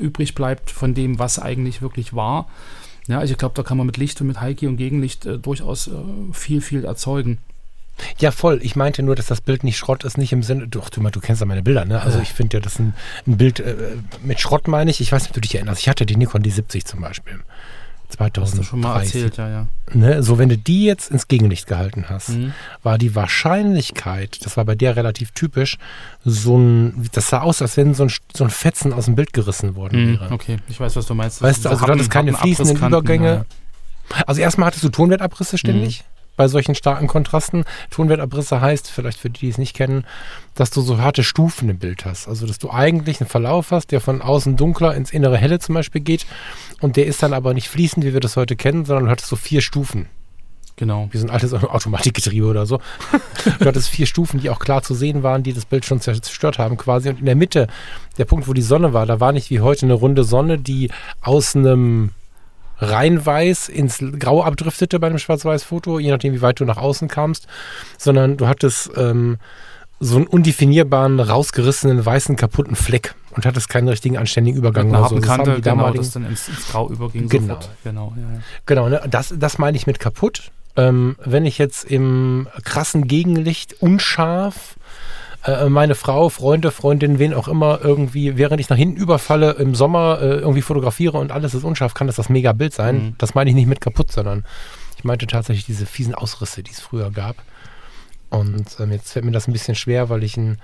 äh, 0.00 0.02
übrig 0.02 0.34
bleibt 0.34 0.72
von 0.72 0.92
dem, 0.92 1.20
was 1.20 1.38
eigentlich 1.38 1.82
wirklich 1.82 2.14
war. 2.14 2.48
Ja, 3.10 3.18
also 3.18 3.32
ich 3.32 3.38
glaube, 3.38 3.54
da 3.56 3.62
kann 3.64 3.76
man 3.76 3.86
mit 3.86 3.96
Licht 3.96 4.20
und 4.20 4.28
mit 4.28 4.40
High-Key 4.40 4.68
und 4.68 4.76
Gegenlicht 4.76 5.26
äh, 5.26 5.36
durchaus 5.36 5.88
äh, 5.88 5.90
viel, 6.32 6.60
viel 6.60 6.84
erzeugen. 6.84 7.38
Ja, 8.18 8.30
voll. 8.30 8.60
Ich 8.62 8.76
meinte 8.76 9.02
nur, 9.02 9.16
dass 9.16 9.26
das 9.26 9.40
Bild 9.40 9.64
nicht 9.64 9.76
Schrott 9.76 10.04
ist, 10.04 10.16
nicht 10.16 10.32
im 10.32 10.42
Sinne. 10.42 10.68
Doch, 10.68 10.88
du, 10.90 11.02
du 11.02 11.20
kennst 11.20 11.40
ja 11.40 11.46
meine 11.46 11.62
Bilder, 11.62 11.84
ne? 11.84 12.00
Also 12.00 12.20
ich 12.20 12.32
finde 12.32 12.56
ja, 12.56 12.60
das 12.60 12.74
ist 12.74 12.78
ein, 12.78 12.94
ein 13.26 13.36
Bild 13.36 13.60
äh, 13.60 13.74
mit 14.22 14.40
Schrott, 14.40 14.68
meine 14.68 14.90
ich. 14.90 15.00
Ich 15.00 15.10
weiß 15.10 15.22
nicht, 15.22 15.30
ob 15.30 15.34
du 15.34 15.40
dich 15.40 15.54
erinnerst. 15.54 15.80
Ich 15.82 15.88
hatte 15.88 16.06
die 16.06 16.16
Nikon 16.16 16.42
D70 16.42 16.84
zum 16.84 17.00
Beispiel. 17.00 17.40
Hast 18.10 18.16
2030. 18.54 18.58
du 18.58 18.64
schon 18.64 18.80
mal 18.80 19.00
erzählt, 19.00 19.36
ja, 19.36 19.48
ja. 19.48 19.66
Ne? 19.92 20.22
So, 20.22 20.38
wenn 20.38 20.48
du 20.48 20.56
die 20.58 20.84
jetzt 20.84 21.10
ins 21.10 21.28
Gegenlicht 21.28 21.66
gehalten 21.66 22.06
hast, 22.08 22.30
Mhm. 22.30 22.52
war 22.82 22.98
die 22.98 23.14
Wahrscheinlichkeit, 23.14 24.44
das 24.44 24.56
war 24.56 24.64
bei 24.64 24.74
der 24.74 24.96
relativ 24.96 25.30
typisch, 25.32 25.78
so 26.24 26.56
ein, 26.58 27.08
das 27.12 27.28
sah 27.28 27.40
aus, 27.40 27.62
als 27.62 27.76
wenn 27.76 27.94
so 27.94 28.04
ein, 28.04 28.10
so 28.34 28.44
ein 28.44 28.50
Fetzen 28.50 28.92
aus 28.92 29.06
dem 29.06 29.14
Bild 29.14 29.32
gerissen 29.32 29.74
worden 29.76 30.04
Mhm, 30.12 30.20
wäre. 30.20 30.32
okay, 30.32 30.58
ich 30.68 30.78
weiß, 30.80 30.96
was 30.96 31.06
du 31.06 31.14
meinst. 31.14 31.42
Weißt 31.42 31.64
du, 31.64 31.68
also 31.70 31.84
du 31.86 31.92
hattest 31.92 32.10
keine 32.10 32.32
fließenden 32.32 32.76
Übergänge. 32.76 33.44
Also 34.26 34.40
erstmal 34.40 34.66
hattest 34.66 34.82
du 34.82 34.88
Tonwertabrisse 34.88 35.56
ständig. 35.56 36.02
Bei 36.40 36.48
solchen 36.48 36.74
starken 36.74 37.06
Kontrasten. 37.06 37.64
Tonwertabrisse 37.90 38.62
heißt, 38.62 38.90
vielleicht 38.90 39.18
für 39.18 39.28
die, 39.28 39.40
die 39.40 39.48
es 39.50 39.58
nicht 39.58 39.76
kennen, 39.76 40.06
dass 40.54 40.70
du 40.70 40.80
so 40.80 40.96
harte 40.96 41.22
Stufen 41.22 41.68
im 41.68 41.78
Bild 41.78 42.06
hast. 42.06 42.28
Also, 42.28 42.46
dass 42.46 42.56
du 42.58 42.70
eigentlich 42.70 43.20
einen 43.20 43.28
Verlauf 43.28 43.72
hast, 43.72 43.92
der 43.92 44.00
von 44.00 44.22
außen 44.22 44.56
dunkler 44.56 44.94
ins 44.94 45.10
innere 45.10 45.36
helle 45.36 45.58
zum 45.58 45.74
Beispiel 45.74 46.00
geht. 46.00 46.24
Und 46.80 46.96
der 46.96 47.04
ist 47.04 47.22
dann 47.22 47.34
aber 47.34 47.52
nicht 47.52 47.68
fließend, 47.68 48.06
wie 48.06 48.14
wir 48.14 48.20
das 48.20 48.38
heute 48.38 48.56
kennen, 48.56 48.86
sondern 48.86 49.04
du 49.04 49.10
hattest 49.10 49.28
so 49.28 49.36
vier 49.36 49.60
Stufen. 49.60 50.06
Genau. 50.76 51.10
Wie 51.10 51.18
so 51.18 51.26
ein 51.26 51.30
altes 51.30 51.52
Automatikgetriebe 51.62 52.46
oder 52.46 52.64
so. 52.64 52.80
Du 53.58 53.66
hattest 53.66 53.90
vier 53.90 54.06
Stufen, 54.06 54.40
die 54.40 54.48
auch 54.48 54.60
klar 54.60 54.82
zu 54.82 54.94
sehen 54.94 55.22
waren, 55.22 55.42
die 55.42 55.52
das 55.52 55.66
Bild 55.66 55.84
schon 55.84 56.00
zerstört 56.00 56.58
haben 56.58 56.78
quasi. 56.78 57.10
Und 57.10 57.18
in 57.18 57.26
der 57.26 57.36
Mitte, 57.36 57.66
der 58.16 58.24
Punkt, 58.24 58.48
wo 58.48 58.54
die 58.54 58.62
Sonne 58.62 58.94
war, 58.94 59.04
da 59.04 59.20
war 59.20 59.32
nicht 59.32 59.50
wie 59.50 59.60
heute 59.60 59.84
eine 59.84 59.92
runde 59.92 60.24
Sonne, 60.24 60.56
die 60.56 60.90
aus 61.20 61.54
einem 61.54 62.12
reinweiß 62.80 63.68
ins 63.68 63.98
Grau 64.18 64.42
abdriftete 64.42 64.98
bei 64.98 65.06
einem 65.08 65.18
Schwarz-Weiß-Foto, 65.18 65.98
je 65.98 66.10
nachdem, 66.10 66.32
wie 66.34 66.42
weit 66.42 66.60
du 66.60 66.64
nach 66.64 66.76
außen 66.78 67.08
kamst, 67.08 67.46
sondern 67.98 68.36
du 68.36 68.46
hattest 68.48 68.90
ähm, 68.96 69.38
so 70.00 70.16
einen 70.16 70.26
undefinierbaren, 70.26 71.20
rausgerissenen, 71.20 72.04
weißen, 72.04 72.36
kaputten 72.36 72.74
Fleck 72.74 73.14
und 73.32 73.44
hattest 73.44 73.68
keinen 73.68 73.88
richtigen 73.88 74.16
anständigen 74.16 74.58
Übergang. 74.58 74.86
Mit 74.86 74.94
einer 74.96 75.00
oder 75.02 75.08
so. 75.10 75.14
harten 75.16 75.22
Das 75.22 75.30
haben 75.30 75.36
Kante, 75.44 75.54
die 75.56 75.62
genau, 75.62 75.76
damaligen- 75.76 76.02
das 76.02 76.12
dann 76.12 76.26
ins, 76.26 76.48
ins 76.48 76.68
Grau 76.68 76.88
überging 76.88 77.28
Genau. 77.28 77.54
sofort. 77.54 77.68
Genau, 77.84 78.14
ja, 78.16 78.22
ja. 78.22 78.40
Genau, 78.66 78.88
ne? 78.88 79.02
das, 79.10 79.34
das 79.36 79.58
meine 79.58 79.76
ich 79.76 79.86
mit 79.86 80.00
kaputt. 80.00 80.50
Ähm, 80.76 81.16
wenn 81.24 81.44
ich 81.44 81.58
jetzt 81.58 81.84
im 81.84 82.48
krassen 82.64 83.06
Gegenlicht 83.08 83.74
unscharf 83.80 84.76
äh, 85.44 85.68
meine 85.68 85.94
Frau, 85.94 86.28
Freunde, 86.28 86.70
Freundin, 86.70 87.18
wen 87.18 87.34
auch 87.34 87.48
immer 87.48 87.80
irgendwie, 87.82 88.36
während 88.36 88.60
ich 88.60 88.68
nach 88.68 88.76
hinten 88.76 88.96
überfalle, 88.96 89.52
im 89.52 89.74
Sommer 89.74 90.18
äh, 90.20 90.38
irgendwie 90.38 90.62
fotografiere 90.62 91.18
und 91.18 91.32
alles 91.32 91.54
ist 91.54 91.64
unscharf, 91.64 91.94
kann 91.94 92.06
das 92.06 92.16
das 92.16 92.28
mega 92.28 92.52
Bild 92.52 92.74
sein. 92.74 92.96
Mhm. 92.96 93.14
Das 93.18 93.34
meine 93.34 93.50
ich 93.50 93.56
nicht 93.56 93.68
mit 93.68 93.80
kaputt, 93.80 94.12
sondern 94.12 94.44
ich 94.96 95.04
meinte 95.04 95.26
tatsächlich 95.26 95.64
diese 95.64 95.86
fiesen 95.86 96.14
Ausrisse, 96.14 96.62
die 96.62 96.72
es 96.72 96.80
früher 96.80 97.10
gab. 97.10 97.36
Und 98.28 98.76
ähm, 98.78 98.92
jetzt 98.92 99.12
fällt 99.12 99.24
mir 99.24 99.32
das 99.32 99.48
ein 99.48 99.52
bisschen 99.52 99.74
schwer, 99.74 100.08
weil 100.08 100.22
ich 100.22 100.36
ein 100.36 100.58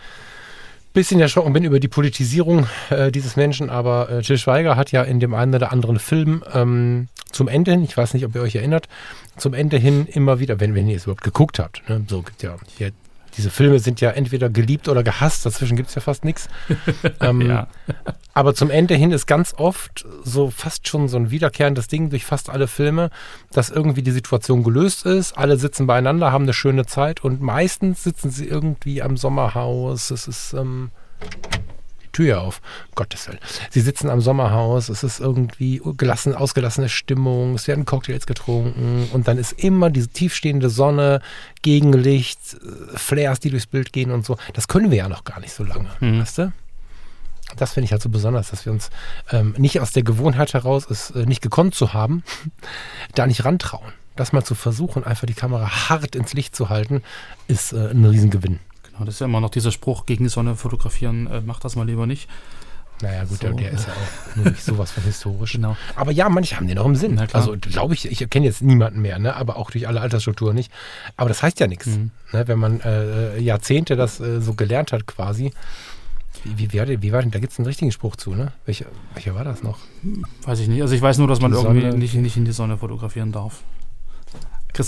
bisschen 0.93 1.21
erschrocken 1.21 1.53
bin 1.53 1.65
über 1.65 1.79
die 1.81 1.89
Politisierung 1.89 2.67
äh, 2.91 3.13
dieses 3.13 3.37
Menschen, 3.37 3.69
aber 3.69 4.09
äh, 4.09 4.23
Till 4.23 4.39
Schweiger 4.39 4.77
hat 4.77 4.93
ja 4.93 5.03
in 5.03 5.21
dem 5.21 5.35
einen 5.35 5.55
oder 5.55 5.71
anderen 5.71 5.99
Film 5.99 6.43
ähm, 6.55 7.09
zum 7.31 7.49
Ende 7.49 7.73
hin, 7.73 7.85
ich 7.85 7.97
weiß 7.97 8.15
nicht, 8.15 8.25
ob 8.25 8.35
ihr 8.35 8.41
euch 8.41 8.57
erinnert, 8.57 8.89
zum 9.37 9.53
Ende 9.53 9.77
hin 9.77 10.07
immer 10.07 10.39
wieder, 10.41 10.59
wenn, 10.59 10.75
wenn 10.75 10.89
ihr 10.89 10.97
es 10.97 11.05
überhaupt 11.05 11.23
geguckt 11.23 11.59
habt, 11.59 11.87
ne, 11.89 12.03
so 12.09 12.23
gibt 12.23 12.43
ja, 12.43 12.57
ja, 12.79 12.89
diese 13.37 13.51
Filme 13.51 13.79
sind 13.79 14.01
ja 14.01 14.11
entweder 14.11 14.49
geliebt 14.49 14.89
oder 14.89 15.03
gehasst, 15.03 15.45
dazwischen 15.45 15.77
gibt 15.77 15.89
es 15.91 15.95
ja 15.95 16.01
fast 16.01 16.25
nichts. 16.25 16.49
Ähm, 17.21 17.41
Ja. 17.43 17.69
aber 18.35 18.55
zum 18.55 18.71
Ende 18.71 18.95
hin 18.95 19.11
ist 19.13 19.27
ganz 19.27 19.55
oft 19.57 20.05
so 20.23 20.51
fast 20.51 20.87
schon 20.89 21.09
so 21.09 21.17
ein 21.17 21.31
wiederkehrendes 21.31 21.89
Ding 21.89 22.11
durch 22.11 22.25
fast 22.25 22.51
alle 22.51 22.67
Filme, 22.69 23.11
dass 23.53 23.71
irgendwie 23.71 24.03
die 24.03 24.11
Situation 24.11 24.63
gelöst 24.63 25.07
ist, 25.07 25.37
alle 25.39 25.57
sitzen 25.57 25.87
beieinander, 25.87 26.33
haben 26.33 26.45
eine 26.45 26.53
schöne 26.55 26.87
Zeit 26.87 27.23
und 27.25 27.41
meistens 27.41 28.03
sitzen 28.03 28.31
sie 28.31 28.47
irgendwie 28.47 29.03
am 29.03 29.17
Sommerhaus. 29.17 30.11
Es 30.11 30.29
ist 30.29 30.53
ähm, 30.53 30.91
Tür 32.17 32.41
auf, 32.41 32.63
um 32.89 32.95
Gottes 32.95 33.29
Willen. 33.29 33.39
Sie 33.71 33.81
sitzen 33.83 34.09
am 34.09 34.23
Sommerhaus, 34.23 34.89
es 34.89 35.03
ist 35.03 35.21
irgendwie 35.21 35.83
gelassen, 35.99 36.35
ausgelassene 36.35 36.89
Stimmung, 36.89 37.55
es 37.55 37.69
werden 37.69 37.85
Cocktails 37.85 38.27
getrunken 38.27 39.09
und 39.13 39.29
dann 39.29 39.37
ist 39.37 39.53
immer 39.53 39.91
diese 39.91 40.09
tiefstehende 40.09 40.71
Sonne, 40.71 41.21
Gegenlicht, 41.61 42.39
äh, 42.55 42.97
Flares, 42.97 43.41
die 43.41 43.51
durchs 43.51 43.67
Bild 43.67 43.93
gehen 43.93 44.11
und 44.13 44.25
so. 44.25 44.39
Das 44.55 44.67
können 44.69 44.91
wir 44.91 44.97
ja 44.99 45.09
noch 45.09 45.25
gar 45.25 45.41
nicht 45.41 45.53
so 45.53 45.63
lange, 45.63 45.91
Mhm. 46.01 46.21
weißt 46.21 46.39
du? 46.39 46.53
Das 47.57 47.75
finde 47.75 47.85
ich 47.85 47.93
halt 47.93 48.03
so 48.03 48.09
besonders, 48.09 48.51
dass 48.51 48.65
wir 48.65 48.73
uns 48.73 48.91
ähm, 49.31 49.55
nicht 49.59 49.79
aus 49.81 49.93
der 49.93 50.03
Gewohnheit 50.03 50.55
heraus, 50.55 50.91
es 50.91 51.11
äh, 51.11 51.27
nicht 51.27 51.43
gekonnt 51.43 51.75
zu 51.75 51.93
haben, 51.93 52.23
da 53.15 53.27
nicht 53.27 53.45
rantrauen. 53.45 53.93
Das 54.17 54.33
mal 54.33 54.43
zu 54.43 54.55
versuchen, 54.55 55.05
einfach 55.05 55.27
die 55.27 55.35
Kamera 55.35 55.89
hart 55.91 56.17
ins 56.17 56.33
Licht 56.33 56.57
zu 56.57 56.71
halten, 56.71 57.03
ist 57.47 57.73
äh, 57.75 57.91
ein 57.91 58.05
Riesengewinn. 58.05 58.59
Genau, 58.97 59.05
das 59.07 59.15
ist 59.17 59.21
ja 59.21 59.27
immer 59.27 59.41
noch 59.41 59.51
dieser 59.51 59.73
Spruch, 59.73 60.07
gegen 60.07 60.25
die 60.25 60.31
Sonne 60.31 60.57
fotografieren, 60.57 61.27
äh, 61.27 61.41
mach 61.45 61.61
das 61.61 61.77
mal 61.77 61.87
lieber 61.87 62.07
nicht. 62.07 62.29
Naja, 63.03 63.25
gut, 63.25 63.39
So. 63.41 63.49
der, 63.49 63.53
der 63.53 63.73
ist 63.73 63.87
ja 63.87 63.93
auch 63.93 64.37
nur 64.37 64.47
nicht 64.47 64.63
sowas 64.65 64.91
von 64.91 65.03
historisch. 65.05 65.53
Genau. 65.57 65.77
Aber 65.97 66.13
ja, 66.13 66.29
manche 66.31 66.57
haben 66.57 66.67
den 66.67 66.77
noch 66.77 66.87
im 66.87 66.97
Sinn. 66.97 67.19
Also 67.33 67.57
glaube 67.61 67.93
ich, 67.95 68.11
ich 68.11 68.31
kenne 68.31 68.47
jetzt 68.47 68.63
niemanden 68.63 69.01
mehr, 69.03 69.19
ne? 69.19 69.37
aber 69.37 69.57
auch 69.57 69.71
durch 69.71 69.87
alle 69.87 70.01
Altersstrukturen 70.01 70.55
nicht. 70.55 70.73
Aber 71.19 71.29
das 71.29 71.43
heißt 71.43 71.61
ja 71.61 71.67
nichts. 71.67 71.87
Mhm. 71.87 72.11
Ne? 72.33 72.49
Wenn 72.49 72.59
man 72.59 72.81
äh, 72.81 73.39
Jahrzehnte 73.39 73.97
das 73.97 74.19
äh, 74.21 74.41
so 74.41 74.55
gelernt 74.55 74.93
hat 74.93 75.07
quasi. 75.07 75.53
Wie, 76.45 76.73
wie, 76.73 76.79
war, 76.79 76.87
denn- 76.87 77.03
wie 77.03 77.13
war 77.13 77.21
denn, 77.21 77.31
da 77.33 77.39
gibt 77.39 77.53
es 77.53 77.59
einen 77.59 77.67
richtigen 77.67 77.93
Spruch 77.93 78.17
zu, 78.17 78.35
ne? 78.35 78.53
Welcher, 78.67 78.87
welcher 79.15 79.35
war 79.35 79.45
das 79.45 79.63
noch? 79.63 79.79
Weiß 80.45 80.61
ich 80.61 80.69
nicht. 80.69 80.81
Also 80.81 80.95
ich 80.95 81.03
weiß 81.03 81.19
nur, 81.19 81.29
dass 81.29 81.41
man 81.41 81.53
irgendwie 81.53 81.87
nicht, 81.97 82.15
nicht 82.15 82.37
in 82.37 82.45
die 82.47 82.53
Sonne 82.53 82.79
fotografieren 82.79 83.33
darf. 83.33 83.63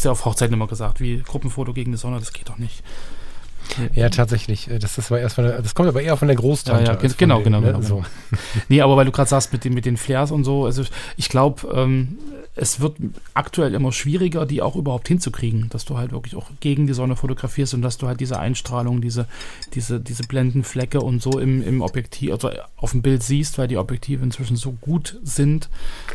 Ja 0.02 0.10
auf 0.10 0.24
Hochzeiten 0.26 0.52
immer 0.52 0.66
gesagt, 0.66 1.00
wie 1.00 1.22
Gruppenfoto 1.22 1.72
gegen 1.72 1.92
die 1.92 1.98
Sonne, 1.98 2.18
das 2.18 2.32
geht 2.34 2.48
doch 2.48 2.58
nicht. 2.58 2.82
Ja, 3.94 4.08
tatsächlich. 4.08 4.70
äh, 4.70 4.78
Das, 4.78 4.96
das 4.96 5.10
war 5.10 5.18
erst 5.18 5.36
von 5.36 5.44
der, 5.44 5.62
das 5.62 5.74
kommt 5.74 5.88
aber 5.88 6.02
eher 6.02 6.16
von 6.16 6.28
der 6.28 6.36
Großtante. 6.36 6.84
Ja, 6.84 6.92
ja, 6.92 6.98
von 6.98 7.14
genau, 7.16 7.36
den, 7.38 7.44
genau, 7.44 7.60
ne? 7.60 7.66
genau, 7.66 7.82
So. 7.82 8.04
Nee, 8.68 8.80
aber 8.80 8.96
weil 8.96 9.04
du 9.04 9.12
gerade 9.12 9.28
sagst, 9.28 9.52
mit 9.52 9.64
den, 9.64 9.74
mit 9.74 9.86
den 9.86 9.96
Flares 9.96 10.30
und 10.30 10.44
so, 10.44 10.64
also 10.64 10.82
ich 11.16 11.28
glaube, 11.28 11.68
ähm, 11.74 12.18
es 12.60 12.80
wird 12.80 12.96
aktuell 13.34 13.74
immer 13.74 13.92
schwieriger, 13.92 14.44
die 14.44 14.62
auch 14.62 14.74
überhaupt 14.74 15.06
hinzukriegen, 15.06 15.68
dass 15.70 15.84
du 15.84 15.96
halt 15.96 16.10
wirklich 16.10 16.34
auch 16.34 16.50
gegen 16.58 16.88
die 16.88 16.92
Sonne 16.92 17.14
fotografierst 17.14 17.74
und 17.74 17.82
dass 17.82 17.98
du 17.98 18.08
halt 18.08 18.18
diese 18.18 18.38
Einstrahlung, 18.40 19.00
diese, 19.00 19.26
diese, 19.74 20.00
diese 20.00 20.24
Blendenflecke 20.24 21.00
und 21.00 21.22
so 21.22 21.38
im, 21.38 21.62
im 21.62 21.82
Objektiv, 21.82 22.32
also 22.32 22.50
auf 22.76 22.90
dem 22.90 23.02
Bild 23.02 23.22
siehst, 23.22 23.58
weil 23.58 23.68
die 23.68 23.76
Objektive 23.76 24.24
inzwischen 24.24 24.56
so 24.56 24.72
gut 24.72 25.20
sind, 25.22 25.68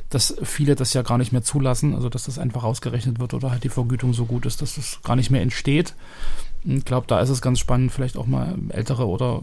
dass 0.09 0.35
viele 0.43 0.75
das 0.75 0.93
ja 0.93 1.01
gar 1.01 1.17
nicht 1.17 1.31
mehr 1.31 1.43
zulassen, 1.43 1.95
also 1.95 2.09
dass 2.09 2.25
das 2.25 2.37
einfach 2.39 2.63
ausgerechnet 2.63 3.19
wird 3.19 3.33
oder 3.33 3.51
halt 3.51 3.63
die 3.63 3.69
Vergütung 3.69 4.13
so 4.13 4.25
gut 4.25 4.45
ist, 4.45 4.61
dass 4.61 4.75
das 4.75 4.99
gar 5.03 5.15
nicht 5.15 5.31
mehr 5.31 5.41
entsteht. 5.41 5.93
Ich 6.65 6.85
glaube, 6.85 7.07
da 7.07 7.19
ist 7.19 7.29
es 7.29 7.41
ganz 7.41 7.59
spannend, 7.59 7.91
vielleicht 7.91 8.17
auch 8.17 8.25
mal 8.25 8.55
ältere 8.69 9.07
oder 9.07 9.41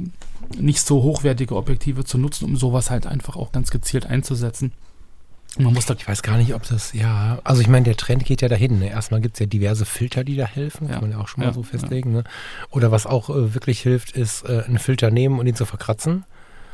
nicht 0.59 0.80
so 0.80 1.02
hochwertige 1.02 1.54
Objektive 1.56 2.04
zu 2.04 2.18
nutzen, 2.18 2.44
um 2.46 2.56
sowas 2.56 2.90
halt 2.90 3.06
einfach 3.06 3.37
auch 3.37 3.52
ganz 3.52 3.70
gezielt 3.70 4.06
einzusetzen. 4.06 4.72
Man 5.59 5.74
muss 5.74 5.85
da 5.85 5.94
Ich 5.94 6.06
weiß 6.06 6.22
gar 6.22 6.37
nicht, 6.38 6.54
ob 6.54 6.62
das, 6.62 6.92
ja, 6.92 7.40
also 7.42 7.61
ich 7.61 7.68
meine, 7.68 7.85
der 7.85 7.96
Trend 7.96 8.24
geht 8.24 8.40
ja 8.40 8.48
dahin. 8.48 8.78
Ne? 8.78 8.88
Erstmal 8.88 9.20
gibt 9.20 9.35
es 9.35 9.40
ja 9.40 9.46
diverse 9.46 9.85
Filter, 9.85 10.22
die 10.22 10.37
da 10.37 10.46
helfen, 10.46 10.87
Ja. 10.88 10.94
kann 10.94 11.02
man 11.02 11.11
ja 11.11 11.18
auch 11.18 11.26
schon 11.28 11.40
mal 11.42 11.48
Ja, 11.48 11.52
so 11.52 11.62
festlegen. 11.64 12.12
Ne? 12.12 12.24
Oder 12.70 12.92
was 12.92 13.04
auch 13.06 13.28
äh, 13.30 13.52
wirklich 13.54 13.80
hilft, 13.80 14.12
ist 14.12 14.44
äh, 14.48 14.62
einen 14.66 14.78
Filter 14.78 15.11
nehmen 15.11 15.38
und 15.40 15.46
ihn 15.46 15.56
zu 15.56 15.66
verkratzen. 15.66 16.24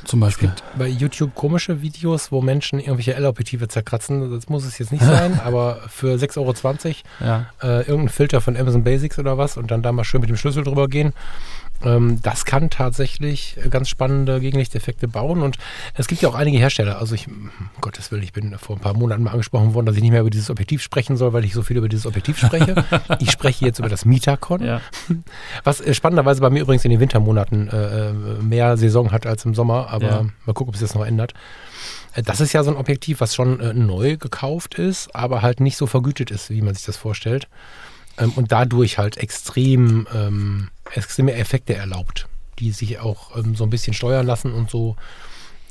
Zum 0.04 0.22
Es 0.22 0.26
Beispiel. 0.28 0.48
gibt 0.48 0.62
bei 0.78 0.88
YouTube 0.88 1.34
komische 1.34 1.82
Videos, 1.82 2.30
wo 2.30 2.40
Menschen 2.42 2.78
irgendwelche 2.78 3.14
L-Objektive 3.14 3.68
zerkratzen. 3.68 4.30
Das 4.30 4.48
muss 4.48 4.64
es 4.64 4.78
jetzt 4.78 4.92
nicht 4.92 5.04
sein, 5.04 5.40
aber 5.44 5.80
für 5.88 6.14
6,20 6.16 6.38
Euro 6.38 6.94
Ja, 7.20 7.46
äh, 7.62 7.80
irgendein 7.86 8.08
Filter 8.10 8.40
von 8.40 8.56
Amazon 8.56 8.84
Basics 8.84 9.18
oder 9.18 9.38
was 9.38 9.56
und 9.56 9.70
dann 9.70 9.82
da 9.82 9.92
mal 9.92 10.04
schön 10.04 10.20
mit 10.20 10.30
dem 10.30 10.36
Schlüssel 10.36 10.64
drüber 10.64 10.88
gehen. 10.88 11.12
Ähm, 11.84 12.20
das 12.22 12.44
kann 12.44 12.70
tatsächlich 12.70 13.56
äh, 13.62 13.68
ganz 13.68 13.88
spannende 13.88 14.40
Gegenlichteffekte 14.40 15.08
bauen 15.08 15.42
und 15.42 15.56
es 15.94 16.06
gibt 16.06 16.22
ja 16.22 16.28
auch 16.28 16.34
einige 16.34 16.58
Hersteller. 16.58 16.98
Also 16.98 17.14
ich, 17.14 17.28
um 17.28 17.50
Gottes 17.80 18.10
Willen, 18.10 18.22
ich 18.22 18.32
bin 18.32 18.56
vor 18.58 18.76
ein 18.76 18.80
paar 18.80 18.94
Monaten 18.94 19.22
mal 19.22 19.30
angesprochen 19.32 19.74
worden, 19.74 19.86
dass 19.86 19.96
ich 19.96 20.02
nicht 20.02 20.10
mehr 20.12 20.20
über 20.20 20.30
dieses 20.30 20.50
Objektiv 20.50 20.82
sprechen 20.82 21.16
soll, 21.16 21.32
weil 21.32 21.44
ich 21.44 21.52
so 21.52 21.62
viel 21.62 21.76
über 21.76 21.88
dieses 21.88 22.06
Objektiv 22.06 22.38
spreche. 22.38 22.84
ich 23.20 23.30
spreche 23.30 23.64
jetzt 23.64 23.78
über 23.78 23.88
das 23.88 24.04
Mitacon, 24.04 24.62
ja. 24.64 24.80
was 25.64 25.80
äh, 25.80 25.94
spannenderweise 25.94 26.40
bei 26.40 26.50
mir 26.50 26.62
übrigens 26.62 26.84
in 26.84 26.90
den 26.90 27.00
Wintermonaten 27.00 27.68
äh, 27.68 28.08
äh, 28.08 28.12
mehr 28.42 28.76
Saison 28.76 29.12
hat 29.12 29.26
als 29.26 29.44
im 29.44 29.54
Sommer, 29.54 29.88
aber 29.90 30.06
Ja. 30.06 30.22
mal 30.44 30.52
gucken, 30.52 30.68
ob 30.68 30.76
sich 30.76 30.86
das 30.86 30.94
noch 30.94 31.04
ändert. 31.04 31.34
Das 32.24 32.40
ist 32.40 32.54
ja 32.54 32.62
so 32.64 32.70
ein 32.70 32.76
Objektiv, 32.78 33.20
was 33.20 33.34
schon 33.34 33.60
äh, 33.60 33.74
neu 33.74 34.16
gekauft 34.16 34.76
ist, 34.76 35.14
aber 35.14 35.42
halt 35.42 35.60
nicht 35.60 35.76
so 35.76 35.86
vergütet 35.86 36.30
ist, 36.30 36.48
wie 36.48 36.62
man 36.62 36.74
sich 36.74 36.86
das 36.86 36.96
vorstellt. 36.96 37.48
Ähm, 38.18 38.32
und 38.36 38.52
dadurch 38.52 38.96
halt 38.96 39.18
extrem, 39.18 40.06
ähm, 40.14 40.68
extreme 40.94 41.34
Effekte 41.34 41.74
erlaubt, 41.74 42.28
die 42.58 42.72
sich 42.72 42.98
auch 42.98 43.36
ähm, 43.36 43.54
so 43.54 43.64
ein 43.64 43.70
bisschen 43.70 43.94
steuern 43.94 44.26
lassen 44.26 44.52
und 44.52 44.70
so. 44.70 44.96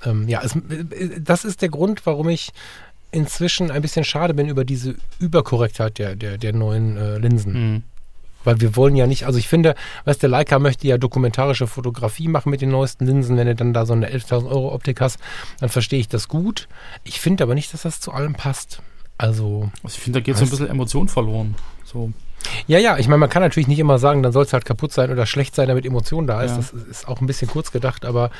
Ähm, 0.04 0.28
ja, 0.28 0.42
es, 0.44 0.56
äh, 0.56 1.20
das 1.20 1.46
ist 1.46 1.62
der 1.62 1.70
Grund, 1.70 2.06
warum 2.06 2.30
ich 2.30 2.52
inzwischen 3.12 3.72
ein 3.72 3.82
bisschen 3.82 4.04
schade 4.04 4.34
bin 4.34 4.50
über 4.50 4.66
diese 4.66 4.96
Überkorrektheit 5.20 5.98
der, 6.00 6.16
der, 6.16 6.38
der 6.38 6.54
neuen 6.54 6.98
äh, 6.98 7.18
Linsen. 7.18 7.54
Mhm. 7.54 7.84
Weil 8.44 8.62
wir 8.62 8.76
wollen 8.76 8.96
ja 8.96 9.08
nicht, 9.08 9.26
also 9.26 9.40
ich 9.40 9.48
finde, 9.48 9.74
weißt 10.04 10.22
der 10.22 10.30
Leica 10.30 10.60
möchte 10.60 10.88
ja 10.88 11.00
dokumentarische 11.00 11.66
Fotografie 11.66 12.28
machen 12.28 12.52
mit 12.52 12.62
den 12.62 12.70
neuesten 12.70 13.06
Linsen. 13.06 13.38
Wenn 13.38 13.48
du 13.48 13.56
dann 13.56 13.74
da 13.74 13.88
so 13.88 13.94
eine 13.94 14.08
11.000 14.08 14.48
Euro 14.48 14.72
Optik 14.74 15.02
hast, 15.02 15.18
dann 15.60 15.70
verstehe 15.70 16.00
ich 16.00 16.08
das 16.08 16.28
gut. 16.28 16.68
Ich 17.04 17.20
finde 17.20 17.44
aber 17.44 17.56
nicht, 17.56 17.74
dass 17.74 17.82
das 17.82 18.00
zu 18.00 18.12
allem 18.12 18.34
passt. 18.34 18.82
Also, 19.18 19.72
Also 19.82 19.96
ich 19.96 20.02
finde, 20.02 20.20
da 20.20 20.24
geht 20.24 20.38
so 20.38 20.44
ein 20.44 20.50
bisschen 20.50 20.70
Emotion 20.70 21.08
verloren. 21.08 21.56
So. 21.84 22.12
Ja, 22.68 22.80
ja, 22.80 22.98
ich 22.98 23.08
meine, 23.08 23.20
man 23.20 23.30
kann 23.30 23.42
natürlich 23.42 23.68
nicht 23.68 23.80
immer 23.80 23.98
sagen, 23.98 24.24
dann 24.24 24.32
soll 24.32 24.44
es 24.44 24.54
halt 24.54 24.66
kaputt 24.66 24.92
sein 24.92 25.12
oder 25.12 25.26
schlecht 25.26 25.56
sein, 25.56 25.68
damit 25.68 25.86
Emotion 25.86 26.28
da 26.28 26.42
ist. 26.42 26.52
Ja. 26.52 26.58
Das 26.58 26.74
ist 26.74 27.08
auch 27.08 27.22
ein 27.22 27.28
bisschen 27.28 27.50
kurz 27.50 27.72
gedacht, 27.72 28.06
aber 28.06 28.32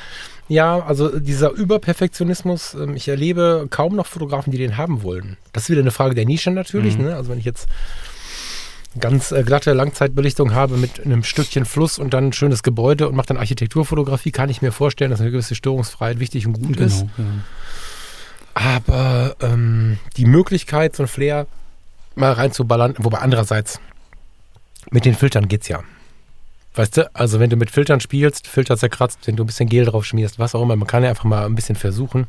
ja, 0.48 0.80
also 0.80 1.18
dieser 1.18 1.50
Überperfektionismus, 1.50 2.74
ähm, 2.74 2.94
ich 2.94 3.08
erlebe 3.08 3.66
kaum 3.70 3.96
noch 3.96 4.06
Fotografen, 4.06 4.52
die 4.52 4.58
den 4.58 4.76
haben 4.76 5.02
wollen. 5.02 5.36
Das 5.52 5.64
ist 5.64 5.70
wieder 5.70 5.80
eine 5.80 5.90
Frage 5.90 6.14
der 6.14 6.24
Nische 6.24 6.50
natürlich. 6.50 6.98
Mhm. 6.98 7.06
Ne? 7.06 7.16
Also 7.16 7.30
wenn 7.30 7.38
ich 7.38 7.44
jetzt 7.44 7.68
ganz 9.00 9.32
äh, 9.32 9.42
glatte 9.42 9.72
Langzeitbelichtung 9.72 10.54
habe 10.54 10.76
mit 10.76 11.04
einem 11.04 11.22
Stückchen 11.22 11.64
Fluss 11.64 11.98
und 11.98 12.14
dann 12.14 12.28
ein 12.28 12.32
schönes 12.32 12.62
Gebäude 12.62 13.08
und 13.08 13.16
mache 13.16 13.26
dann 13.28 13.36
Architekturfotografie, 13.36 14.30
kann 14.30 14.48
ich 14.48 14.62
mir 14.62 14.72
vorstellen, 14.72 15.10
dass 15.10 15.20
eine 15.20 15.30
gewisse 15.30 15.54
Störungsfreiheit 15.54 16.20
wichtig 16.20 16.46
und 16.46 16.62
gut 16.62 16.76
ist. 16.78 17.00
Genau. 17.00 17.10
genau. 17.16 17.28
Aber 18.54 19.36
ähm, 19.42 19.98
die 20.16 20.24
Möglichkeit, 20.24 20.96
so 20.96 21.02
ein 21.02 21.08
Flair 21.08 21.46
mal 22.16 22.32
reinzuballern, 22.32 22.94
wobei 22.98 23.18
andererseits 23.18 23.80
mit 24.90 25.04
den 25.04 25.14
Filtern 25.14 25.48
geht's 25.48 25.68
ja. 25.68 25.82
Weißt 26.74 26.96
du, 26.98 27.14
also 27.14 27.40
wenn 27.40 27.48
du 27.50 27.56
mit 27.56 27.70
Filtern 27.70 28.00
spielst, 28.00 28.46
Filter 28.46 28.76
zerkratzt, 28.76 29.20
wenn 29.26 29.36
du 29.36 29.44
ein 29.44 29.46
bisschen 29.46 29.68
Gel 29.68 29.86
drauf 29.86 30.04
schmierst, 30.04 30.38
was 30.38 30.54
auch 30.54 30.62
immer, 30.62 30.76
man 30.76 30.86
kann 30.86 31.02
ja 31.02 31.08
einfach 31.08 31.24
mal 31.24 31.46
ein 31.46 31.54
bisschen 31.54 31.76
versuchen. 31.76 32.26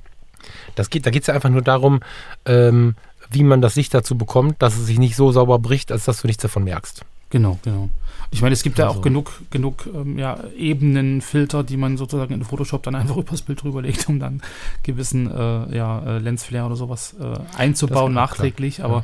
Das 0.76 0.90
geht, 0.90 1.06
da 1.06 1.10
geht 1.10 1.24
es 1.24 1.28
ja 1.28 1.34
einfach 1.34 1.50
nur 1.50 1.62
darum, 1.62 2.00
ähm, 2.46 2.96
wie 3.30 3.44
man 3.44 3.62
das 3.62 3.76
Licht 3.76 3.94
dazu 3.94 4.18
bekommt, 4.18 4.62
dass 4.62 4.78
es 4.78 4.86
sich 4.86 5.00
nicht 5.00 5.18
so 5.18 5.32
sauber 5.34 5.60
bricht, 5.60 5.92
als 5.92 6.06
dass 6.06 6.22
du 6.22 6.28
nichts 6.28 6.42
davon 6.44 6.64
merkst. 6.64 7.04
Genau, 7.30 7.60
genau. 7.64 7.90
Ich 8.32 8.42
meine, 8.42 8.54
es 8.54 8.64
gibt 8.64 8.78
ja 8.78 8.88
Also- 8.88 9.00
auch 9.00 9.04
genug, 9.04 9.34
genug 9.50 9.86
ähm, 9.94 10.18
ja, 10.18 10.38
Ebenenfilter, 10.58 11.64
die 11.64 11.76
man 11.76 11.98
sozusagen 11.98 12.34
in 12.34 12.44
Photoshop 12.46 12.84
dann 12.84 12.96
einfach 12.96 13.18
übers 13.18 13.42
Bild 13.42 13.64
drüber 13.64 13.82
legt, 13.82 14.08
um 14.08 14.20
dann 14.20 14.42
gewissen 14.84 15.30
äh, 15.30 15.76
ja, 15.76 16.00
äh, 16.06 16.18
Lensflare 16.20 16.68
oder 16.68 16.76
sowas 16.78 17.16
äh, 17.20 17.34
einzubauen 17.58 18.12
ist 18.12 18.14
klar. 18.14 18.28
nachträglich. 18.28 18.84
Aber 18.84 19.04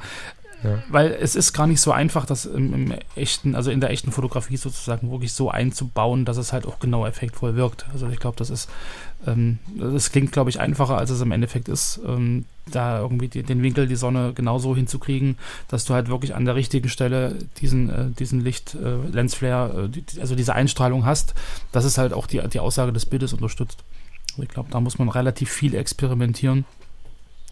Weil 0.89 1.11
es 1.11 1.35
ist 1.35 1.53
gar 1.53 1.67
nicht 1.67 1.81
so 1.81 1.91
einfach, 1.91 2.25
das 2.25 2.45
im, 2.45 2.73
im 2.73 2.93
echten, 3.15 3.55
also 3.55 3.71
in 3.71 3.81
der 3.81 3.89
echten 3.89 4.11
Fotografie 4.11 4.57
sozusagen 4.57 5.11
wirklich 5.11 5.33
so 5.33 5.49
einzubauen, 5.49 6.25
dass 6.25 6.37
es 6.37 6.53
halt 6.53 6.65
auch 6.65 6.79
genau 6.79 7.05
effektvoll 7.05 7.55
wirkt. 7.55 7.85
Also 7.91 8.07
ich 8.09 8.19
glaube, 8.19 8.37
das 8.37 8.49
ist, 8.49 8.69
ähm, 9.27 9.59
das 9.77 10.11
klingt, 10.11 10.31
glaube 10.31 10.49
ich, 10.49 10.59
einfacher, 10.59 10.97
als 10.97 11.09
es 11.09 11.21
im 11.21 11.31
Endeffekt 11.31 11.69
ist, 11.69 11.99
ähm, 12.05 12.45
da 12.71 12.99
irgendwie 12.99 13.27
die, 13.27 13.43
den 13.43 13.61
Winkel, 13.61 13.87
die 13.87 13.95
Sonne 13.95 14.33
genauso 14.33 14.75
hinzukriegen, 14.75 15.37
dass 15.67 15.85
du 15.85 15.93
halt 15.93 16.07
wirklich 16.07 16.35
an 16.35 16.45
der 16.45 16.55
richtigen 16.55 16.89
Stelle 16.89 17.35
diesen, 17.59 17.89
äh, 17.89 18.09
diesen 18.11 18.41
Licht, 18.41 18.75
äh, 18.75 18.95
Lensflare, 19.11 19.85
äh, 19.85 19.89
die, 19.89 20.03
also 20.21 20.35
diese 20.35 20.53
Einstrahlung 20.53 21.05
hast, 21.05 21.33
dass 21.71 21.85
es 21.85 21.97
halt 21.97 22.13
auch 22.13 22.27
die, 22.27 22.41
die 22.47 22.59
Aussage 22.59 22.93
des 22.93 23.05
Bildes 23.05 23.33
unterstützt. 23.33 23.83
Also 24.31 24.43
ich 24.43 24.49
glaube, 24.49 24.69
da 24.71 24.79
muss 24.79 24.97
man 24.97 25.09
relativ 25.09 25.51
viel 25.51 25.75
experimentieren. 25.75 26.65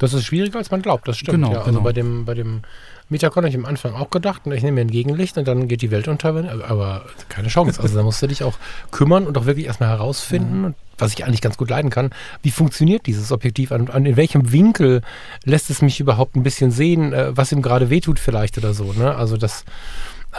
Das 0.01 0.13
ist 0.15 0.25
schwieriger, 0.25 0.57
als 0.57 0.71
man 0.71 0.81
glaubt, 0.81 1.07
das 1.07 1.17
stimmt. 1.19 1.35
Genau, 1.35 1.51
ja. 1.51 1.59
Also 1.59 1.69
genau. 1.69 1.81
bei 1.81 1.93
dem, 1.93 2.25
bei 2.25 2.33
dem 2.33 2.61
Metacon 3.09 3.43
habe 3.43 3.49
ich 3.49 3.55
am 3.55 3.65
Anfang 3.65 3.93
auch 3.93 4.09
gedacht, 4.09 4.41
ich 4.45 4.63
nehme 4.63 4.71
mir 4.71 4.81
ein 4.81 4.89
Gegenlicht 4.89 5.37
und 5.37 5.47
dann 5.47 5.67
geht 5.67 5.83
die 5.83 5.91
Welt 5.91 6.07
unter, 6.07 6.29
aber- 6.67 7.05
keine 7.29 7.49
Chance. 7.49 7.79
Also 7.79 7.97
da 7.97 8.01
musst 8.03 8.19
du 8.19 8.25
dich 8.25 8.43
auch 8.43 8.55
kümmern 8.89 9.27
und 9.27 9.37
auch 9.37 9.45
wirklich 9.45 9.67
erstmal 9.67 9.89
herausfinden, 9.89 10.65
und 10.65 10.75
was 10.97 11.13
ich 11.13 11.23
eigentlich 11.23 11.41
ganz 11.41 11.55
gut 11.55 11.69
leiden 11.69 11.91
kann, 11.91 12.09
wie 12.41 12.49
funktioniert 12.49 13.05
dieses 13.05 13.31
Objektiv, 13.31 13.71
an, 13.71 13.89
an 13.89 14.07
in 14.07 14.15
welchem 14.17 14.51
Winkel 14.51 15.01
lässt 15.43 15.69
es 15.69 15.83
mich 15.83 15.99
überhaupt 15.99 16.35
ein 16.35 16.41
bisschen 16.41 16.71
sehen, 16.71 17.13
äh, 17.13 17.37
was 17.37 17.51
ihm 17.51 17.61
gerade 17.61 17.91
wehtut 17.91 18.17
vielleicht 18.17 18.57
oder 18.57 18.73
so. 18.73 18.93
Ne? 18.93 19.13
Also 19.13 19.37
das, 19.37 19.65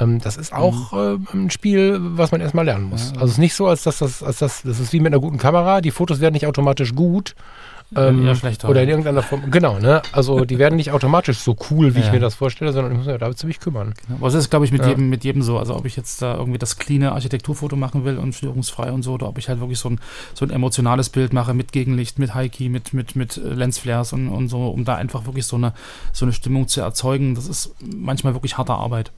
ähm, 0.00 0.20
das 0.20 0.36
ist 0.36 0.52
auch 0.52 0.92
äh, 0.92 1.18
ein 1.32 1.50
Spiel, 1.50 1.98
was 2.00 2.32
man 2.32 2.40
erstmal 2.40 2.64
lernen 2.64 2.86
muss. 2.86 3.12
Also 3.12 3.26
es 3.26 3.30
ist 3.32 3.38
nicht 3.38 3.54
so, 3.54 3.68
als 3.68 3.84
dass 3.84 3.98
das, 3.98 4.24
als 4.24 4.38
das, 4.38 4.62
das 4.62 4.80
ist 4.80 4.92
wie 4.92 4.98
mit 4.98 5.12
einer 5.12 5.20
guten 5.20 5.38
Kamera, 5.38 5.80
die 5.82 5.92
Fotos 5.92 6.18
werden 6.18 6.34
nicht 6.34 6.46
automatisch 6.48 6.96
gut. 6.96 7.36
Ähm. 7.94 8.28
Oder 8.66 8.82
in 8.82 8.88
irgendeiner 8.88 9.22
Form. 9.22 9.50
Genau, 9.50 9.78
ne? 9.78 10.02
Also 10.12 10.44
die 10.44 10.58
werden 10.58 10.76
nicht 10.76 10.92
automatisch 10.92 11.38
so 11.38 11.56
cool, 11.70 11.94
wie 11.94 12.00
ich 12.00 12.06
Ja. 12.06 12.12
mir 12.12 12.20
das 12.20 12.34
vorstelle, 12.34 12.72
sondern 12.72 12.92
ich 12.92 12.98
muss 12.98 13.06
mich 13.06 13.18
dazu 13.18 13.46
mich 13.46 13.60
kümmern. 13.60 13.94
Aber 14.16 14.28
es 14.28 14.34
ist, 14.34 14.50
glaube 14.50 14.64
ich, 14.64 14.72
mit, 14.72 14.82
Ja. 14.82 14.88
jedem, 14.88 15.08
mit 15.08 15.24
jedem 15.24 15.42
so. 15.42 15.58
Also 15.58 15.76
ob 15.76 15.84
ich 15.84 15.96
jetzt 15.96 16.22
da 16.22 16.36
irgendwie 16.36 16.58
das 16.58 16.78
cleane 16.78 17.12
Architekturfoto 17.12 17.76
machen 17.76 18.04
will 18.04 18.18
und 18.18 18.34
störungsfrei 18.34 18.92
und 18.92 19.02
so, 19.02 19.12
oder 19.12 19.28
ob 19.28 19.38
ich 19.38 19.48
halt 19.48 19.60
wirklich 19.60 19.78
so 19.78 19.90
ein, 19.90 20.00
so 20.34 20.44
ein 20.44 20.50
emotionales 20.50 21.10
Bild 21.10 21.32
mache 21.32 21.54
mit 21.54 21.72
Gegenlicht, 21.72 22.18
mit 22.18 22.34
High-Key, 22.34 22.68
mit, 22.68 22.94
mit, 22.94 23.16
mit 23.16 23.36
äh, 23.36 23.40
Lensflares 23.40 24.12
und, 24.12 24.28
und 24.28 24.48
so, 24.48 24.68
um 24.68 24.84
da 24.84 24.94
einfach 24.96 25.26
wirklich 25.26 25.46
so 25.46 25.56
eine, 25.56 25.72
so 26.12 26.24
eine 26.24 26.32
Stimmung 26.32 26.68
zu 26.68 26.80
erzeugen. 26.80 27.34
Das 27.34 27.46
ist 27.46 27.74
manchmal 27.84 28.34
wirklich 28.34 28.56
harte 28.58 28.72
Arbeit. 28.74 29.12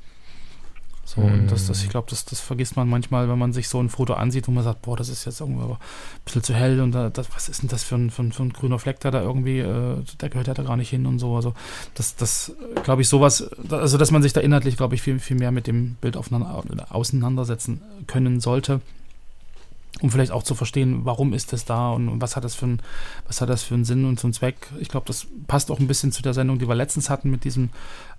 So, 1.07 1.21
und 1.21 1.49
das, 1.49 1.67
das, 1.67 1.83
ich 1.83 1.91
glaube, 1.91 2.07
das, 2.09 2.25
das 2.25 2.41
vergisst 2.41 2.77
man 2.77 2.89
manchmal, 2.89 3.29
wenn 3.29 3.39
man 3.39 3.53
sich 3.53 3.69
so 3.69 3.79
ein 3.79 3.91
Foto 3.91 4.15
ansieht, 4.15 4.49
wo 4.49 4.53
man 4.53 4.65
sagt, 4.65 4.83
boah, 4.83 4.97
das 4.97 5.11
ist 5.11 5.27
jetzt 5.27 5.41
irgendwie 5.41 5.63
aber 5.63 5.75
ein 5.75 6.25
bisschen 6.25 6.43
zu 6.43 6.55
hell 6.55 6.81
und 6.81 6.93
da, 6.93 7.11
das, 7.11 7.29
was 7.35 7.49
ist 7.51 7.61
denn 7.63 7.69
das 7.69 7.85
für 7.85 7.97
ein, 7.97 8.11
für 8.11 8.23
ein, 8.23 8.33
für 8.33 8.43
ein 8.43 8.53
grüner 8.55 8.79
Fleck, 8.79 9.01
der 9.01 9.11
da 9.11 9.21
irgendwie, 9.21 9.59
äh, 9.59 9.97
der 10.21 10.31
gehört 10.31 10.47
ja 10.47 10.55
da 10.55 10.63
gar 10.63 10.77
nicht 10.79 10.89
hin 10.89 11.05
und 11.05 11.19
so. 11.19 11.37
Also 11.37 11.53
das, 11.95 12.17
das 12.17 12.53
glaube 12.85 13.03
ich, 13.03 13.09
sowas, 13.09 13.49
also 13.71 13.99
dass 13.99 14.11
man 14.11 14.23
sich 14.23 14.33
da 14.33 14.41
inhaltlich, 14.41 14.77
glaube 14.79 14.95
ich, 14.95 15.03
viel, 15.03 15.19
viel 15.19 15.37
mehr 15.37 15.53
mit 15.53 15.67
dem 15.67 15.97
Bild 16.01 16.17
aufeinander, 16.17 16.65
auseinandersetzen 16.89 17.83
können 18.07 18.41
sollte. 18.41 18.81
um 20.01 20.11
vielleicht 20.11 20.33
auch 20.33 20.43
zu 20.43 20.55
verstehen, 20.55 21.05
warum 21.05 21.33
ist 21.33 21.53
das 21.53 21.65
da 21.65 21.91
und 21.91 22.21
was 22.21 22.35
hat 22.37 22.45
das 22.45 22.55
für 22.55 22.67
ein, 22.67 22.81
was 23.27 23.41
hat 23.41 23.49
das 23.49 23.63
für 23.63 23.75
einen 23.75 23.85
Sinn 23.85 24.05
und 24.05 24.19
so 24.19 24.27
einen 24.27 24.35
Zweck. 24.35 24.69
Ich 24.81 24.89
glaube, 24.89 25.07
das 25.07 25.27
passt 25.47 25.71
auch 25.71 25.79
ein 25.79 25.87
bisschen 25.87 26.13
zu 26.13 26.23
der 26.23 26.35
Sendung, 26.35 26.59
die 26.59 26.69
wir 26.69 26.75
letztens 26.75 27.11
hatten 27.11 27.31
mit 27.31 27.45
diesem 27.45 27.71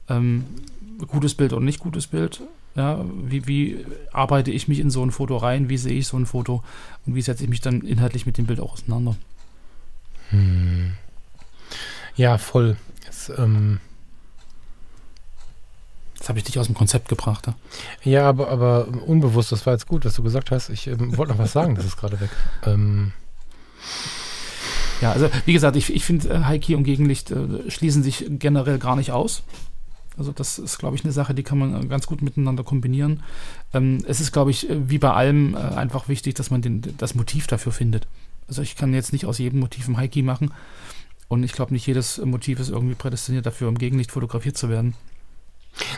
ähm, 0.08 0.46
gutes 1.08 1.34
Bild 1.36 1.52
und 1.52 1.66
nicht 1.66 1.80
gutes 1.80 2.08
Bild. 2.08 2.42
Ja, 2.76 3.06
wie, 3.24 3.48
wie 3.48 3.86
arbeite 4.12 4.52
ich 4.52 4.68
mich 4.68 4.80
in 4.80 4.90
so 4.90 5.04
ein 5.06 5.12
Foto 5.12 5.38
rein? 5.38 5.70
Wie 5.70 5.78
sehe 5.78 5.98
ich 5.98 6.08
so 6.08 6.18
ein 6.18 6.26
Foto? 6.26 6.64
Und 7.06 7.16
wie 7.16 7.22
setze 7.22 7.44
ich 7.44 7.50
mich 7.50 7.62
dann 7.62 7.82
inhaltlich 7.82 8.26
mit 8.26 8.38
dem 8.38 8.48
Bild 8.48 8.60
auch 8.60 8.74
auseinander? 8.74 9.16
Hm. 10.30 10.94
Ja, 12.16 12.38
voll. 12.38 12.78
Es, 13.08 13.32
ähm 13.38 13.80
Jetzt 16.16 16.30
habe 16.30 16.40
ich 16.40 16.46
dich 16.46 16.58
aus 16.58 16.66
dem 16.66 16.76
Konzept 16.76 17.08
gebracht. 17.08 17.46
Ja, 17.46 17.56
ja 18.04 18.30
aber, 18.30 18.50
aber 18.50 18.88
unbewusst, 19.06 19.52
das 19.52 19.66
war 19.66 19.74
jetzt 19.74 19.88
gut, 19.88 20.06
was 20.06 20.16
du 20.16 20.24
gesagt 20.24 20.50
hast. 20.50 20.70
Ich 20.70 20.88
ähm, 20.88 21.16
wollte 21.18 21.34
noch 21.34 21.40
was 21.40 21.52
sagen, 21.52 21.76
das 21.76 21.86
ist 21.86 21.98
gerade 21.98 22.20
weg. 22.20 22.32
Ähm 22.66 23.12
ja, 25.02 25.12
also 25.12 25.30
wie 25.46 25.54
gesagt, 25.54 25.76
ich, 25.76 25.94
ich 25.94 26.04
finde, 26.04 26.30
äh, 26.30 26.44
Heiki 26.46 26.74
und 26.74 26.84
Gegenlicht 26.84 27.32
äh, 27.32 27.70
schließen 27.70 28.02
sich 28.02 28.26
generell 28.28 28.80
gar 28.80 28.96
nicht 28.96 29.12
aus. 29.12 29.44
Also 30.18 30.32
das 30.32 30.60
ist, 30.60 30.78
glaube 30.78 30.96
ich, 30.96 31.04
eine 31.04 31.14
Sache, 31.14 31.34
die 31.34 31.44
kann 31.44 31.58
man 31.58 31.84
äh, 31.84 31.86
ganz 31.88 32.08
gut 32.08 32.22
miteinander 32.22 32.64
kombinieren. 32.64 33.24
Ähm, 33.74 34.04
es 34.08 34.20
ist, 34.20 34.32
glaube 34.32 34.52
ich, 34.52 34.70
äh, 34.70 34.90
wie 34.90 34.98
bei 34.98 35.12
allem 35.12 35.56
äh, 35.56 35.58
einfach 35.58 36.08
wichtig, 36.08 36.36
dass 36.36 36.52
man 36.52 36.62
den, 36.62 36.82
das 36.98 37.16
Motiv 37.16 37.48
dafür 37.48 37.72
findet. 37.72 38.08
Also 38.48 38.62
ich 38.62 38.76
kann 38.76 38.94
jetzt 38.94 39.14
nicht 39.14 39.26
aus 39.26 39.40
jedem 39.40 39.60
Motiv 39.60 39.88
ein 39.88 39.98
Heiki 39.98 40.22
machen. 40.22 40.52
Und 41.28 41.44
ich 41.44 41.54
glaube, 41.54 41.74
nicht 41.74 41.88
jedes 41.88 42.20
Motiv 42.20 42.60
ist 42.60 42.70
irgendwie 42.70 42.96
prädestiniert 42.96 43.46
dafür, 43.46 43.68
im 43.68 43.78
Gegenlicht 43.78 44.12
fotografiert 44.12 44.58
zu 44.58 44.70
werden. 44.70 44.94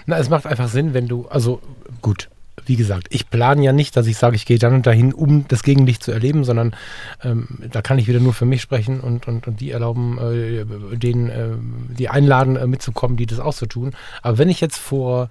Na, 0.05 0.17
es 0.17 0.29
macht 0.29 0.47
einfach 0.47 0.69
Sinn, 0.69 0.93
wenn 0.93 1.07
du, 1.07 1.27
also 1.27 1.61
gut, 2.01 2.29
wie 2.67 2.75
gesagt, 2.75 3.07
ich 3.09 3.29
plane 3.29 3.63
ja 3.63 3.73
nicht, 3.73 3.95
dass 3.95 4.07
ich 4.07 4.17
sage, 4.17 4.35
ich 4.35 4.45
gehe 4.45 4.59
dann 4.59 4.75
und 4.75 4.85
dahin, 4.85 5.13
um 5.13 5.47
das 5.47 5.63
Gegenlicht 5.63 6.03
zu 6.03 6.11
erleben, 6.11 6.43
sondern 6.43 6.75
ähm, 7.23 7.47
da 7.71 7.81
kann 7.81 7.97
ich 7.99 8.07
wieder 8.07 8.19
nur 8.19 8.33
für 8.33 8.45
mich 8.45 8.61
sprechen 8.61 8.99
und, 8.99 9.27
und, 9.27 9.47
und 9.47 9.59
die 9.59 9.71
erlauben, 9.71 10.17
äh, 10.17 10.97
denen, 10.97 11.29
äh, 11.29 11.49
die 11.97 12.09
einladen, 12.09 12.55
äh, 12.55 12.67
mitzukommen, 12.67 13.17
die 13.17 13.25
das 13.25 13.39
auch 13.39 13.53
so 13.53 13.65
tun. 13.65 13.91
Aber 14.21 14.37
wenn 14.37 14.49
ich 14.49 14.61
jetzt 14.61 14.77
vor 14.77 15.29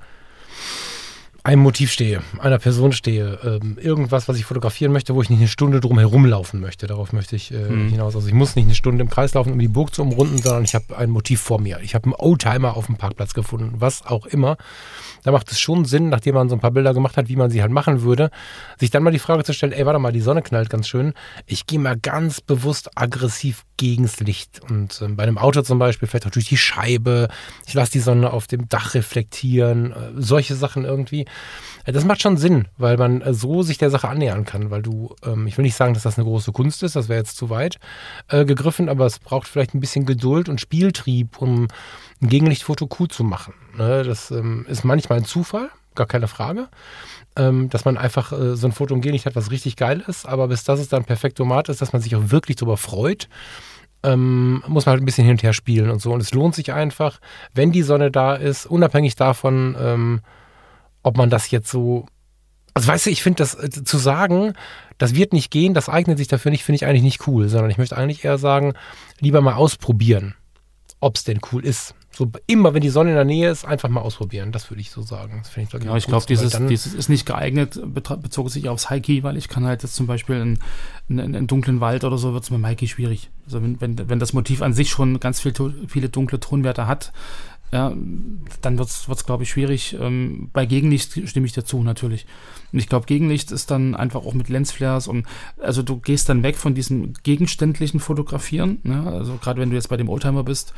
einem 1.46 1.62
Motiv 1.62 1.92
stehe, 1.92 2.22
einer 2.40 2.58
Person 2.58 2.90
stehe, 2.90 3.38
ähm, 3.44 3.78
irgendwas, 3.80 4.26
was 4.26 4.36
ich 4.36 4.44
fotografieren 4.44 4.92
möchte, 4.92 5.14
wo 5.14 5.22
ich 5.22 5.30
nicht 5.30 5.38
eine 5.38 5.46
Stunde 5.46 5.78
drum 5.80 5.96
herumlaufen 5.96 6.60
möchte. 6.60 6.88
Darauf 6.88 7.12
möchte 7.12 7.36
ich 7.36 7.52
äh, 7.52 7.58
mhm. 7.58 7.88
hinaus. 7.88 8.16
Also 8.16 8.26
ich 8.26 8.34
muss 8.34 8.56
nicht 8.56 8.64
eine 8.64 8.74
Stunde 8.74 9.02
im 9.02 9.08
Kreis 9.08 9.32
laufen, 9.34 9.52
um 9.52 9.58
die 9.60 9.68
Burg 9.68 9.94
zu 9.94 10.02
umrunden, 10.02 10.38
sondern 10.38 10.64
ich 10.64 10.74
habe 10.74 10.96
ein 10.98 11.08
Motiv 11.08 11.40
vor 11.40 11.60
mir. 11.60 11.78
Ich 11.82 11.94
habe 11.94 12.06
einen 12.06 12.14
Oldtimer 12.14 12.76
auf 12.76 12.86
dem 12.86 12.96
Parkplatz 12.96 13.32
gefunden, 13.32 13.74
was 13.78 14.04
auch 14.04 14.26
immer 14.26 14.56
da 15.26 15.32
macht 15.32 15.50
es 15.50 15.58
schon 15.58 15.84
Sinn, 15.84 16.08
nachdem 16.08 16.36
man 16.36 16.48
so 16.48 16.54
ein 16.54 16.60
paar 16.60 16.70
Bilder 16.70 16.94
gemacht 16.94 17.16
hat, 17.16 17.28
wie 17.28 17.34
man 17.34 17.50
sie 17.50 17.60
halt 17.60 17.72
machen 17.72 18.02
würde, 18.02 18.30
sich 18.78 18.90
dann 18.90 19.02
mal 19.02 19.10
die 19.10 19.18
Frage 19.18 19.42
zu 19.42 19.52
stellen, 19.52 19.72
ey, 19.72 19.84
warte 19.84 19.98
mal, 19.98 20.12
die 20.12 20.20
Sonne 20.20 20.40
knallt 20.40 20.70
ganz 20.70 20.86
schön. 20.86 21.14
Ich 21.46 21.66
gehe 21.66 21.80
mal 21.80 21.96
ganz 21.96 22.40
bewusst 22.40 22.90
aggressiv 22.94 23.64
gegens 23.76 24.20
Licht. 24.20 24.60
Und 24.70 25.02
ähm, 25.02 25.16
bei 25.16 25.24
einem 25.24 25.36
Auto 25.36 25.62
zum 25.62 25.80
Beispiel 25.80 26.06
vielleicht 26.06 26.28
auch 26.28 26.30
durch 26.30 26.48
die 26.48 26.56
Scheibe. 26.56 27.26
Ich 27.66 27.74
lasse 27.74 27.90
die 27.90 27.98
Sonne 27.98 28.32
auf 28.32 28.46
dem 28.46 28.68
Dach 28.68 28.94
reflektieren. 28.94 29.90
Äh, 29.90 29.96
solche 30.14 30.54
Sachen 30.54 30.84
irgendwie. 30.84 31.26
Äh, 31.86 31.92
das 31.92 32.04
macht 32.04 32.20
schon 32.20 32.36
Sinn, 32.36 32.68
weil 32.76 32.96
man 32.96 33.22
äh, 33.22 33.32
so 33.32 33.62
sich 33.62 33.78
der 33.78 33.90
Sache 33.90 34.08
annähern 34.08 34.44
kann. 34.44 34.70
Weil 34.70 34.82
du, 34.82 35.14
ähm, 35.24 35.46
ich 35.46 35.56
will 35.56 35.64
nicht 35.64 35.76
sagen, 35.76 35.94
dass 35.94 36.02
das 36.02 36.18
eine 36.18 36.26
große 36.26 36.52
Kunst 36.52 36.82
ist, 36.82 36.96
das 36.96 37.08
wäre 37.08 37.18
jetzt 37.18 37.36
zu 37.36 37.48
weit 37.48 37.78
äh, 38.28 38.44
gegriffen, 38.44 38.88
aber 38.88 39.06
es 39.06 39.18
braucht 39.18 39.48
vielleicht 39.48 39.74
ein 39.74 39.80
bisschen 39.80 40.06
Geduld 40.06 40.48
und 40.48 40.60
Spieltrieb, 40.60 41.40
um 41.40 41.68
ein 42.20 42.28
Gegenlichtfoto 42.28 42.88
cool 42.98 43.08
zu 43.08 43.24
machen. 43.24 43.54
Ne? 43.76 44.02
Das 44.02 44.30
ähm, 44.30 44.66
ist 44.68 44.84
manchmal 44.84 45.18
ein 45.18 45.24
Zufall, 45.24 45.70
gar 45.94 46.06
keine 46.06 46.28
Frage. 46.28 46.68
Ähm, 47.38 47.68
dass 47.68 47.84
man 47.84 47.98
einfach 47.98 48.32
äh, 48.32 48.56
so 48.56 48.66
ein 48.66 48.72
Foto 48.72 48.94
im 48.94 49.02
Gegenlicht 49.02 49.26
hat, 49.26 49.36
was 49.36 49.50
richtig 49.50 49.76
geil 49.76 50.02
ist, 50.06 50.26
aber 50.26 50.48
bis 50.48 50.64
das 50.64 50.80
es 50.80 50.88
dann 50.88 51.04
perfekt 51.04 51.36
Tomat 51.36 51.68
ist, 51.68 51.82
dass 51.82 51.92
man 51.92 52.00
sich 52.00 52.16
auch 52.16 52.30
wirklich 52.30 52.56
darüber 52.56 52.78
freut, 52.78 53.28
ähm, 54.02 54.62
muss 54.66 54.86
man 54.86 54.92
halt 54.92 55.02
ein 55.02 55.04
bisschen 55.04 55.24
hin 55.24 55.32
und 55.32 55.42
her 55.42 55.52
spielen 55.52 55.90
und 55.90 56.00
so. 56.00 56.12
Und 56.12 56.22
es 56.22 56.32
lohnt 56.32 56.54
sich 56.54 56.72
einfach, 56.72 57.20
wenn 57.52 57.72
die 57.72 57.82
Sonne 57.82 58.10
da 58.10 58.34
ist, 58.34 58.64
unabhängig 58.64 59.16
davon, 59.16 59.76
ähm, 59.78 60.20
ob 61.06 61.16
man 61.16 61.30
das 61.30 61.50
jetzt 61.52 61.70
so. 61.70 62.06
Also 62.74 62.88
weißt 62.88 63.06
du, 63.06 63.10
ich 63.10 63.22
finde 63.22 63.38
das 63.38 63.54
äh, 63.54 63.70
zu 63.70 63.96
sagen, 63.96 64.54
das 64.98 65.14
wird 65.14 65.32
nicht 65.32 65.50
gehen, 65.50 65.72
das 65.72 65.88
eignet 65.88 66.18
sich 66.18 66.28
dafür 66.28 66.50
nicht, 66.50 66.64
finde 66.64 66.76
ich 66.76 66.84
eigentlich 66.84 67.02
nicht 67.02 67.26
cool, 67.28 67.48
sondern 67.48 67.70
ich 67.70 67.78
möchte 67.78 67.96
eigentlich 67.96 68.24
eher 68.24 68.38
sagen, 68.38 68.74
lieber 69.20 69.40
mal 69.40 69.54
ausprobieren, 69.54 70.34
ob 71.00 71.16
es 71.16 71.24
denn 71.24 71.38
cool 71.52 71.64
ist. 71.64 71.94
So 72.10 72.30
immer, 72.46 72.74
wenn 72.74 72.80
die 72.80 72.88
Sonne 72.88 73.10
in 73.10 73.16
der 73.16 73.24
Nähe 73.24 73.50
ist, 73.50 73.64
einfach 73.64 73.88
mal 73.88 74.00
ausprobieren. 74.00 74.50
Das 74.50 74.70
würde 74.70 74.80
ich 74.80 74.90
so 74.90 75.02
sagen. 75.02 75.42
Das 75.42 75.54
ich, 75.56 75.84
ja, 75.84 75.96
ich 75.96 76.06
glaube, 76.06 76.26
dieses, 76.26 76.58
dieses 76.66 76.94
ist 76.94 77.08
nicht 77.08 77.26
geeignet, 77.26 77.78
bezog 77.84 78.50
sich 78.50 78.68
aufs 78.68 78.88
Hiking, 78.88 79.22
weil 79.22 79.36
ich 79.36 79.48
kann 79.48 79.66
halt 79.66 79.82
jetzt 79.82 79.94
zum 79.94 80.06
Beispiel 80.06 80.36
in, 80.36 80.58
in, 81.08 81.18
in 81.18 81.36
einen 81.36 81.46
dunklen 81.46 81.80
Wald 81.80 82.04
oder 82.04 82.18
so, 82.18 82.32
wird 82.32 82.42
es 82.42 82.50
mit 82.50 82.58
dem 82.58 82.66
Hiking 82.66 82.88
schwierig. 82.88 83.30
Also 83.44 83.62
wenn, 83.62 83.80
wenn, 83.80 84.08
wenn 84.08 84.18
das 84.18 84.32
Motiv 84.32 84.62
an 84.62 84.72
sich 84.72 84.90
schon 84.90 85.20
ganz 85.20 85.40
viel, 85.40 85.52
viele 85.88 86.08
dunkle 86.08 86.40
Tonwerte 86.40 86.86
hat, 86.86 87.12
ja, 87.72 87.92
dann 88.62 88.78
wird 88.78 88.88
es, 88.88 89.26
glaube 89.26 89.42
ich, 89.42 89.50
schwierig. 89.50 89.96
Ähm, 90.00 90.50
bei 90.52 90.66
Gegenlicht 90.66 91.28
stimme 91.28 91.46
ich 91.46 91.52
dazu, 91.52 91.82
natürlich. 91.82 92.26
Und 92.72 92.78
ich 92.78 92.88
glaube, 92.88 93.06
Gegenlicht 93.06 93.50
ist 93.50 93.70
dann 93.70 93.94
einfach 93.94 94.24
auch 94.24 94.34
mit 94.34 94.48
Lensflares 94.48 95.08
und 95.08 95.26
also 95.60 95.82
du 95.82 95.98
gehst 95.98 96.28
dann 96.28 96.42
weg 96.42 96.56
von 96.56 96.74
diesem 96.74 97.14
gegenständlichen 97.22 98.00
Fotografieren. 98.00 98.78
Ne? 98.82 99.04
Also 99.06 99.36
gerade 99.36 99.60
wenn 99.60 99.70
du 99.70 99.76
jetzt 99.76 99.88
bei 99.88 99.96
dem 99.96 100.08
Oldtimer 100.08 100.44
bist, 100.44 100.74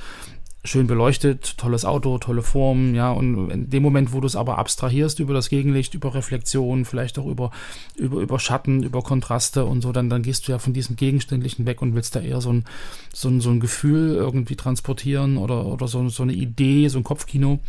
schön 0.65 0.87
beleuchtet, 0.87 1.57
tolles 1.57 1.85
Auto, 1.85 2.19
tolle 2.19 2.43
Form, 2.43 2.95
ja, 2.95 3.11
und 3.11 3.51
in 3.51 3.71
dem 3.71 3.83
Moment, 3.83 4.13
wo 4.13 4.21
du 4.21 4.27
es 4.27 4.37
aber 4.37 4.59
abstrahierst 4.59 5.21
über 5.21 5.33
das 5.33 5.49
Gegenlicht, 5.49 5.95
über 5.95 6.15
Reflexion, 6.15 6.85
vielleicht 6.85 7.19
auch 7.19 7.27
über, 7.27 7.51
über, 7.97 8.21
über 8.21 8.39
Schatten, 8.39 8.83
über 8.83 9.03
Kontraste 9.03 9.65
und 9.65 9.83
so, 9.83 9.93
dann, 9.93 10.11
dann 10.11 10.23
gehst 10.23 10.47
du 10.47 10.53
ja 10.53 10.59
von 10.59 10.73
diesem 10.73 10.97
Gegenständlichen 10.97 11.65
weg 11.65 11.81
und 11.81 11.95
willst 11.95 12.17
da 12.17 12.21
eher 12.21 12.41
so 12.41 12.53
ein, 12.53 12.65
so 13.13 13.29
ein, 13.29 13.41
so 13.41 13.51
ein 13.51 13.61
Gefühl 13.61 14.15
irgendwie 14.15 14.57
transportieren 14.57 15.37
oder, 15.37 15.65
oder 15.65 15.87
so, 15.87 16.09
so 16.09 16.25
eine 16.25 16.33
Idee, 16.33 16.89
so 16.89 16.99
ein 16.99 17.05
Kopfkino. 17.05 17.61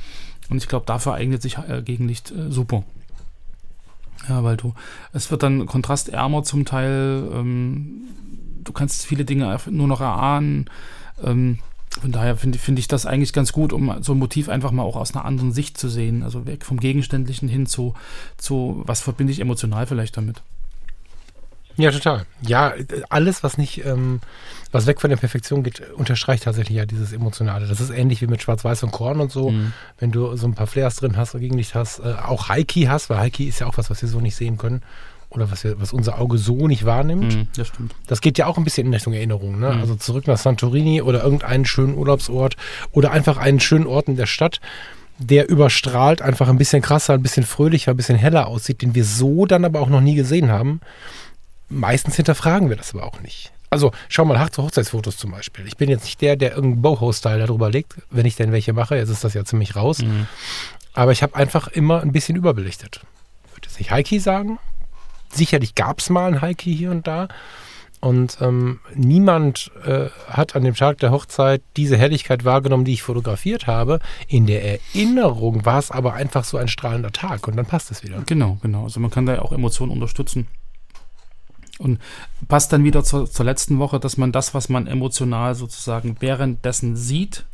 Und 0.49 0.57
ich 0.57 0.67
glaube, 0.67 0.85
dafür 0.87 1.13
eignet 1.13 1.43
sich 1.43 1.57
äh, 1.57 1.83
Gegenlicht 1.83 2.31
äh, 2.31 2.51
super. 2.51 2.83
Ja, 4.27 4.43
weil 4.43 4.57
du, 4.57 4.73
es 5.13 5.31
wird 5.31 5.43
dann 5.43 5.67
kontrastärmer 5.67 6.43
zum 6.43 6.65
Teil, 6.65 7.29
ähm, 7.33 8.01
du 8.63 8.73
kannst 8.73 9.05
viele 9.05 9.25
Dinge 9.25 9.57
nur 9.69 9.87
noch 9.87 10.01
erahnen, 10.01 10.69
ähm, 11.23 11.59
von 11.89 12.11
daher 12.11 12.37
finde 12.37 12.59
find 12.59 12.77
ich 12.79 12.87
das 12.87 13.05
eigentlich 13.05 13.33
ganz 13.33 13.51
gut, 13.51 13.73
um 13.73 14.01
so 14.01 14.13
ein 14.13 14.19
Motiv 14.19 14.47
einfach 14.47 14.71
mal 14.71 14.83
auch 14.83 14.95
aus 14.95 15.15
einer 15.15 15.25
anderen 15.25 15.51
Sicht 15.51 15.77
zu 15.77 15.89
sehen. 15.89 16.23
Also 16.23 16.45
weg 16.45 16.65
vom 16.65 16.79
Gegenständlichen 16.79 17.49
hin 17.49 17.65
zu, 17.65 17.95
zu 18.37 18.83
was 18.85 19.01
verbinde 19.01 19.33
ich 19.33 19.39
emotional 19.39 19.87
vielleicht 19.87 20.15
damit. 20.15 20.41
Ja, 21.77 21.91
total. 21.91 22.25
Ja, 22.41 22.73
alles, 23.07 23.41
was 23.41 23.57
nicht, 23.57 23.85
ähm, 23.85 24.19
was 24.71 24.85
weg 24.85 24.99
von 24.99 25.09
der 25.09 25.17
Perfektion 25.17 25.63
geht, 25.63 25.81
unterstreicht 25.91 26.43
tatsächlich 26.43 26.77
ja 26.77 26.85
dieses 26.85 27.13
Emotionale. 27.13 27.67
Das 27.67 27.79
ist 27.79 27.89
ähnlich 27.89 28.21
wie 28.21 28.27
mit 28.27 28.41
Schwarz-Weiß 28.41 28.83
und 28.83 28.91
Korn 28.91 29.21
und 29.21 29.31
so. 29.31 29.51
Mhm. 29.51 29.71
Wenn 29.97 30.11
du 30.11 30.35
so 30.35 30.45
ein 30.45 30.55
paar 30.55 30.67
Flares 30.67 30.97
drin 30.97 31.15
hast, 31.15 31.31
Gegenlicht 31.31 31.75
hast, 31.75 31.99
äh, 31.99 32.15
auch 32.25 32.49
Heiki 32.49 32.83
hast, 32.83 33.09
weil 33.09 33.19
Heiki 33.19 33.45
ist 33.45 33.59
ja 33.59 33.67
auch 33.67 33.77
was, 33.77 33.89
was 33.89 34.01
wir 34.01 34.09
so 34.09 34.19
nicht 34.19 34.35
sehen 34.35 34.57
können 34.57 34.81
oder 35.29 35.51
was, 35.51 35.63
wir, 35.63 35.79
was 35.79 35.93
unser 35.93 36.19
Auge 36.19 36.37
so 36.37 36.67
nicht 36.67 36.85
wahrnimmt. 36.85 37.35
Mm, 37.35 37.41
das 37.55 37.67
stimmt. 37.67 37.93
Das 38.07 38.21
geht 38.21 38.37
ja 38.37 38.47
auch 38.47 38.57
ein 38.57 38.63
bisschen 38.63 38.87
in 38.87 38.93
Richtung 38.93 39.13
Erinnerung. 39.13 39.59
Ne? 39.59 39.71
Mm. 39.71 39.79
Also 39.81 39.95
zurück 39.95 40.27
nach 40.27 40.37
Santorini 40.37 41.01
oder 41.01 41.23
irgendeinen 41.23 41.65
schönen 41.65 41.95
Urlaubsort 41.95 42.57
oder 42.91 43.11
einfach 43.11 43.37
einen 43.37 43.59
schönen 43.59 43.85
Ort 43.85 44.07
in 44.07 44.15
der 44.15 44.25
Stadt, 44.25 44.59
der 45.19 45.49
überstrahlt, 45.49 46.21
einfach 46.21 46.47
ein 46.47 46.57
bisschen 46.57 46.81
krasser, 46.81 47.13
ein 47.13 47.21
bisschen 47.21 47.45
fröhlicher, 47.45 47.91
ein 47.91 47.97
bisschen 47.97 48.17
heller 48.17 48.47
aussieht, 48.47 48.81
den 48.81 48.95
wir 48.95 49.05
so 49.05 49.45
dann 49.45 49.65
aber 49.65 49.81
auch 49.81 49.89
noch 49.89 50.01
nie 50.01 50.15
gesehen 50.15 50.49
haben. 50.49 50.81
Meistens 51.67 52.15
hinterfragen 52.15 52.69
wir 52.69 52.77
das 52.77 52.95
aber 52.95 53.05
auch 53.05 53.19
nicht. 53.21 53.51
Also 53.69 53.91
schau 54.07 54.25
mal 54.25 54.33
nach 54.33 54.49
zu 54.49 54.63
Hochzeitsfotos 54.63 55.17
zum 55.17 55.31
Beispiel. 55.31 55.67
Ich 55.67 55.77
bin 55.77 55.89
jetzt 55.89 56.05
nicht 56.05 56.21
der, 56.21 56.35
der 56.35 56.55
irgendeinen 56.55 56.81
Boho-Style 56.81 57.45
darüber 57.45 57.69
legt, 57.69 57.95
wenn 58.09 58.25
ich 58.25 58.35
denn 58.35 58.51
welche 58.51 58.73
mache. 58.73 58.95
Jetzt 58.95 59.09
ist 59.09 59.23
das 59.23 59.35
ja 59.35 59.45
ziemlich 59.45 59.75
raus. 59.75 59.99
Mhm. 59.99 60.25
Aber 60.93 61.11
ich 61.11 61.21
habe 61.21 61.35
einfach 61.35 61.67
immer 61.67 62.01
ein 62.01 62.11
bisschen 62.11 62.35
überbelichtet. 62.35 63.01
Ich 63.45 63.55
würde 63.55 63.67
jetzt 63.67 63.77
nicht 63.77 63.91
Heiki 63.91 64.19
sagen, 64.19 64.57
sicherlich 65.31 65.75
gab 65.75 65.99
es 65.99 66.09
mal 66.09 66.27
ein 66.27 66.41
Heike 66.41 66.69
hier 66.69 66.91
und 66.91 67.07
da. 67.07 67.27
Und 68.01 68.37
ähm, 68.39 68.79
niemand 68.95 69.71
äh, 69.83 70.07
hat 70.27 70.55
an 70.55 70.63
dem 70.63 70.73
Tag 70.73 70.99
der 70.99 71.11
Hochzeit 71.11 71.61
diese 71.75 71.97
Helligkeit 71.97 72.45
wahrgenommen, 72.45 72.85
die 72.85 72.93
ich 72.93 73.03
fotografiert 73.03 73.67
habe. 73.67 73.99
In 74.27 74.47
der 74.47 74.63
Erinnerung 74.63 75.65
war 75.65 75.79
es 75.79 75.91
aber 75.91 76.13
einfach 76.13 76.45
so 76.45 76.57
ein 76.57 76.69
strahlender 76.69 77.11
Tag 77.11 77.47
und 77.47 77.57
dann 77.57 77.65
passt 77.65 77.91
es 77.91 78.03
wieder. 78.03 78.21
Genau, 78.25 78.57
genau. 78.61 78.83
Also 78.83 79.01
man 79.01 79.11
kann 79.11 79.25
da 79.25 79.41
auch 79.41 79.51
Emotionen 79.51 79.91
unterstützen. 79.91 80.47
Und 81.77 81.99
passt 82.47 82.71
dann 82.71 82.83
wieder 82.83 83.03
zur, 83.03 83.29
zur 83.29 83.45
letzten 83.45 83.79
Woche, 83.79 83.99
dass 83.99 84.17
man 84.17 84.31
das, 84.31 84.53
was 84.53 84.69
man 84.69 84.87
emotional 84.87 85.55
sozusagen 85.55 86.17
währenddessen 86.19 86.95
sieht, 86.95 87.45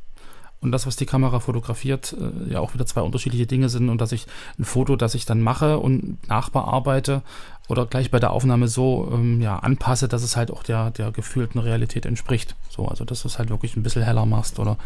und 0.62 0.72
das, 0.72 0.88
was 0.88 0.96
die 0.96 1.06
Kamera 1.06 1.40
fotografiert, 1.40 2.16
äh, 2.20 2.54
ja 2.54 2.60
auch 2.60 2.74
wieder 2.74 2.86
zwei 2.88 3.02
unterschiedliche 3.02 3.46
Dinge 3.46 3.70
sind 3.70 3.90
und 3.90 4.02
dass 4.02 4.12
ich 4.12 4.26
ein 4.58 4.66
Foto, 4.66 4.96
das 4.96 5.14
ich 5.14 5.26
dann 5.26 5.42
mache 5.42 5.78
und 5.78 6.28
nachbearbeite 6.28 7.22
oder 7.67 7.86
gleich 7.86 8.12
bei 8.12 8.19
der 8.19 8.32
Aufnahme 8.32 8.67
so 8.67 9.10
ähm, 9.12 9.41
ja, 9.41 9.58
anpasse, 9.58 10.08
dass 10.08 10.23
es 10.23 10.36
halt 10.36 10.51
auch 10.51 10.63
der, 10.63 10.91
der 10.91 11.12
gefühlten 11.12 11.60
Realität 11.60 12.06
entspricht. 12.06 12.56
So, 12.69 12.88
also 12.88 13.06
dass 13.06 13.23
du 13.23 13.28
es 13.28 13.39
halt 13.39 13.49
wirklich 13.49 13.75
ein 13.75 13.84
bisschen 13.84 14.04
heller 14.04 14.25
machst 14.25 14.60
oder 14.60 14.78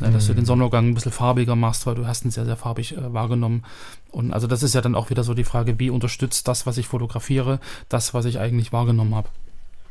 äh, 0.00 0.10
dass 0.10 0.26
du 0.26 0.34
den 0.34 0.44
Sonnenuntergang 0.44 0.88
ein 0.88 0.94
bisschen 0.94 1.12
farbiger 1.12 1.56
machst, 1.56 1.86
weil 1.86 1.94
du 1.94 2.06
hast 2.06 2.24
ihn 2.24 2.30
sehr, 2.30 2.44
sehr 2.44 2.56
farbig 2.56 2.96
äh, 2.96 3.12
wahrgenommen. 3.12 3.64
Und 4.10 4.32
also 4.32 4.46
das 4.46 4.62
ist 4.62 4.74
ja 4.74 4.80
dann 4.80 4.94
auch 4.94 5.10
wieder 5.10 5.24
so 5.24 5.34
die 5.34 5.44
Frage, 5.44 5.78
wie 5.78 5.90
unterstützt 5.90 6.48
das, 6.48 6.66
was 6.66 6.78
ich 6.78 6.88
fotografiere, 6.88 7.60
das, 7.88 8.14
was 8.14 8.24
ich 8.26 8.38
eigentlich 8.38 8.72
wahrgenommen 8.72 9.14
habe. 9.14 9.28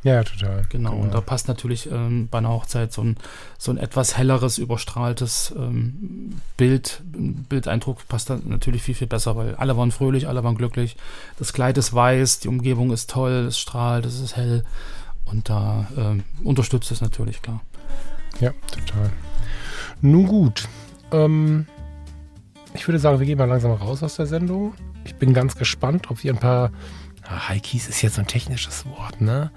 Ja, 0.04 0.22
total. 0.22 0.64
Genau, 0.68 0.94
und 0.94 1.12
da 1.12 1.20
passt 1.20 1.48
natürlich 1.48 1.90
ähm, 1.90 2.28
bei 2.30 2.38
einer 2.38 2.50
Hochzeit 2.50 2.92
so 2.92 3.02
ein, 3.02 3.16
so 3.58 3.72
ein 3.72 3.78
etwas 3.78 4.16
helleres, 4.16 4.58
überstrahltes 4.58 5.52
ähm, 5.56 6.40
Bild, 6.56 7.02
Bildeindruck 7.04 8.06
passt 8.06 8.30
da 8.30 8.38
natürlich 8.44 8.82
viel, 8.82 8.94
viel 8.94 9.08
besser, 9.08 9.34
weil 9.34 9.56
alle 9.56 9.76
waren 9.76 9.90
fröhlich, 9.90 10.28
alle 10.28 10.44
waren 10.44 10.54
glücklich. 10.54 10.96
Das 11.38 11.52
Kleid 11.52 11.78
ist 11.78 11.92
weiß, 11.92 12.38
die 12.40 12.48
Umgebung 12.48 12.92
ist 12.92 13.10
toll, 13.10 13.46
es 13.48 13.58
strahlt, 13.58 14.06
es 14.06 14.20
ist 14.20 14.36
hell 14.36 14.62
und 15.24 15.48
da 15.48 15.88
ähm, 15.96 16.22
unterstützt 16.44 16.90
es 16.92 17.00
natürlich, 17.00 17.42
klar. 17.42 17.60
Ja, 18.40 18.52
total. 18.70 19.10
Nun 20.00 20.26
gut. 20.26 20.68
Ähm, 21.10 21.66
ich 22.74 22.86
würde 22.86 22.98
sagen, 22.98 23.18
wir 23.18 23.26
gehen 23.26 23.38
mal 23.38 23.46
langsam 23.46 23.72
raus 23.72 24.02
aus 24.02 24.16
der 24.16 24.26
Sendung. 24.26 24.74
Ich 25.04 25.16
bin 25.16 25.34
ganz 25.34 25.56
gespannt, 25.56 26.10
ob 26.10 26.22
wir 26.22 26.32
ein 26.32 26.38
paar. 26.38 26.70
Ah, 27.24 27.48
High 27.48 27.62
Keys 27.62 27.88
ist 27.88 28.00
jetzt 28.02 28.14
so 28.14 28.22
ein 28.22 28.26
technisches 28.26 28.86
Wort, 28.86 29.20
ne? 29.20 29.50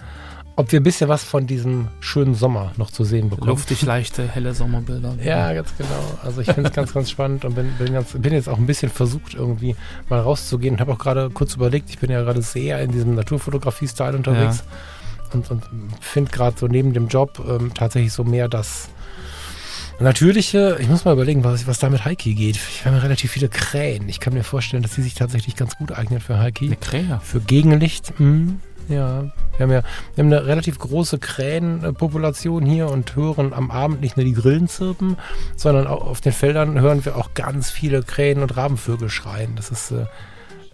Ob 0.58 0.72
wir 0.72 0.80
ein 0.80 0.84
bisschen 0.84 1.10
was 1.10 1.24
von 1.24 1.48
diesem 1.48 1.88
schönen 2.02 2.36
Sommer 2.36 2.74
noch 2.78 2.92
zu 2.92 3.04
sehen 3.04 3.30
bekommen. 3.30 3.50
Luftig 3.50 3.84
leichte, 3.84 4.28
helle 4.28 4.54
Sommerbilder. 4.54 5.16
Ja, 5.24 5.54
ganz 5.54 5.76
genau. 5.78 6.20
Also 6.24 6.42
ich 6.42 6.52
finde 6.52 6.70
es 6.70 6.76
ganz, 6.76 6.94
ganz 6.94 7.10
spannend 7.10 7.46
und 7.46 7.56
bin, 7.56 7.72
bin, 7.78 7.94
ganz, 7.94 8.12
bin 8.14 8.34
jetzt 8.34 8.50
auch 8.50 8.58
ein 8.58 8.66
bisschen 8.66 8.92
versucht, 8.92 9.34
irgendwie 9.34 9.76
mal 10.10 10.20
rauszugehen 10.20 10.76
und 10.76 10.82
habe 10.82 10.94
auch 10.94 11.00
gerade 11.00 11.30
kurz 11.30 11.56
überlegt, 11.56 11.90
ich 11.90 12.00
bin 12.00 12.12
ja 12.12 12.22
gerade 12.22 12.42
sehr 12.42 12.82
in 12.82 12.92
diesem 12.92 13.16
Naturfotografie-Style 13.16 14.18
unterwegs 14.18 14.64
und, 15.34 15.50
und 15.50 15.64
finde 16.02 16.32
gerade 16.32 16.58
so 16.60 16.68
neben 16.68 16.94
dem 16.94 17.08
Job 17.08 17.42
ähm, 17.48 17.74
tatsächlich 17.74 18.12
so 18.14 18.24
mehr 18.24 18.48
das 18.48 18.90
Natürliche, 20.02 20.78
ich 20.80 20.90
muss 20.90 21.06
mal 21.06 21.14
überlegen, 21.14 21.44
was, 21.44 21.68
was 21.68 21.78
da 21.78 21.90
mit 21.90 22.06
Heiki 22.06 22.34
geht. 22.34 22.56
Ich 22.56 22.86
habe 22.86 23.02
relativ 23.04 23.32
viele 23.32 23.50
Krähen. 23.50 24.10
Ich 24.10 24.20
kann 24.20 24.34
mir 24.34 24.44
vorstellen, 24.44 24.82
dass 24.82 24.96
die 24.96 25.04
sich 25.04 25.14
tatsächlich 25.14 25.56
ganz 25.56 25.78
gut 25.78 25.92
eignen 25.92 26.20
für 26.20 26.40
Heiki. 26.40 26.66
Eine 26.66 26.76
Krähe. 26.76 27.22
Für 27.24 27.40
Gegenlicht. 27.40 28.12
Hm, 28.18 28.60
ja, 28.90 29.32
wir 29.58 29.64
haben 29.64 29.72
ja 29.72 29.84
wir 30.16 30.24
haben 30.24 30.34
eine 30.34 30.46
relativ 30.46 30.80
große 30.80 31.20
Krähenpopulation 31.20 32.66
hier 32.66 32.90
und 32.90 33.16
hören 33.16 33.54
am 33.54 33.72
Abend 33.72 34.02
nicht 34.02 34.18
nur 34.18 34.26
die 34.26 34.34
Grillen 34.34 34.68
zirpen, 34.68 35.18
sondern 35.56 35.88
auch 35.88 36.06
auf 36.06 36.22
den 36.22 36.34
Feldern 36.34 36.80
hören 36.80 37.06
wir 37.06 37.16
auch 37.16 37.34
ganz 37.34 37.70
viele 37.70 38.04
Krähen 38.04 38.42
und 38.42 38.56
Rabenvögel 38.58 39.10
schreien. 39.10 39.56
Das 39.56 39.70
ist 39.72 39.92
äh, 39.92 40.06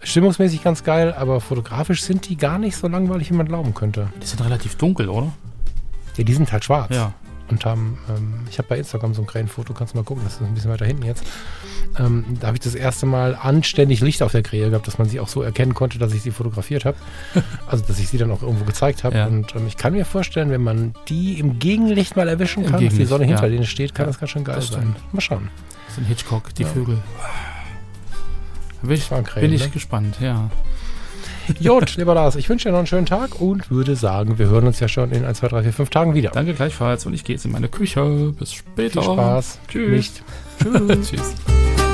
stimmungsmäßig 0.02 0.64
ganz 0.64 0.84
geil, 0.84 1.14
aber 1.14 1.42
fotografisch 1.42 2.04
sind 2.04 2.30
die 2.30 2.38
gar 2.38 2.60
nicht 2.60 2.76
so 2.76 2.88
langweilig, 2.88 3.32
wie 3.32 3.36
man 3.36 3.48
glauben 3.48 3.74
könnte. 3.74 4.10
Die 4.22 4.28
sind 4.28 4.44
relativ 4.44 4.76
dunkel, 4.76 5.10
oder? 5.10 5.34
Ja, 6.16 6.24
die 6.24 6.34
sind 6.34 6.52
halt 6.52 6.64
schwarz. 6.64 6.94
Ja. 6.94 7.14
Und 7.50 7.64
haben, 7.66 7.98
ähm, 8.10 8.34
ich 8.50 8.58
habe 8.58 8.68
bei 8.68 8.78
Instagram 8.78 9.14
so 9.14 9.22
ein 9.22 9.28
Krähenfoto, 9.28 9.74
kannst 9.74 9.94
du 9.94 9.98
mal 9.98 10.04
gucken, 10.04 10.24
das 10.26 10.36
ist 10.36 10.42
ein 10.42 10.54
bisschen 10.54 10.70
weiter 10.70 10.86
hinten 10.86 11.04
jetzt. 11.04 11.24
Ähm, 11.98 12.26
da 12.40 12.48
habe 12.48 12.58
ich 12.58 12.62
das 12.62 12.76
erste 12.76 13.06
Mal 13.06 13.36
anständig 13.36 14.02
Licht 14.02 14.22
auf 14.22 14.32
der 14.32 14.44
Krähe 14.44 14.70
gehabt, 14.70 14.88
dass 14.88 14.98
man 14.98 15.08
sie 15.08 15.20
auch 15.20 15.30
so 15.30 15.42
erkennen 15.42 15.74
konnte, 15.74 15.98
dass 15.98 16.14
ich 16.14 16.22
sie 16.22 16.32
fotografiert 16.32 16.86
habe. 16.86 16.98
also, 17.68 17.86
dass 17.86 18.00
ich 18.00 18.10
sie 18.10 18.18
dann 18.18 18.32
auch 18.32 18.42
irgendwo 18.42 18.66
gezeigt 18.66 19.04
habe. 19.04 19.18
Ja. 19.18 19.28
Und 19.28 19.56
ähm, 19.56 19.66
ich 19.68 19.78
kann 19.78 19.94
mir 19.94 20.06
vorstellen, 20.06 20.50
wenn 20.50 20.64
man 20.64 20.94
die 21.08 21.40
im 21.40 21.60
Gegenlicht 21.60 22.16
mal 22.16 22.28
erwischen 22.28 22.66
Im 22.66 22.72
kann, 22.72 22.84
dass 22.84 22.96
die 22.96 23.06
Sonne 23.06 23.26
hinter 23.26 23.44
ja. 23.44 23.50
denen 23.50 23.66
steht, 23.66 23.96
kann 23.96 24.06
Ja, 24.06 24.08
das 24.08 24.20
ganz 24.20 24.32
schön 24.32 24.44
geil 24.44 24.62
sein. 24.62 24.96
Mal 25.12 25.22
schauen. 25.22 25.50
Das 25.88 25.96
sind 25.96 26.06
Hitchcock, 26.06 26.54
die. 26.56 26.66
Vögel. 26.66 26.98
Bin 28.82 28.92
ich, 28.92 29.10
bin 29.10 29.54
ich 29.54 29.64
ne? 29.64 29.70
gespannt, 29.70 30.18
ja. 30.20 30.50
Jod, 31.60 31.96
lieber 31.98 32.14
Lars, 32.14 32.36
ich 32.36 32.50
wünsche 32.50 32.68
dir 32.68 32.72
noch 32.72 32.80
einen 32.80 32.88
schönen 32.88 33.06
Tag 33.06 33.40
und 33.40 33.70
würde 33.72 33.96
sagen, 33.96 34.38
wir 34.38 34.48
hören 34.48 34.68
uns 34.68 34.80
ja 34.80 34.88
schon 34.88 35.12
in 35.12 35.26
1, 35.26 35.40
2, 35.40 35.48
3, 35.48 35.64
4, 35.64 35.74
5 35.74 35.90
Tagen 35.90 36.14
wieder. 36.14 36.32
Danke 36.32 36.54
gleichfalls 36.54 37.06
und 37.06 37.14
ich 37.14 37.24
gehe 37.24 37.36
jetzt 37.36 37.46
in 37.46 37.52
meine 37.52 37.70
Küche. 37.70 38.34
Bis 38.38 38.54
später. 38.54 39.02
Viel 39.02 39.12
Spaß. 39.14 39.60
Tschüss. 39.68 39.90
Nicht. 39.90 40.24
Tschüss. 40.64 41.10
Tschüss. 41.10 41.87